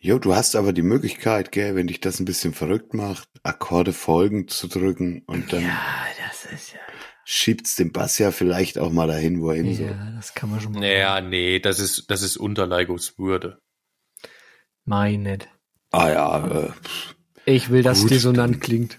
Jo, 0.00 0.18
du 0.20 0.34
hast 0.34 0.54
aber 0.54 0.72
die 0.72 0.82
Möglichkeit, 0.82 1.50
gell, 1.50 1.74
wenn 1.74 1.88
dich 1.88 2.00
das 2.00 2.20
ein 2.20 2.24
bisschen 2.24 2.54
verrückt 2.54 2.94
macht, 2.94 3.28
Akkorde 3.42 3.92
folgen 3.92 4.46
zu 4.46 4.68
drücken 4.68 5.22
und 5.26 5.52
dann 5.52 5.64
das 5.64 6.52
ist 6.52 6.72
ja. 6.74 6.78
schiebt's 7.24 7.74
den 7.74 7.90
Bass 7.90 8.16
ja 8.18 8.30
vielleicht 8.30 8.78
auch 8.78 8.92
mal 8.92 9.08
dahin, 9.08 9.40
wo 9.40 9.50
er 9.50 9.56
hin 9.56 9.74
soll. 9.74 9.86
Ja, 9.86 10.12
das 10.14 10.34
kann 10.34 10.50
man 10.50 10.60
schon 10.60 10.72
mal. 10.72 10.80
Naja, 10.80 11.20
nee, 11.20 11.58
das 11.58 11.80
ist, 11.80 12.10
das 12.12 12.22
ist 12.22 12.36
Unterleigungswürde. 12.36 13.58
Mein 14.84 15.22
nicht. 15.22 15.48
Ah 15.90 16.10
ja, 16.10 16.46
äh, 16.46 16.70
Ich 17.44 17.70
will, 17.70 17.82
dass 17.82 18.02
Gut, 18.02 18.10
dissonant 18.10 18.60
klingt. 18.60 18.98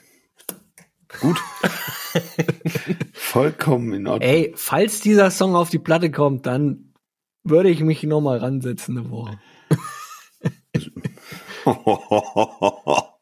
Gut. 1.20 1.40
Vollkommen 3.14 3.94
in 3.94 4.08
Ordnung. 4.08 4.30
Ey, 4.30 4.54
falls 4.56 5.02
dieser 5.02 5.32
Song 5.32 5.56
auf 5.56 5.70
die 5.70 5.80
Platte 5.80 6.12
kommt, 6.12 6.46
dann 6.46 6.94
würde 7.44 7.70
ich 7.70 7.82
mich 7.82 8.04
noch 8.04 8.22
mal 8.22 8.38
ransetzen 8.38 8.98
eine 8.98 9.10
Woche. 9.10 9.40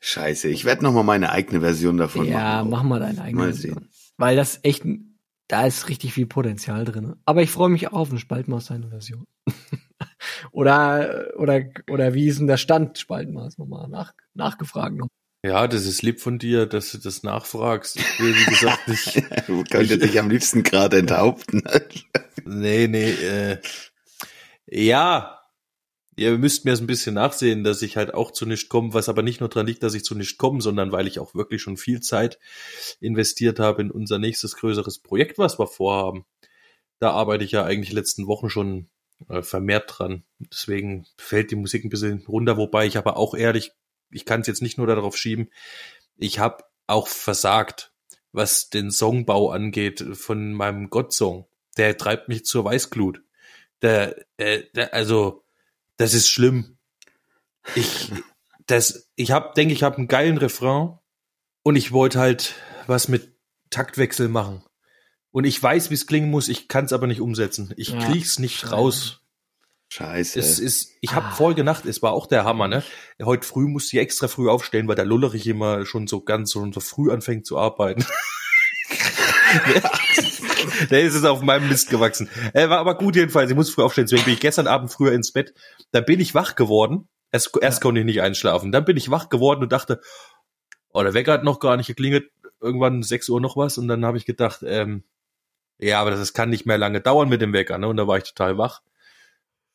Scheiße, 0.00 0.48
ich 0.48 0.64
werde 0.64 0.84
noch 0.84 0.92
mal 0.92 1.02
meine 1.02 1.30
eigene 1.30 1.60
Version 1.60 1.96
davon 1.96 2.26
ja, 2.26 2.58
machen. 2.58 2.70
mach 2.70 2.82
mal 2.82 3.00
deine 3.00 3.20
eigene 3.22 3.42
Mal 3.42 3.52
Version. 3.52 3.88
Weil 4.16 4.36
das 4.36 4.60
echt, 4.62 4.84
da 5.48 5.66
ist 5.66 5.88
richtig 5.88 6.12
viel 6.12 6.26
Potenzial 6.26 6.84
drin. 6.84 7.16
Aber 7.24 7.42
ich 7.42 7.50
freue 7.50 7.70
mich 7.70 7.88
auch 7.88 7.94
auf 7.94 8.10
eine 8.10 8.18
Spaltmaß 8.18 8.66
seine 8.66 8.88
Version. 8.88 9.24
oder, 10.52 11.32
oder, 11.36 11.64
oder 11.90 12.14
wie 12.14 12.28
ist 12.28 12.38
denn 12.38 12.46
der 12.46 12.56
Stand 12.56 12.98
Spaltmaß 12.98 13.58
nochmal 13.58 13.88
nach, 13.88 14.14
nachgefragt 14.34 14.96
noch. 14.96 15.08
Ja, 15.46 15.68
das 15.68 15.86
ist 15.86 16.02
lieb 16.02 16.20
von 16.20 16.40
dir, 16.40 16.66
dass 16.66 16.90
du 16.90 16.98
das 16.98 17.22
nachfragst. 17.22 17.96
Ich 17.96 18.18
will, 18.18 18.34
wie 18.34 18.50
gesagt, 18.50 18.88
nicht. 18.88 19.22
Du 19.46 19.62
könntest 19.62 20.02
dich 20.02 20.18
am 20.18 20.28
liebsten 20.28 20.62
gerade 20.62 20.98
enthaupten. 20.98 21.62
Nee, 22.48 22.86
nee, 22.86 23.10
äh, 23.10 23.58
ja. 24.66 25.40
Ihr 26.16 26.38
müsst 26.38 26.64
mir 26.64 26.72
es 26.72 26.80
ein 26.80 26.86
bisschen 26.86 27.14
nachsehen, 27.14 27.64
dass 27.64 27.82
ich 27.82 27.96
halt 27.96 28.14
auch 28.14 28.30
zu 28.30 28.46
nichts 28.46 28.68
komme, 28.68 28.94
was 28.94 29.08
aber 29.08 29.22
nicht 29.22 29.40
nur 29.40 29.48
dran 29.48 29.66
liegt, 29.66 29.82
dass 29.82 29.94
ich 29.94 30.04
zu 30.04 30.14
nichts 30.14 30.38
komme, 30.38 30.60
sondern 30.60 30.92
weil 30.92 31.08
ich 31.08 31.18
auch 31.18 31.34
wirklich 31.34 31.60
schon 31.60 31.76
viel 31.76 32.00
Zeit 32.00 32.38
investiert 33.00 33.58
habe 33.58 33.82
in 33.82 33.90
unser 33.90 34.18
nächstes 34.18 34.54
größeres 34.56 35.00
Projekt, 35.00 35.38
was 35.38 35.58
wir 35.58 35.66
vorhaben. 35.66 36.24
Da 37.00 37.10
arbeite 37.10 37.42
ich 37.42 37.50
ja 37.50 37.64
eigentlich 37.64 37.92
letzten 37.92 38.28
Wochen 38.28 38.48
schon 38.48 38.88
äh, 39.28 39.42
vermehrt 39.42 39.92
dran. 39.98 40.22
Deswegen 40.38 41.06
fällt 41.18 41.50
die 41.50 41.56
Musik 41.56 41.84
ein 41.84 41.90
bisschen 41.90 42.24
runter, 42.28 42.56
wobei 42.56 42.86
ich 42.86 42.96
aber 42.96 43.16
auch 43.16 43.34
ehrlich, 43.34 43.72
ich 44.10 44.24
kann 44.24 44.40
es 44.40 44.46
jetzt 44.46 44.62
nicht 44.62 44.78
nur 44.78 44.86
darauf 44.86 45.16
schieben, 45.16 45.50
ich 46.16 46.38
habe 46.38 46.64
auch 46.86 47.08
versagt, 47.08 47.92
was 48.32 48.70
den 48.70 48.90
Songbau 48.90 49.50
angeht 49.50 50.04
von 50.12 50.52
meinem 50.52 50.90
Gott-Song. 50.90 51.46
Der 51.76 51.96
treibt 51.96 52.28
mich 52.28 52.44
zur 52.44 52.64
Weißglut. 52.64 53.22
Der, 53.82 54.16
äh, 54.36 54.62
der, 54.74 54.94
also, 54.94 55.44
das 55.96 56.14
ist 56.14 56.28
schlimm. 56.28 56.78
Ich, 57.74 58.12
das, 58.66 59.10
ich 59.16 59.30
habe, 59.30 59.52
denke 59.56 59.74
ich, 59.74 59.82
habe 59.82 59.96
einen 59.96 60.08
geilen 60.08 60.38
Refrain 60.38 60.98
und 61.62 61.76
ich 61.76 61.92
wollte 61.92 62.18
halt 62.18 62.54
was 62.86 63.08
mit 63.08 63.36
Taktwechsel 63.70 64.28
machen. 64.28 64.62
Und 65.30 65.44
ich 65.44 65.62
weiß, 65.62 65.90
wie 65.90 65.94
es 65.94 66.06
klingen 66.06 66.30
muss, 66.30 66.48
ich 66.48 66.68
kann 66.68 66.86
es 66.86 66.92
aber 66.92 67.06
nicht 67.06 67.20
umsetzen. 67.20 67.74
Ich 67.76 67.88
Ja, 67.90 67.98
krieg's 67.98 68.38
nicht 68.38 68.72
raus. 68.72 69.20
Scheiße. 69.88 70.38
Es 70.38 70.58
ist, 70.58 70.92
ich 71.00 71.14
habe 71.14 71.26
Ah. 71.26 71.30
vorige 71.30 71.64
Nacht, 71.64 71.86
es 71.86 72.02
war 72.02 72.12
auch 72.12 72.26
der 72.26 72.44
Hammer, 72.44 72.68
ne? 72.68 72.82
Heute 73.22 73.46
früh 73.46 73.66
musste 73.68 73.96
ich 73.96 74.02
extra 74.02 74.28
früh 74.28 74.50
aufstehen, 74.50 74.88
weil 74.88 74.96
der 74.96 75.04
Lullerich 75.04 75.46
immer 75.46 75.86
schon 75.86 76.06
so 76.06 76.20
ganz 76.22 76.50
so, 76.50 76.70
so 76.72 76.80
früh 76.80 77.10
anfängt 77.12 77.46
zu 77.46 77.56
arbeiten. 77.56 78.04
der 80.90 81.02
ist 81.02 81.14
es 81.14 81.24
auf 81.24 81.42
meinem 81.42 81.68
Mist 81.68 81.90
gewachsen. 81.90 82.28
Er 82.52 82.70
war 82.70 82.78
aber 82.78 82.96
gut 82.96 83.16
jedenfalls. 83.16 83.50
Ich 83.50 83.56
muss 83.56 83.70
früh 83.70 83.82
aufstehen, 83.82 84.04
deswegen 84.04 84.24
bin 84.24 84.34
ich 84.34 84.40
gestern 84.40 84.66
Abend 84.66 84.92
früher 84.92 85.12
ins 85.12 85.32
Bett. 85.32 85.54
Da 85.92 86.00
bin 86.00 86.20
ich 86.20 86.34
wach 86.34 86.54
geworden. 86.56 87.08
Erst, 87.32 87.56
erst 87.60 87.80
konnte 87.80 88.00
ich 88.00 88.06
nicht 88.06 88.22
einschlafen. 88.22 88.72
Dann 88.72 88.84
bin 88.84 88.96
ich 88.96 89.10
wach 89.10 89.28
geworden 89.28 89.62
und 89.62 89.72
dachte, 89.72 90.00
oh, 90.92 91.02
der 91.02 91.14
Wecker 91.14 91.32
hat 91.32 91.44
noch 91.44 91.60
gar 91.60 91.76
nicht 91.76 91.86
geklingelt. 91.86 92.30
Irgendwann 92.60 93.02
6 93.02 93.28
Uhr 93.28 93.40
noch 93.40 93.56
was. 93.56 93.78
Und 93.78 93.88
dann 93.88 94.04
habe 94.04 94.18
ich 94.18 94.26
gedacht, 94.26 94.60
ähm, 94.64 95.04
ja, 95.78 96.00
aber 96.00 96.10
das 96.10 96.32
kann 96.32 96.50
nicht 96.50 96.66
mehr 96.66 96.78
lange 96.78 97.00
dauern 97.00 97.28
mit 97.28 97.40
dem 97.40 97.52
Wecker. 97.52 97.78
Ne? 97.78 97.88
Und 97.88 97.96
da 97.98 98.06
war 98.06 98.18
ich 98.18 98.24
total 98.24 98.58
wach. 98.58 98.80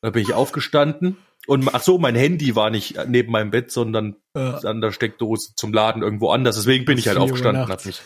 Da 0.02 0.10
bin 0.10 0.24
ich 0.24 0.34
aufgestanden 0.34 1.18
und 1.48 1.68
ach 1.74 1.82
so, 1.82 1.98
mein 1.98 2.16
Handy 2.16 2.56
war 2.56 2.70
nicht 2.70 2.98
neben 3.08 3.32
meinem 3.32 3.52
Bett, 3.52 3.72
sondern 3.72 4.16
Äh, 4.36 4.66
an 4.66 4.82
der 4.82 4.92
Steckdose 4.92 5.54
zum 5.56 5.74
Laden 5.74 6.04
irgendwo 6.04 6.32
anders. 6.32 6.56
Deswegen 6.56 6.86
bin 6.86 6.98
ich 6.98 7.08
halt 7.08 7.18
aufgestanden, 7.18 7.68
hab 7.68 7.86
mich, 7.86 8.02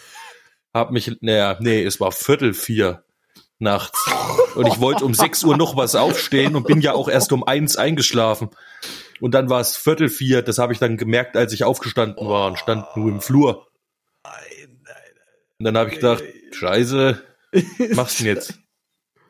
hab 0.73 0.91
mich, 0.91 1.17
naja, 1.21 1.57
nee, 1.59 1.83
es 1.83 1.99
war 1.99 2.11
Viertel 2.11 2.53
vier 2.53 3.03
nachts. 3.59 4.05
Und 4.55 4.67
ich 4.67 4.79
wollte 4.79 5.05
um 5.05 5.13
6 5.13 5.43
Uhr 5.43 5.57
noch 5.57 5.75
was 5.77 5.95
aufstehen 5.95 6.55
und 6.55 6.67
bin 6.67 6.81
ja 6.81 6.93
auch 6.93 7.09
erst 7.09 7.31
um 7.31 7.43
eins 7.43 7.77
eingeschlafen. 7.77 8.49
Und 9.21 9.33
dann 9.33 9.49
war 9.49 9.61
es 9.61 9.77
Viertel 9.77 10.09
vier, 10.09 10.41
das 10.41 10.57
habe 10.57 10.73
ich 10.73 10.79
dann 10.79 10.97
gemerkt, 10.97 11.37
als 11.37 11.53
ich 11.53 11.63
aufgestanden 11.63 12.27
war 12.27 12.47
und 12.47 12.59
stand 12.59 12.85
nur 12.97 13.09
im 13.09 13.21
Flur. 13.21 13.67
Und 15.57 15.65
dann 15.65 15.77
habe 15.77 15.89
ich 15.89 15.95
gedacht, 15.95 16.23
scheiße, 16.51 17.21
du 18.19 18.23
denn 18.23 18.25
jetzt? 18.25 18.59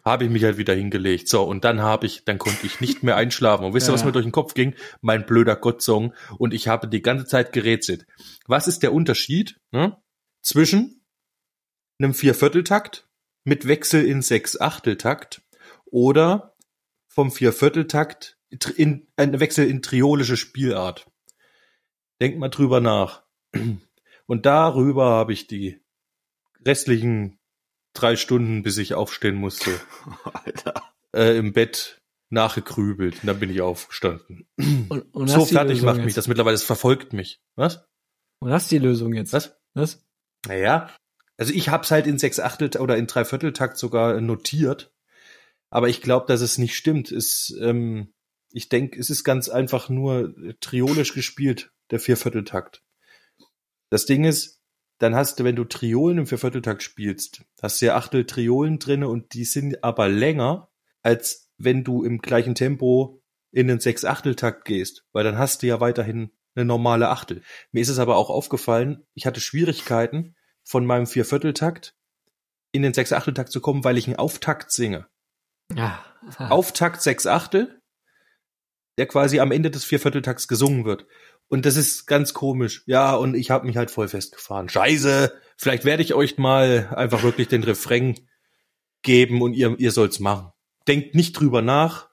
Habe 0.06 0.26
ich 0.26 0.30
mich 0.30 0.44
halt 0.44 0.58
wieder 0.58 0.76
hingelegt. 0.76 1.28
So, 1.28 1.44
und 1.44 1.64
dann 1.66 1.82
habe 1.82 2.06
ich, 2.06 2.26
dann 2.26 2.38
konnte 2.38 2.66
ich 2.66 2.80
nicht 2.80 3.02
mehr 3.02 3.16
einschlafen. 3.16 3.66
Und 3.66 3.74
wisst 3.74 3.90
ihr, 3.90 3.94
was 3.94 4.02
Ja. 4.02 4.06
mir 4.08 4.12
durch 4.12 4.26
den 4.26 4.32
Kopf 4.32 4.54
ging? 4.54 4.76
Mein 5.02 5.26
blöder 5.26 5.56
Gottsong. 5.56 6.14
Und 6.38 6.54
ich 6.54 6.68
habe 6.68 6.88
die 6.88 7.02
ganze 7.02 7.26
Zeit 7.26 7.54
gerätselt. 7.54 8.06
Was 8.46 8.68
ist 8.68 8.84
der 8.84 8.94
Unterschied 8.94 9.60
ne, 9.72 9.98
zwischen 10.44 11.04
einem 12.00 12.14
Viervierteltakt 12.14 13.10
mit 13.46 13.68
Wechsel 13.68 14.06
in 14.06 14.22
Sechs-Achteltakt 14.22 15.42
oder 15.86 16.56
vom 17.08 17.32
Viervierteltakt 17.32 18.38
in 18.76 19.08
ein 19.16 19.40
Wechsel 19.40 19.68
in 19.68 19.82
triolische 19.82 20.38
Spielart? 20.38 21.10
Denkt 22.22 22.38
mal 22.38 22.50
drüber 22.50 22.80
nach. 22.80 23.24
Und 24.28 24.46
darüber 24.46 25.06
habe 25.10 25.34
ich 25.34 25.48
die 25.48 25.82
restlichen 26.64 27.40
drei 27.96 28.16
Stunden, 28.16 28.62
bis 28.64 28.78
ich 28.78 28.94
aufstehen 28.94 29.36
musste, 29.36 29.72
Alter. 30.34 30.74
äh, 31.14 31.38
im 31.38 31.54
Bett 31.54 32.02
nachgegrübelt. 32.30 33.22
Und 33.22 33.28
dann 33.28 33.40
bin 33.40 33.50
ich 33.50 33.62
aufgestanden. 33.62 34.48
und, 34.90 35.02
und 35.14 35.28
so 35.28 35.46
fertig 35.46 35.82
macht 35.82 35.98
mich 35.98 36.08
jetzt. 36.08 36.18
das 36.18 36.28
mittlerweile. 36.28 36.56
Es 36.56 36.64
verfolgt 36.64 37.14
mich. 37.14 37.42
Was? 37.56 37.86
Und 38.40 38.52
hast 38.52 38.70
die 38.72 38.78
Lösung 38.80 39.14
jetzt. 39.14 39.34
Was? 39.34 39.58
Was? 39.74 40.06
Naja, 40.48 40.90
Also 41.38 41.54
ich 41.54 41.70
hab's 41.70 41.92
halt 41.92 42.08
in 42.08 42.18
sechs 42.20 42.40
Achtel 42.40 42.70
oder 42.80 42.98
in 42.98 43.08
Dreivierteltakt 43.08 43.78
sogar 43.78 44.20
notiert. 44.22 44.92
Aber 45.70 45.90
ich 45.90 46.02
glaube, 46.02 46.26
dass 46.28 46.42
es 46.42 46.58
nicht 46.58 46.76
stimmt. 46.76 47.12
Es, 47.12 47.56
ähm, 47.62 48.14
ich 48.52 48.70
denke, 48.70 49.00
es 49.00 49.10
ist 49.10 49.24
ganz 49.24 49.50
einfach 49.50 49.90
nur 49.90 50.34
triolisch 50.62 51.14
gespielt, 51.14 51.72
der 51.92 52.00
Viervierteltakt. 52.00 52.84
Das 53.90 54.06
Ding 54.06 54.24
ist, 54.24 54.55
dann 54.98 55.16
hast 55.16 55.40
du, 55.40 55.44
wenn 55.44 55.56
du 55.56 55.66
Triolen 55.66 56.20
im 56.20 56.28
Viervierteltakt 56.28 56.84
spielst, 56.84 57.44
hast 57.62 57.82
du 57.82 57.88
ja 57.88 57.96
Achtel 57.96 58.26
Triolen 58.26 58.80
drinne 58.80 59.08
und 59.10 59.34
die 59.34 59.46
sind 59.46 59.84
aber 59.84 60.08
länger, 60.08 60.70
als 61.02 61.50
wenn 61.58 61.84
du 61.84 62.04
im 62.04 62.20
gleichen 62.20 62.56
Tempo 62.56 63.22
in 63.52 63.68
den 63.68 63.80
Sechs-Achteltakt 63.80 64.66
gehst, 64.66 65.06
weil 65.12 65.24
dann 65.24 65.38
hast 65.38 65.64
du 65.64 65.68
ja 65.68 65.80
weiterhin 65.80 66.32
eine 66.56 66.66
normale 66.66 67.10
Achtel. 67.10 67.42
Mir 67.72 67.82
ist 67.82 67.90
es 67.90 68.00
aber 68.00 68.16
auch 68.18 68.30
aufgefallen, 68.30 69.06
ich 69.14 69.26
hatte 69.26 69.42
Schwierigkeiten, 69.42 70.36
von 70.66 70.86
meinem 70.86 71.06
Viervierteltakt 71.06 71.96
in 72.72 72.82
den 72.82 72.94
Sechs-Achteltakt 72.94 73.52
zu 73.52 73.62
kommen, 73.62 73.84
weil 73.84 73.98
ich 73.98 74.08
einen 74.08 74.18
Auftakt 74.18 74.72
singe. 74.72 75.08
Ja. 75.74 76.04
Auftakt 76.38 77.02
sechs 77.02 77.28
Achtel, 77.28 77.80
der 78.98 79.06
quasi 79.08 79.40
am 79.40 79.52
Ende 79.52 79.72
des 79.72 79.86
Viervierteltakts 79.86 80.48
gesungen 80.48 80.84
wird. 80.84 81.06
Und 81.48 81.66
das 81.66 81.76
ist 81.76 82.08
ganz 82.08 82.34
komisch. 82.34 82.84
Ja, 82.88 83.16
und 83.16 83.36
ich 83.36 83.52
habe 83.52 83.68
mich 83.68 83.78
halt 83.78 83.92
voll 83.92 84.08
festgefahren. 84.08 84.68
Scheiße, 84.70 85.32
vielleicht 85.58 85.86
werde 85.86 86.04
ich 86.04 86.14
euch 86.14 86.38
mal 86.38 86.94
einfach 86.96 87.24
wirklich 87.24 87.48
den 87.48 87.64
Refrain 87.64 88.16
geben 89.04 89.42
und 89.42 89.54
ihr, 89.54 89.76
ihr 89.80 89.92
sollt's 89.92 90.20
machen. 90.20 90.52
Denkt 90.88 91.16
nicht 91.16 91.34
drüber 91.34 91.62
nach. 91.62 92.10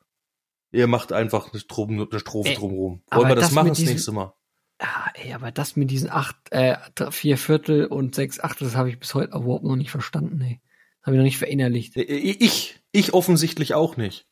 Ihr 0.70 0.86
macht 0.86 1.12
einfach 1.12 1.50
eine, 1.50 1.60
Strophe, 1.60 1.92
eine 1.92 2.20
Strophe 2.20 2.54
drumherum. 2.54 3.02
aber 3.08 3.20
Wollen 3.20 3.30
wir 3.30 3.34
das, 3.36 3.46
das 3.46 3.52
machen 3.52 3.68
das 3.68 3.78
nächste 3.80 4.12
Mal? 4.12 4.34
Ja, 4.80 5.06
ey, 5.14 5.32
aber 5.32 5.52
das 5.52 5.76
mit 5.76 5.90
diesen 5.90 6.10
acht, 6.10 6.36
äh, 6.50 6.76
vier 7.10 7.38
Viertel 7.38 7.86
und 7.86 8.14
sechs 8.14 8.40
Achtel, 8.40 8.66
das 8.66 8.76
habe 8.76 8.88
ich 8.88 8.98
bis 8.98 9.14
heute 9.14 9.36
überhaupt 9.36 9.64
noch 9.64 9.76
nicht 9.76 9.90
verstanden, 9.90 10.40
ey. 10.40 10.60
Das 11.00 11.06
habe 11.06 11.16
ich 11.16 11.18
noch 11.18 11.24
nicht 11.24 11.38
verinnerlicht. 11.38 11.96
Ich, 11.96 12.80
ich 12.90 13.12
offensichtlich 13.14 13.74
auch 13.74 13.96
nicht. 13.96 14.26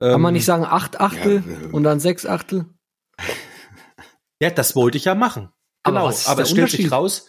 Kann 0.00 0.20
man 0.20 0.30
Ähm, 0.30 0.34
nicht 0.34 0.44
sagen 0.44 0.64
acht 0.64 1.00
Achtel 1.00 1.44
ja, 1.46 1.68
und 1.70 1.84
dann 1.84 2.00
sechs 2.00 2.26
Achtel? 2.26 2.66
Ja, 4.44 4.50
das 4.50 4.76
wollte 4.76 4.98
ich 4.98 5.06
ja 5.06 5.14
machen. 5.14 5.48
Aber 5.84 5.96
Genau, 5.96 6.08
was 6.08 6.20
ist 6.20 6.28
aber 6.28 6.36
der 6.36 6.44
es 6.44 6.50
stellt 6.50 6.70
sich 6.70 6.92
raus, 6.92 7.28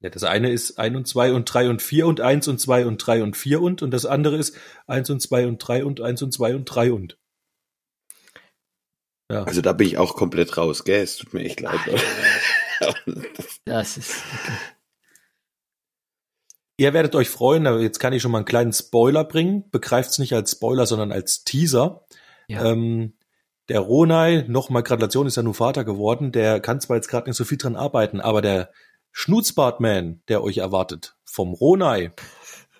ja, 0.00 0.08
das 0.08 0.22
eine 0.22 0.52
ist 0.52 0.78
ein 0.78 0.94
und 0.94 1.08
zwei 1.08 1.32
und 1.32 1.52
drei 1.52 1.68
und 1.68 1.82
vier 1.82 2.06
und 2.06 2.20
eins 2.20 2.46
und 2.46 2.60
zwei 2.60 2.86
und 2.86 2.98
drei 2.98 3.24
und 3.24 3.36
vier 3.36 3.60
und 3.60 3.82
und 3.82 3.90
das 3.90 4.06
andere 4.06 4.36
ist 4.36 4.56
eins 4.86 5.10
und 5.10 5.20
zwei 5.20 5.48
und 5.48 5.58
drei 5.58 5.84
und 5.84 6.00
eins 6.00 6.22
und 6.22 6.32
zwei 6.32 6.54
und 6.54 6.64
drei 6.66 6.92
und. 6.92 7.18
Ja. 9.28 9.42
Also 9.42 9.62
da 9.62 9.72
bin 9.72 9.88
ich 9.88 9.98
auch 9.98 10.14
komplett 10.14 10.56
raus, 10.56 10.84
gell? 10.84 11.02
Es 11.02 11.16
tut 11.16 11.34
mir 11.34 11.42
echt 11.42 11.60
leid. 11.60 11.80
Das 13.64 13.96
ist. 13.96 14.22
Ihr 16.76 16.92
werdet 16.94 17.16
euch 17.16 17.28
freuen, 17.28 17.66
aber 17.66 17.80
jetzt 17.80 17.98
kann 17.98 18.12
ich 18.12 18.22
schon 18.22 18.30
mal 18.30 18.38
einen 18.38 18.44
kleinen 18.44 18.72
Spoiler 18.72 19.24
bringen. 19.24 19.68
Begreift's 19.72 20.20
nicht 20.20 20.32
als 20.32 20.52
Spoiler, 20.52 20.86
sondern 20.86 21.10
als 21.10 21.42
Teaser. 21.42 22.06
Ja. 22.46 22.64
Ähm, 22.64 23.17
der 23.68 23.80
Ronay, 23.80 24.44
nochmal 24.48 24.82
Gratulation, 24.82 25.26
ist 25.26 25.36
ja 25.36 25.42
nur 25.42 25.54
Vater 25.54 25.84
geworden. 25.84 26.32
Der 26.32 26.60
kann 26.60 26.80
zwar 26.80 26.96
jetzt 26.96 27.08
gerade 27.08 27.28
nicht 27.28 27.36
so 27.36 27.44
viel 27.44 27.58
dran 27.58 27.76
arbeiten, 27.76 28.20
aber 28.20 28.42
der 28.42 28.70
Schnutzbartman, 29.12 30.22
der 30.28 30.42
euch 30.42 30.58
erwartet, 30.58 31.16
vom 31.24 31.52
Ronay. 31.52 32.10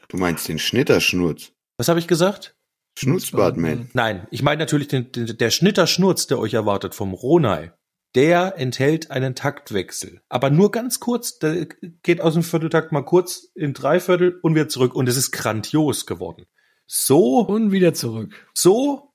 Du 0.09 0.17
meinst 0.17 0.49
den 0.49 0.59
Schnitterschnurz. 0.59 1.53
Was 1.77 1.89
habe 1.89 1.99
ich 1.99 2.09
gesagt? 2.09 2.57
Schnutzbartman. 2.99 3.91
Nein, 3.93 4.27
ich 4.31 4.43
meine 4.43 4.59
natürlich 4.59 4.89
den, 4.89 5.13
den, 5.13 5.37
der 5.37 5.51
Schnitterschnurz, 5.51 6.27
der 6.27 6.39
euch 6.39 6.55
erwartet 6.55 6.95
vom 6.95 7.13
Ronay. 7.15 7.71
Der 8.15 8.55
enthält 8.57 9.11
einen 9.11 9.35
Taktwechsel. 9.35 10.23
Aber 10.31 10.49
nur 10.49 10.71
ganz 10.71 10.99
kurz, 10.99 11.39
der 11.39 11.67
geht 12.03 12.23
aus 12.23 12.33
dem 12.33 12.43
Vierteltakt 12.43 12.91
mal 12.91 13.03
kurz 13.03 13.51
in 13.55 13.75
Dreiviertel 13.75 14.39
und 14.43 14.55
wieder 14.55 14.69
zurück. 14.69 14.95
Und 14.95 15.09
es 15.09 15.17
ist 15.17 15.31
grandios 15.31 16.07
geworden. 16.07 16.47
So, 16.87 17.41
Und 17.41 17.71
wieder 17.71 17.93
zurück. 17.93 18.35
so 18.55 19.08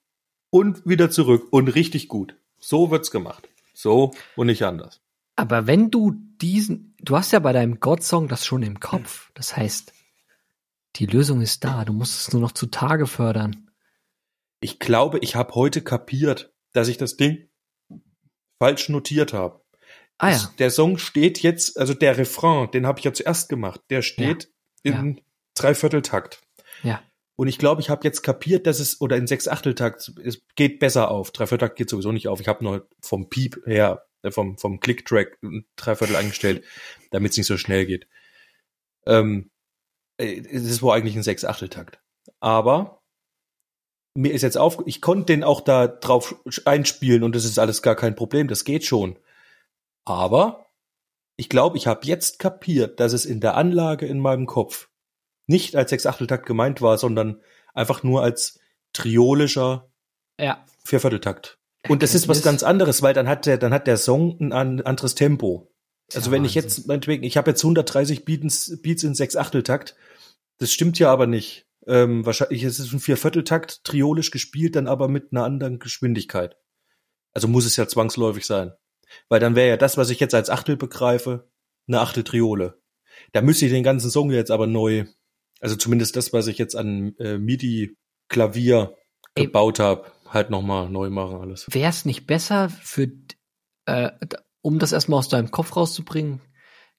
und 0.53 0.85
wieder 0.85 1.09
zurück. 1.09 1.47
Und 1.49 1.69
richtig 1.69 2.07
gut. 2.07 2.35
So 2.59 2.91
wird's 2.91 3.09
gemacht. 3.09 3.49
So 3.73 4.13
und 4.35 4.47
nicht 4.47 4.63
anders. 4.63 5.01
Aber 5.35 5.65
wenn 5.65 5.89
du 5.89 6.11
diesen, 6.41 6.95
du 6.99 7.17
hast 7.17 7.31
ja 7.31 7.39
bei 7.39 7.53
deinem 7.53 7.79
God-Song 7.79 8.27
das 8.27 8.45
schon 8.45 8.61
im 8.61 8.79
Kopf. 8.79 9.31
Das 9.33 9.57
heißt, 9.57 9.91
die 10.97 11.07
Lösung 11.07 11.41
ist 11.41 11.63
da. 11.63 11.85
Du 11.85 11.93
musst 11.93 12.19
es 12.19 12.33
nur 12.33 12.41
noch 12.41 12.51
zutage 12.51 13.07
fördern. 13.07 13.71
Ich 14.59 14.77
glaube, 14.77 15.17
ich 15.19 15.35
habe 15.35 15.55
heute 15.55 15.81
kapiert, 15.81 16.53
dass 16.71 16.87
ich 16.87 16.97
das 16.97 17.17
Ding 17.17 17.49
falsch 18.59 18.89
notiert 18.89 19.33
habe. 19.33 19.65
Ah 20.19 20.29
ja. 20.29 20.51
Der 20.59 20.69
Song 20.69 20.99
steht 20.99 21.41
jetzt, 21.41 21.79
also 21.79 21.95
der 21.95 22.19
Refrain, 22.19 22.69
den 22.69 22.85
habe 22.85 22.99
ich 22.99 23.05
ja 23.05 23.13
zuerst 23.13 23.49
gemacht, 23.49 23.81
der 23.89 24.03
steht 24.03 24.53
in 24.83 25.19
Dreivierteltakt. 25.55 26.41
Ja. 26.83 27.01
Und 27.35 27.47
ich 27.47 27.57
glaube, 27.57 27.81
ich 27.81 27.89
habe 27.89 28.03
jetzt 28.03 28.21
kapiert, 28.21 28.67
dass 28.67 28.79
es, 28.79 29.01
oder 29.01 29.17
in 29.17 29.27
Sechsachteltakt, 29.27 30.11
es 30.23 30.41
geht 30.55 30.79
besser 30.79 31.09
auf. 31.09 31.31
Dreivierteltakt 31.31 31.77
geht 31.77 31.89
sowieso 31.89 32.11
nicht 32.11 32.27
auf. 32.27 32.39
Ich 32.39 32.47
habe 32.47 32.63
nur 32.63 32.87
vom 33.01 33.29
Piep 33.29 33.61
her, 33.65 34.05
äh, 34.21 34.31
vom, 34.31 34.57
vom 34.57 34.79
Click-Track 34.79 35.39
Dreiviertel 35.75 36.15
eingestellt, 36.15 36.63
damit 37.11 37.31
es 37.31 37.37
nicht 37.37 37.47
so 37.47 37.57
schnell 37.57 37.85
geht. 37.85 38.07
Ähm, 39.07 39.49
äh, 40.17 40.41
es 40.41 40.63
ist 40.65 40.81
wohl 40.83 40.93
eigentlich 40.93 41.15
ein 41.15 41.23
Sechsachteltakt. 41.23 41.99
Aber 42.39 43.01
mir 44.15 44.31
ist 44.31 44.43
jetzt 44.43 44.57
auf, 44.57 44.83
ich 44.85 45.01
konnte 45.01 45.33
den 45.33 45.43
auch 45.43 45.61
da 45.61 45.87
drauf 45.87 46.35
einspielen 46.65 47.23
und 47.23 47.35
das 47.35 47.45
ist 47.45 47.57
alles 47.57 47.81
gar 47.81 47.95
kein 47.95 48.15
Problem, 48.15 48.47
das 48.47 48.63
geht 48.63 48.85
schon. 48.85 49.17
Aber 50.05 50.67
ich 51.35 51.49
glaube, 51.49 51.77
ich 51.77 51.87
habe 51.87 52.05
jetzt 52.05 52.37
kapiert, 52.37 52.99
dass 52.99 53.13
es 53.13 53.25
in 53.25 53.39
der 53.39 53.55
Anlage 53.55 54.05
in 54.05 54.19
meinem 54.19 54.45
Kopf 54.45 54.89
nicht 55.47 55.75
als 55.75 55.89
Sechsachteltakt 55.89 56.45
gemeint 56.45 56.81
war, 56.81 56.97
sondern 56.97 57.41
einfach 57.73 58.03
nur 58.03 58.23
als 58.23 58.59
triolischer 58.93 59.91
Ja. 60.39 60.65
Viervierteltakt. 60.83 61.57
Und 61.89 62.01
das 62.01 62.15
ist 62.15 62.27
was 62.29 62.41
ganz 62.41 62.63
anderes, 62.63 63.01
weil 63.01 63.13
dann 63.13 63.27
hat 63.27 63.45
der, 63.45 63.57
dann 63.57 63.73
hat 63.73 63.87
der 63.87 63.97
Song 63.97 64.37
ein 64.39 64.53
an- 64.53 64.81
anderes 64.81 65.15
Tempo. 65.15 65.69
Also 66.13 66.29
Ja, 66.29 66.31
wenn 66.35 66.45
ich 66.45 66.55
jetzt, 66.55 66.87
meinetwegen, 66.87 67.23
ich 67.23 67.35
habe 67.37 67.51
jetzt 67.51 67.63
130 67.63 68.23
Beats, 68.25 68.81
Beats 68.81 69.03
in 69.03 69.15
Sechsachteltakt, 69.15 69.95
das 70.59 70.71
stimmt 70.71 70.97
ja 70.99 71.11
aber 71.11 71.27
nicht. 71.27 71.67
Ähm, 71.85 72.25
wahrscheinlich 72.25 72.63
ist 72.63 72.79
es 72.79 72.93
ein 72.93 72.99
Viervierteltakt, 73.01 73.83
triolisch 73.83 74.31
gespielt, 74.31 74.75
dann 74.77 74.87
aber 74.87 75.09
mit 75.09 75.31
einer 75.33 75.43
anderen 75.43 75.79
Geschwindigkeit. 75.79 76.55
Also 77.33 77.47
muss 77.49 77.65
es 77.65 77.75
ja 77.75 77.87
zwangsläufig 77.87 78.45
sein. 78.45 78.71
Weil 79.27 79.39
dann 79.41 79.55
wäre 79.55 79.69
ja 79.69 79.77
das, 79.77 79.97
was 79.97 80.09
ich 80.09 80.19
jetzt 80.21 80.33
als 80.33 80.49
Achtel 80.49 80.77
begreife, 80.77 81.49
eine 81.87 81.99
Achtel 81.99 82.23
Triole. 82.23 82.81
Da 83.33 83.41
müsste 83.41 83.65
ich 83.65 83.71
den 83.71 83.83
ganzen 83.83 84.09
Song 84.09 84.31
jetzt 84.31 84.51
aber 84.51 84.67
neu, 84.67 85.05
also 85.63 85.75
zumindest 85.75 86.15
das, 86.15 86.33
was 86.33 86.47
ich 86.47 86.57
jetzt 86.57 86.75
an 86.75 87.15
äh, 87.17 87.37
MIDI-Klavier 87.37 88.95
gebaut 89.35 89.79
habe, 89.79 90.11
halt 90.29 90.49
nochmal 90.49 90.89
neu 90.89 91.09
machen 91.09 91.37
alles. 91.37 91.65
Wäre 91.71 91.89
es 91.89 92.05
nicht 92.05 92.27
besser 92.27 92.69
für, 92.69 93.07
äh, 93.85 94.11
um 94.61 94.79
das 94.79 94.91
erstmal 94.91 95.19
aus 95.19 95.29
deinem 95.29 95.51
Kopf 95.51 95.75
rauszubringen? 95.75 96.41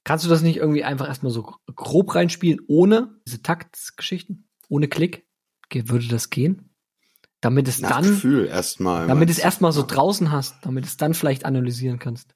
Kannst 0.05 0.25
du 0.25 0.29
das 0.29 0.43
nicht 0.43 0.57
irgendwie 0.57 0.85
einfach 0.85 1.09
erstmal 1.09 1.33
so 1.33 1.43
grob 1.75 2.15
reinspielen, 2.15 2.61
ohne 2.67 3.21
diese 3.27 3.43
Taktgeschichten? 3.43 4.49
Ohne 4.69 4.89
Klick? 4.89 5.27
Ge- 5.69 5.89
Würde 5.89 6.09
das 6.09 6.31
gehen? 6.31 6.71
Damit 7.41 7.69
es 7.69 7.81
Nach 7.81 7.91
dann, 7.91 8.05
Gefühl 8.05 8.47
erstmal. 8.47 9.07
damit 9.07 9.31
es 9.31 9.39
erstmal 9.39 9.73
so 9.73 9.85
draußen 9.87 10.33
hast, 10.33 10.57
damit 10.63 10.85
es 10.85 10.97
dann 10.97 11.15
vielleicht 11.15 11.45
analysieren 11.45 11.99
kannst. 11.99 12.35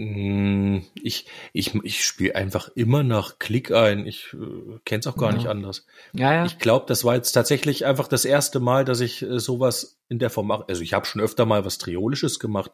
Mm, 0.00 0.78
Ich, 0.94 1.26
ich, 1.52 1.74
ich 1.74 2.04
spiele 2.04 2.36
einfach 2.36 2.70
immer 2.76 3.02
nach 3.02 3.38
Klick 3.38 3.72
ein. 3.72 4.06
Ich 4.06 4.32
äh, 4.32 4.78
kenne 4.84 5.00
es 5.00 5.06
auch 5.06 5.16
gar 5.16 5.30
Ja. 5.30 5.36
nicht 5.36 5.46
anders. 5.48 5.86
Ja, 6.12 6.32
ja. 6.34 6.44
Ich 6.46 6.58
glaube, 6.58 6.86
das 6.86 7.04
war 7.04 7.16
jetzt 7.16 7.32
tatsächlich 7.32 7.84
einfach 7.84 8.06
das 8.08 8.24
erste 8.24 8.60
Mal, 8.60 8.84
dass 8.84 9.00
ich 9.00 9.22
äh, 9.22 9.40
sowas 9.40 9.98
in 10.08 10.18
der 10.20 10.30
Form 10.30 10.46
mache. 10.46 10.64
Also 10.68 10.82
ich 10.82 10.92
habe 10.94 11.04
schon 11.06 11.20
öfter 11.20 11.46
mal 11.46 11.64
was 11.64 11.78
Triolisches 11.78 12.38
gemacht. 12.38 12.70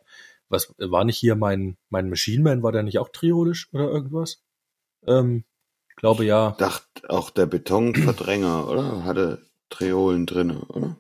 Was 0.51 0.75
war 0.79 1.05
nicht 1.05 1.17
hier 1.19 1.37
mein 1.37 1.79
mein 1.89 2.11
Machine 2.11 2.43
Man? 2.43 2.63
War 2.63 2.73
der 2.73 2.83
nicht 2.83 2.99
auch 2.99 3.09
triolisch 3.09 3.69
oder 3.73 3.89
irgendwas? 3.89 4.43
Ähm, 5.07 5.45
glaube 5.97 6.25
ja. 6.27 6.51
Dacht 6.59 7.09
auch 7.09 7.31
der 7.31 7.47
Betonverdränger, 7.47 8.69
oder? 8.69 9.05
Hatte 9.05 9.41
Triolen 9.71 10.27
drinne, 10.27 10.61
oder? 10.67 10.97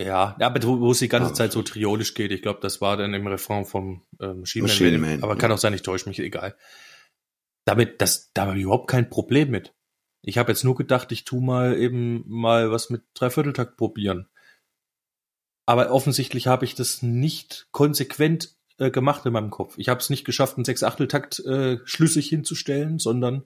Ja, 0.00 0.36
ja, 0.38 0.46
aber 0.46 0.62
wo, 0.62 0.80
wo 0.80 0.90
es 0.90 0.98
die 0.98 1.08
ganze 1.08 1.30
Ah, 1.30 1.34
Zeit 1.34 1.52
so 1.52 1.62
triolisch 1.62 2.14
geht, 2.14 2.32
ich 2.32 2.42
glaube, 2.42 2.60
das 2.60 2.80
war 2.80 2.96
dann 2.96 3.14
im 3.14 3.26
Refrain 3.26 3.64
vom 3.64 4.02
äh, 4.20 4.32
Machine, 4.32 4.64
Machine 4.64 4.98
Man. 4.98 5.10
Man, 5.10 5.22
aber 5.22 5.34
ja. 5.34 5.38
kann 5.38 5.52
auch 5.52 5.58
sein, 5.58 5.74
ich 5.74 5.82
täusche 5.82 6.08
mich, 6.08 6.18
egal. 6.18 6.56
Damit, 7.64 8.00
das, 8.00 8.32
da 8.32 8.46
habe 8.46 8.58
ich 8.58 8.64
überhaupt 8.64 8.90
kein 8.90 9.08
Problem 9.10 9.50
mit. 9.50 9.74
Ich 10.22 10.38
habe 10.38 10.50
jetzt 10.50 10.64
nur 10.64 10.74
gedacht, 10.74 11.12
ich 11.12 11.24
tu 11.24 11.40
mal 11.40 11.76
eben 11.78 12.24
mal 12.26 12.70
was 12.70 12.90
mit 12.90 13.02
Dreivierteltakt 13.14 13.76
probieren. 13.76 14.28
Aber 15.66 15.90
offensichtlich 15.92 16.46
habe 16.48 16.64
ich 16.64 16.74
das 16.74 17.02
nicht 17.02 17.68
konsequent 17.70 18.56
äh, 18.78 18.90
gemacht 18.90 19.24
in 19.26 19.32
meinem 19.32 19.50
Kopf. 19.50 19.78
Ich 19.78 19.88
habe 19.88 20.00
es 20.00 20.10
nicht 20.10 20.24
geschafft, 20.24 20.56
einen 20.56 20.64
Sechsachteltakt 20.64 21.38
äh, 21.40 21.78
schlüssig 21.84 22.28
hinzustellen, 22.28 22.98
sondern 22.98 23.44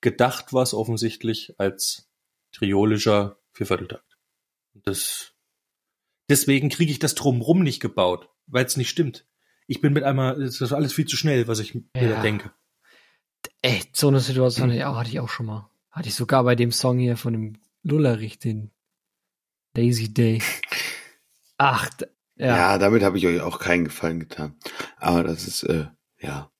gedacht 0.00 0.52
war 0.52 0.62
es 0.62 0.74
offensichtlich 0.74 1.54
als 1.58 2.08
triolischer 2.52 3.38
Viervierteltakt. 3.52 4.18
Das 4.74 5.31
Deswegen 6.28 6.68
kriege 6.68 6.90
ich 6.92 6.98
das 6.98 7.14
drumrum 7.14 7.62
nicht 7.62 7.80
gebaut, 7.80 8.28
weil 8.46 8.64
es 8.64 8.76
nicht 8.76 8.88
stimmt. 8.90 9.26
Ich 9.66 9.80
bin 9.80 9.92
mit 9.92 10.04
einmal, 10.04 10.40
es 10.42 10.60
ist 10.60 10.72
alles 10.72 10.92
viel 10.92 11.06
zu 11.06 11.16
schnell, 11.16 11.48
was 11.48 11.58
ich 11.60 11.74
mir 11.74 11.82
Ja. 11.96 12.08
da 12.16 12.22
denke. 12.22 12.52
Ey, 13.62 13.82
so 13.92 14.08
eine 14.08 14.20
Situation 14.20 14.68
hatte 14.68 14.78
ich 14.78 14.84
auch, 14.84 14.96
hatte 14.96 15.10
ich 15.10 15.20
auch 15.20 15.28
schon 15.28 15.46
mal. 15.46 15.68
Hatte 15.90 16.08
ich 16.08 16.14
sogar 16.14 16.44
bei 16.44 16.54
dem 16.54 16.72
Song 16.72 16.98
hier 16.98 17.16
von 17.16 17.32
dem 17.32 17.58
Lullerich, 17.82 18.38
den 18.38 18.70
Lazy 19.76 20.12
Day. 20.12 20.40
Ach, 21.58 21.88
Ja, 22.36 22.46
ja. 22.56 22.78
damit 22.78 23.02
habe 23.02 23.18
ich 23.18 23.26
euch 23.26 23.40
auch 23.40 23.58
keinen 23.58 23.84
Gefallen 23.84 24.20
getan. 24.20 24.56
Aber 24.96 25.22
das 25.22 25.46
ist, 25.46 25.62
äh, 25.64 25.86
ja. 26.20 26.50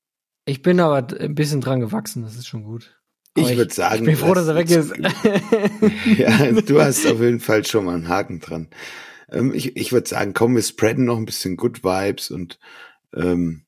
Ich 0.45 0.63
bin 0.63 0.81
aber 0.81 1.07
ein 1.19 1.35
bisschen 1.35 1.61
dran 1.61 1.81
gewachsen, 1.81 2.23
das 2.23 2.37
ist 2.37 2.47
schon 2.49 2.65
gut. 2.65 3.01
Aber 3.37 3.51
Ich 3.51 3.57
würde 3.57 3.73
sagen. 3.73 3.97
Ich 3.97 4.03
bin 4.05 4.17
froh, 4.17 4.35
dass 4.35 4.47
er 4.49 4.55
weg 4.57 4.69
ist. 4.71 4.93
ja, 6.19 6.53
du 6.53 6.81
hast 6.83 7.07
auf 7.07 7.21
jeden 7.21 7.41
Fall 7.41 7.65
schon 7.65 7.85
mal 7.87 7.95
einen 7.95 8.09
Haken 8.09 8.41
dran. 8.41 8.69
Ähm, 9.33 9.53
ich 9.55 9.77
ich 9.77 9.93
würde 9.93 10.09
sagen, 10.09 10.35
komm, 10.35 10.55
wir 10.55 10.63
spreaden 10.63 11.05
noch 11.05 11.17
ein 11.17 11.25
bisschen 11.25 11.57
Good 11.57 11.83
Vibes 11.83 12.31
und 12.31 12.59
ähm, 13.15 13.65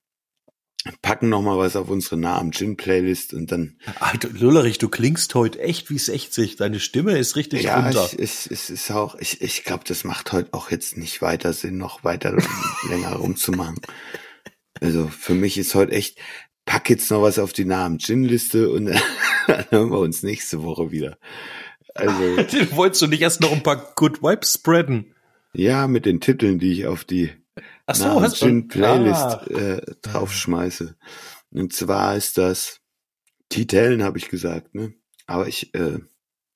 packen 1.01 1.31
noch 1.31 1.41
mal 1.43 1.57
was 1.57 1.77
auf 1.77 1.89
unsere 1.89 2.19
Nah 2.19 2.39
am 2.39 2.53
Gin 2.53 2.77
Playlist 2.77 3.33
und 3.33 3.51
dann 3.51 3.79
Ah, 4.01 4.13
du, 4.19 4.29
Lullerich, 4.29 4.79
du 4.79 4.89
klingst 4.89 5.35
heute 5.35 5.61
echt 5.61 5.89
wie 5.91 5.99
60. 5.99 6.57
Deine 6.57 6.79
Stimme 6.79 7.17
ist 7.19 7.37
richtig 7.37 7.63
ja, 7.63 7.81
runter. 7.81 8.07
ich, 8.13 8.19
ich, 8.19 8.51
es 8.51 8.71
ist 8.71 8.91
auch 8.91 9.15
ich 9.19 9.41
ich 9.41 9.65
glaube, 9.65 9.85
das 9.87 10.05
macht 10.05 10.33
heute 10.33 10.53
auch 10.53 10.71
jetzt 10.71 10.97
nicht 10.97 11.23
weiter 11.23 11.53
Sinn, 11.53 11.79
noch 11.79 12.05
weiter 12.05 12.37
länger 12.89 13.15
rumzumachen. 13.15 13.81
Also 14.81 15.09
für 15.09 15.35
mich 15.35 15.57
ist 15.57 15.75
heute 15.75 15.93
echt 15.93 16.19
pack 16.67 16.91
jetzt 16.91 17.11
noch 17.11 17.23
was 17.23 17.39
auf 17.39 17.53
die 17.53 17.65
Nah 17.65 17.87
am 17.87 17.99
Gin 17.99 18.25
Liste 18.25 18.71
und 18.71 18.87
dann 19.47 19.65
hören 19.71 19.91
wir 19.91 19.99
uns 19.99 20.23
nächste 20.23 20.63
Woche 20.63 20.91
wieder. 20.91 21.19
Also 21.95 22.19
Wolltest 22.77 23.03
du 23.03 23.07
nicht 23.07 23.23
erst 23.23 23.41
noch 23.41 23.53
ein 23.53 23.63
paar 23.63 23.95
Good 23.95 24.23
Vibes 24.23 24.55
spreaden? 24.55 25.14
Ja, 25.55 25.87
mit 25.89 26.07
den 26.07 26.21
Titeln, 26.21 26.59
die 26.59 26.73
ich 26.73 26.87
auf 26.87 27.05
die 27.05 27.31
Ach 27.87 27.95
so, 27.95 28.21
hast 28.21 28.43
du- 28.43 28.63
Playlist 28.67 29.21
Ah. 29.23 29.47
äh, 29.51 29.83
draufschmeiße. 30.03 30.97
Und 31.51 31.73
zwar 31.73 32.17
ist 32.17 32.39
das 32.39 32.81
Titeln, 33.49 34.03
habe 34.03 34.19
ich 34.19 34.29
gesagt, 34.29 34.75
ne? 34.75 34.95
Aber 35.27 35.47
ich 35.47 35.75
äh, 35.75 35.99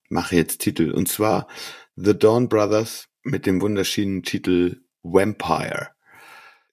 mache 0.08 0.36
jetzt 0.36 0.58
Titel. 0.60 0.90
Und 0.90 1.08
zwar 1.08 1.46
The 1.96 2.18
Dawn 2.18 2.48
Brothers 2.48 3.08
mit 3.22 3.46
dem 3.46 3.60
wunderschönen 3.60 4.22
Titel 4.22 4.80
Vampire. 5.02 5.88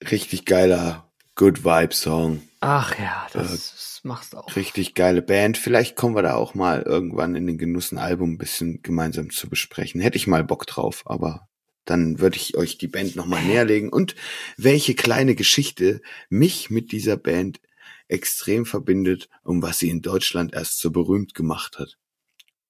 Richtig 0.10 0.46
geiler 0.46 1.12
Good 1.36 1.64
Vibe 1.64 1.94
Song. 1.94 2.42
Ach 2.62 2.98
ja, 2.98 3.28
das, 3.34 3.46
Äh, 3.48 3.52
das 3.52 4.00
machst 4.04 4.36
auch. 4.36 4.56
Richtig 4.56 4.96
geile 4.96 5.22
Band. 5.22 5.58
Vielleicht 5.58 5.96
kommen 5.96 6.16
wir 6.16 6.22
da 6.24 6.36
auch 6.36 6.54
mal 6.56 6.82
irgendwann 6.82 7.36
in 7.36 7.46
den 7.48 7.58
Genuss, 7.58 7.92
ein 7.92 7.98
Album 7.98 8.32
ein 8.34 8.38
bisschen 8.38 8.82
gemeinsam 8.82 9.30
zu 9.30 9.50
besprechen. 9.50 10.02
Hätte 10.02 10.18
ich 10.18 10.28
mal 10.28 10.44
Bock 10.44 10.66
drauf, 10.66 11.04
aber 11.06 11.48
dann 11.86 12.20
würde 12.20 12.38
ich 12.38 12.58
euch 12.58 12.78
die 12.78 12.88
Band 12.88 13.16
nochmal 13.16 13.44
näherlegen 13.44 13.90
und 13.90 14.16
welche 14.58 14.96
kleine 14.96 15.36
Geschichte 15.36 16.02
mich 16.30 16.70
mit 16.70 16.92
dieser 16.92 17.18
Band 17.18 17.60
extrem 18.08 18.66
verbindet 18.66 19.30
und 19.44 19.62
was 19.62 19.80
sie 19.80 19.90
in 19.90 20.02
Deutschland 20.02 20.54
erst 20.54 20.80
so 20.80 20.92
berühmt 20.92 21.34
gemacht 21.34 21.80
hat. 21.80 21.98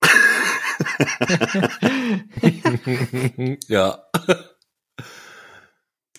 ja. 3.68 4.03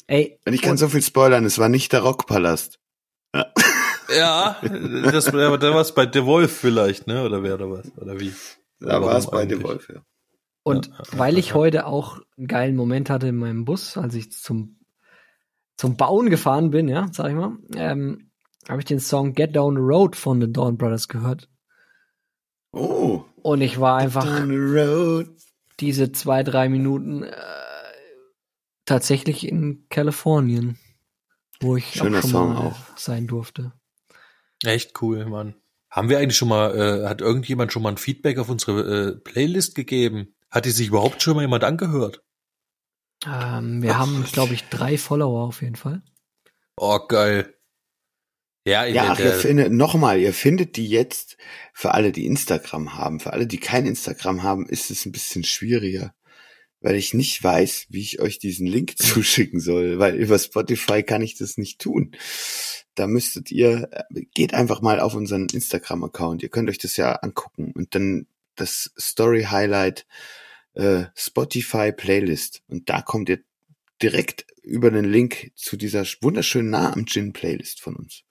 Ey, 0.07 0.39
Und 0.47 0.53
ich 0.53 0.63
kann 0.63 0.73
und- 0.73 0.77
so 0.79 0.89
viel 0.89 1.03
spoilern, 1.03 1.45
es 1.45 1.59
war 1.59 1.69
nicht 1.69 1.93
der 1.93 2.01
Rockpalast. 2.01 2.79
Ja, 4.09 4.61
das 4.63 5.27
aber 5.29 5.59
da 5.59 5.75
war 5.75 5.81
es 5.81 5.93
bei 5.93 6.09
The 6.11 6.25
Wolf 6.25 6.57
vielleicht, 6.57 7.09
ne? 7.09 7.25
Oder 7.25 7.43
wer 7.43 7.59
da 7.59 7.69
was? 7.69 7.91
Oder 7.97 8.19
wie? 8.21 8.33
Da 8.79 9.03
war 9.03 9.19
es 9.19 9.27
bei 9.27 9.49
The? 9.49 9.61
Wolf, 9.63 9.89
ja. 9.93 10.01
Und 10.67 10.89
Ja, 10.89 10.95
ja, 10.99 11.19
weil 11.19 11.39
ich 11.39 11.51
ja. 11.51 11.55
heute 11.55 11.87
auch 11.87 12.19
einen 12.37 12.49
geilen 12.49 12.75
Moment 12.75 13.09
hatte 13.09 13.29
in 13.29 13.37
meinem 13.37 13.65
Bus, 13.65 13.97
als 13.97 14.17
ich 14.17 14.33
zum, 14.33 14.81
zum 15.77 15.97
Bauen 15.97 16.29
gefahren 16.29 16.71
bin, 16.71 16.89
ja, 16.89 17.07
sag 17.13 17.29
ich 17.29 17.37
mal, 17.37 17.57
ähm, 17.77 18.33
habe 18.69 18.81
ich 18.81 18.85
den 18.85 18.99
Song 18.99 19.33
Get 19.35 19.55
Down 19.55 19.77
the 19.77 19.81
Road 19.81 20.17
von 20.17 20.41
the 20.41 20.53
Dawn 20.53 20.77
Brothers 20.77 21.07
gehört. 21.07 21.49
Oh, 22.73 23.23
Und 23.37 23.61
ich 23.61 23.79
war 23.79 23.97
einfach 23.99 24.25
down 24.25 24.49
the 24.49 24.57
road. 24.57 25.29
diese 25.79 26.11
zwei, 26.11 26.43
drei 26.43 26.69
Minuten 26.69 27.23
äh, 27.23 27.33
tatsächlich 28.87 29.47
in 29.47 29.87
Kalifornien, 29.89 30.81
wo 31.61 31.77
ich 31.77 31.93
Schöner 31.93 32.19
auch 32.19 32.23
schon 32.23 32.31
Song 32.31 32.55
mal 32.55 32.67
auch. 32.67 32.97
sein 32.97 33.29
durfte. 33.29 33.73
Echt 34.65 35.01
cool, 35.01 35.27
Mann. 35.27 35.55
Haben 35.91 36.09
wir 36.09 36.19
eigentlich 36.19 36.37
schon 36.37 36.49
mal, 36.49 36.75
äh, 36.77 37.09
hat 37.09 37.21
irgendjemand 37.21 37.73
schon 37.73 37.85
mal 37.85 37.91
ein 37.91 37.99
Feedback 37.99 38.39
auf 38.39 38.49
unsere 38.49 39.11
äh, 39.11 39.17
Playlist 39.17 39.77
gegeben? 39.77 40.33
Hat 40.51 40.65
die 40.65 40.71
sich 40.71 40.89
überhaupt 40.89 41.23
schon 41.23 41.37
mal 41.37 41.43
jemand 41.43 41.65
angehört? 41.65 42.23
Ähm, 43.25 43.83
wir 43.83 43.99
haben, 43.99 44.25
glaube 44.25 44.55
ich, 44.55 44.65
drei 44.69 44.99
Follower 44.99 45.47
auf 45.47 45.63
jeden 45.63 45.77
Fall. 45.77 46.03
Oh, 46.77 46.99
geil. 47.07 47.55
Ja, 48.67 48.85
Ja, 48.85 49.13
ach, 49.13 49.19
ihr 49.19 49.33
findet, 49.33 49.73
nochmal, 49.73 50.19
ihr 50.19 50.33
findet 50.33 50.77
die 50.77 50.89
jetzt, 50.89 51.37
für 51.73 51.95
alle, 51.95 52.11
die 52.11 52.27
Instagram 52.27 52.95
haben, 52.95 53.21
für 53.21 53.33
alle, 53.33 53.47
die 53.47 53.59
kein 53.59 53.87
Instagram 53.87 54.43
haben, 54.43 54.67
ist 54.67 54.91
es 54.91 55.07
ein 55.07 55.13
bisschen 55.13 55.45
schwieriger, 55.45 56.15
weil 56.81 56.97
ich 56.97 57.15
nicht 57.15 57.43
weiß, 57.43 57.87
wie 57.91 58.03
ich 58.03 58.21
euch 58.21 58.39
diesen 58.39 58.67
Link 58.67 58.99
zuschicken 58.99 59.61
soll, 59.61 59.99
weil 59.99 60.17
über 60.17 60.39
Spotify 60.39 61.03
kann 61.05 61.23
ich 61.23 61.39
das 61.39 61.59
nicht 61.59 61.81
tun. 61.81 62.17
Da 62.97 63.07
müsstet 63.07 63.53
ihr, 63.53 63.89
äh, 63.93 64.23
geht 64.35 64.53
einfach 64.53 64.81
mal 64.81 64.99
auf 64.99 65.15
unseren 65.15 65.47
Instagram-Account, 65.47 66.43
ihr 66.43 66.49
könnt 66.49 66.69
euch 66.69 66.79
das 66.79 66.97
ja 66.97 67.13
angucken 67.13 67.73
und 67.73 67.95
dann 67.95 68.27
das 68.57 68.91
Story-Highlight 68.99 70.07
äh, 70.75 71.05
Spotify 71.15 71.93
Playlist 71.93 72.63
und 72.69 72.89
da 72.91 73.03
kommt 73.03 73.29
ihr 73.29 73.39
direkt 74.03 74.45
über 74.63 74.91
den 74.91 75.05
Link 75.05 75.53
zu 75.55 75.77
dieser 75.77 76.05
wunderschönen 76.21 76.71
Nah 76.71 76.93
am 76.93 77.07
Gin 77.07 77.33
Playlist 77.33 77.81
von 77.81 77.97
uns. 77.97 78.25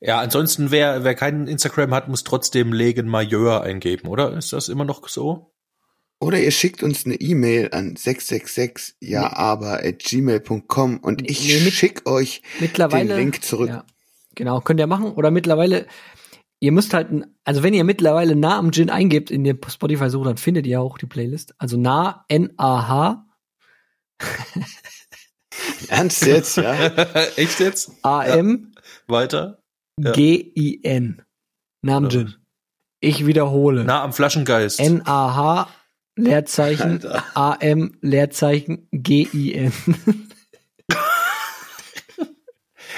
ja, 0.00 0.18
ansonsten, 0.18 0.70
wer, 0.70 1.04
wer 1.04 1.14
keinen 1.14 1.46
Instagram 1.46 1.94
hat, 1.94 2.08
muss 2.08 2.24
trotzdem 2.24 2.72
Legen 2.72 3.06
Majeur 3.08 3.62
eingeben, 3.62 4.08
oder? 4.08 4.36
Ist 4.36 4.52
das 4.52 4.68
immer 4.68 4.84
noch 4.84 5.08
so? 5.08 5.54
Oder 6.20 6.38
ihr 6.40 6.50
schickt 6.52 6.82
uns 6.82 7.04
eine 7.06 7.14
E-Mail 7.16 7.70
an 7.72 7.96
666 7.96 8.96
ja 9.00 9.32
aber 9.32 9.84
at 9.84 9.98
gmail.com 10.00 10.98
und 10.98 11.28
ich 11.28 11.46
Nee, 11.46 11.64
mit- 11.64 11.72
schick 11.74 12.06
euch 12.08 12.42
Mittlerweile. 12.60 13.08
den 13.08 13.16
Link 13.18 13.44
zurück. 13.44 13.68
Ja, 13.70 13.84
genau, 14.34 14.60
könnt 14.60 14.78
ihr 14.78 14.86
machen. 14.86 15.12
Oder 15.14 15.30
mittlerweile, 15.32 15.86
ihr 16.62 16.70
müsst 16.70 16.94
halt, 16.94 17.10
ein- 17.10 17.26
also 17.44 17.64
wenn 17.64 17.74
ihr 17.74 17.82
mittlerweile 17.82 18.36
nah 18.36 18.56
am 18.56 18.70
Gin 18.70 18.88
eingebt 18.88 19.32
in 19.32 19.42
der 19.42 19.56
Spotify-Suche, 19.68 20.24
dann 20.26 20.36
findet 20.36 20.64
ihr 20.66 20.80
auch 20.80 20.96
die 20.96 21.06
Playlist. 21.06 21.54
Also 21.58 21.76
nah, 21.76 22.24
N-A-H, 22.28 23.26
Ernst 25.88 26.24
jetzt, 26.24 26.56
ja? 26.56 26.72
Echt 27.36 27.58
jetzt? 27.60 27.90
A-M, 28.02 28.74
Weiter? 29.08 29.60
Ja. 30.00 30.12
G-I-N. 30.12 31.22
Nah 31.82 31.96
am 31.96 32.04
Ja. 32.04 32.10
Gin. 32.10 32.34
Ich 33.00 33.26
wiederhole. 33.26 33.82
Na, 33.84 34.04
am 34.04 34.12
Flaschengeist. 34.12 34.78
N-A-H, 34.78 35.68
Leerzeichen. 36.16 37.04
A-M, 37.34 37.98
Leerzeichen, 38.00 38.86
G-I-N. 38.92 39.72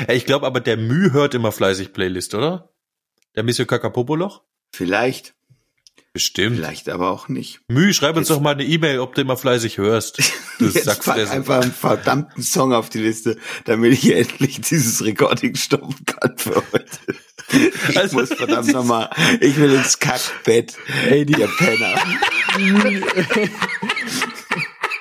Ich 0.09 0.27
glaube 0.27 0.45
aber, 0.45 0.59
der 0.61 0.77
Müh 0.77 1.12
hört 1.12 1.35
immer 1.35 1.53
fleißig 1.53 1.93
Playlist, 1.93 2.35
oder? 2.35 2.74
Der 3.37 3.43
Monsieur 3.43 3.66
Kakapopoloch? 3.66 4.43
Vielleicht, 4.72 5.35
Bestimmt. 6.12 6.57
vielleicht 6.57 6.89
aber 6.89 7.11
auch 7.11 7.28
nicht. 7.28 7.61
Müh, 7.68 7.93
schreib 7.93 8.16
uns 8.16 8.28
Jetzt- 8.28 8.37
doch 8.37 8.41
mal 8.43 8.55
eine 8.55 8.64
E-Mail, 8.64 9.01
ob 9.01 9.14
du 9.14 9.20
immer 9.22 9.37
fleißig 9.37 9.78
hörst. 9.78 10.18
Du 10.61 10.66
Jetzt 10.66 11.05
pack 11.05 11.18
einfach 11.32 11.62
einen 11.62 11.72
verdammten 11.72 12.41
Song 12.45 12.72
auf 12.72 12.89
die 12.89 12.99
Liste, 13.01 13.39
damit 13.64 13.93
ich 13.93 14.14
endlich 14.14 14.61
dieses 14.61 15.05
Recording 15.05 15.57
stoppen 15.57 15.97
kann 16.07 16.39
für 16.39 16.62
heute. 16.72 16.89
Ich 17.89 17.99
Also- 17.99 18.20
muss 18.20 18.28
verdammt 18.32 18.72
nochmal, 18.72 19.11
ich 19.41 19.57
will 19.57 19.74
ins 19.74 19.99
Kackbett, 19.99 20.76
Ey, 21.11 21.26
die- 21.26 21.41
ihr 21.41 21.49
Penner. 21.59 22.01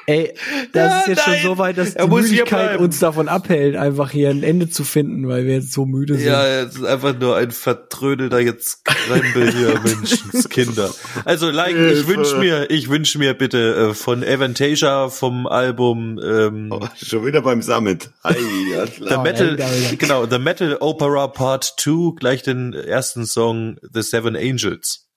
Ey, 0.05 0.33
das 0.73 0.91
Ja, 0.91 0.99
ist 0.99 1.07
jetzt 1.07 1.27
nein. 1.27 1.39
schon 1.39 1.51
so 1.51 1.57
weit, 1.57 1.77
dass 1.77 1.93
Er 1.95 2.07
die 2.07 2.11
Müdigkeit 2.13 2.77
uns 2.77 2.99
davon 2.99 3.29
abhält, 3.29 3.75
einfach 3.77 4.11
hier 4.11 4.29
ein 4.31 4.43
Ende 4.43 4.69
zu 4.69 4.83
finden, 4.83 5.27
weil 5.29 5.45
wir 5.45 5.53
jetzt 5.53 5.71
so 5.71 5.85
müde 5.85 6.15
sind. 6.15 6.25
Ja, 6.27 6.45
es 6.45 6.75
ist 6.75 6.83
einfach 6.83 7.17
nur 7.17 7.37
ein 7.37 7.51
vertrödelter 7.51 8.39
jetzt 8.39 8.83
Krempel 8.83 9.51
hier, 9.51 9.79
Menschenskinder. 9.83 10.91
Also, 11.23 11.49
like, 11.49 11.71
ich 11.71 11.77
Hilfe. 11.77 12.07
wünsch 12.07 12.35
mir, 12.35 12.69
ich 12.69 12.89
wünsch 12.89 13.17
mir 13.17 13.33
bitte 13.33 13.91
äh, 13.91 13.93
von 13.93 14.23
Avantasia 14.23 15.07
vom 15.09 15.47
Album 15.47 16.19
ähm, 16.21 16.69
Oh, 16.71 16.85
schon 17.01 17.25
wieder 17.25 17.41
beim 17.41 17.61
Summit. 17.61 18.09
Ja, 18.25 18.85
The. 18.99 19.17
Metal, 19.23 19.57
genau, 19.97 20.25
The 20.25 20.39
Metal 20.39 20.77
Opera 20.81 21.27
Part 21.27 21.75
2, 21.79 22.15
gleich 22.19 22.43
den 22.43 22.73
ersten 22.73 23.25
Song 23.25 23.77
The 23.93 24.01
Seven 24.01 24.35
Angels. 24.35 25.07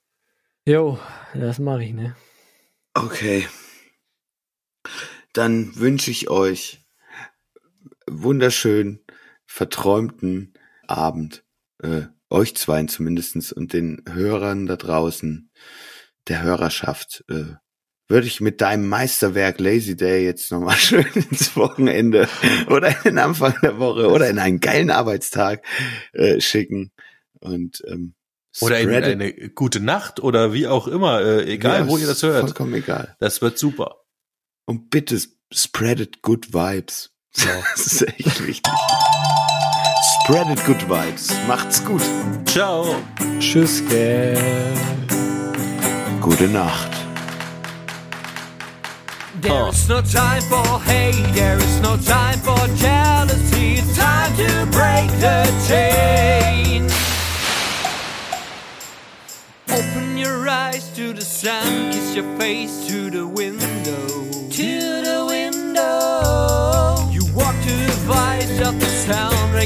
Jo, 0.65 0.99
das 1.35 1.59
mache 1.59 1.83
ich, 1.85 1.93
ne? 1.93 2.15
Okay. 2.95 3.47
Dann 5.37 5.77
wünsche 5.77 6.11
ich 6.11 6.31
euch 6.31 6.87
wunderschön 8.09 9.01
verträumten 9.45 10.55
Abend. 10.87 11.45
Äh, 11.83 12.03
euch 12.31 12.57
zweien 12.57 12.89
zumindestens 12.89 13.53
und 13.53 13.75
den 13.75 14.03
Hörern 14.09 14.67
da 14.67 14.77
draußen, 14.77 15.51
der 16.29 16.43
Hörerschaft, 16.43 17.23
äh, 17.29 17.55
würde 18.09 18.27
ich 18.27 18.41
mit 18.41 18.63
deinem 18.63 18.89
Meisterwerk 18.89 19.61
Lazy 19.61 19.95
Day 19.95 20.25
jetzt 20.25 20.51
nochmal 20.51 20.77
schön 20.77 21.07
ins 21.13 21.55
Wochenende 21.55 22.29
oder 22.69 22.89
in 22.89 23.03
den 23.05 23.19
Anfang 23.19 23.55
der 23.63 23.79
Woche 23.79 24.09
oder 24.11 24.31
in 24.31 24.39
einen 24.39 24.61
geilen 24.61 24.91
Arbeitstag 24.91 25.65
äh, 26.13 26.41
schicken. 26.41 26.93
Und 27.41 27.83
ähm, 27.87 28.15
Oder 28.61 28.81
in 28.81 28.91
eine 28.91 29.51
gute 29.51 29.81
Nacht 29.81 30.19
oder 30.19 30.55
wie 30.55 30.67
auch 30.67 30.89
immer, 30.89 31.21
äh, 31.21 31.45
egal 31.53 31.81
Ja, 31.81 31.89
wo 31.89 31.99
ihr 31.99 32.07
das 32.07 32.23
hört. 32.23 32.41
Vollkommen 32.41 32.73
egal. 32.73 33.17
Das 33.21 33.43
wird 33.43 33.59
super. 33.59 34.06
Und 34.67 34.91
bitte 34.91 35.21
spread 35.55 36.01
it 36.01 36.23
good 36.23 36.53
vibes. 36.53 37.11
Ja. 37.37 37.63
Das 37.77 37.87
ist 37.87 38.03
echt 38.03 38.47
wichtig. 38.47 38.73
Spread 40.25 40.51
it 40.51 40.65
good 40.65 40.83
vibes. 40.89 41.33
Macht's 41.47 41.85
gut. 41.85 42.03
Ciao. 42.47 42.97
Tschüss, 43.39 43.83
gell. 43.89 44.37
Gute 46.21 46.49
Nacht. 46.49 46.91
There 49.41 49.69
is 49.69 49.89
no 49.89 50.01
time 50.03 50.43
for 50.49 50.81
hate, 50.81 51.15
there 51.35 51.59
is 51.59 51.81
no 51.81 51.97
time 51.99 52.41
for 52.41 52.59
jealousy. 52.75 53.75
It's 53.79 53.97
time 53.97 54.35
to 54.37 54.67
break 54.73 55.09
the 55.21 55.47
chain. 55.69 56.91
Open 59.69 60.17
your 60.17 60.49
eyes 60.49 60.91
to 60.97 61.13
the 61.13 61.23
sun, 61.23 61.93
kiss 61.93 62.17
your 62.17 62.25
face 62.39 62.89
to 62.89 63.11
the 63.11 63.27
window. 63.27 63.66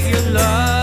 Sound 0.01 0.15
regular. 0.15 0.80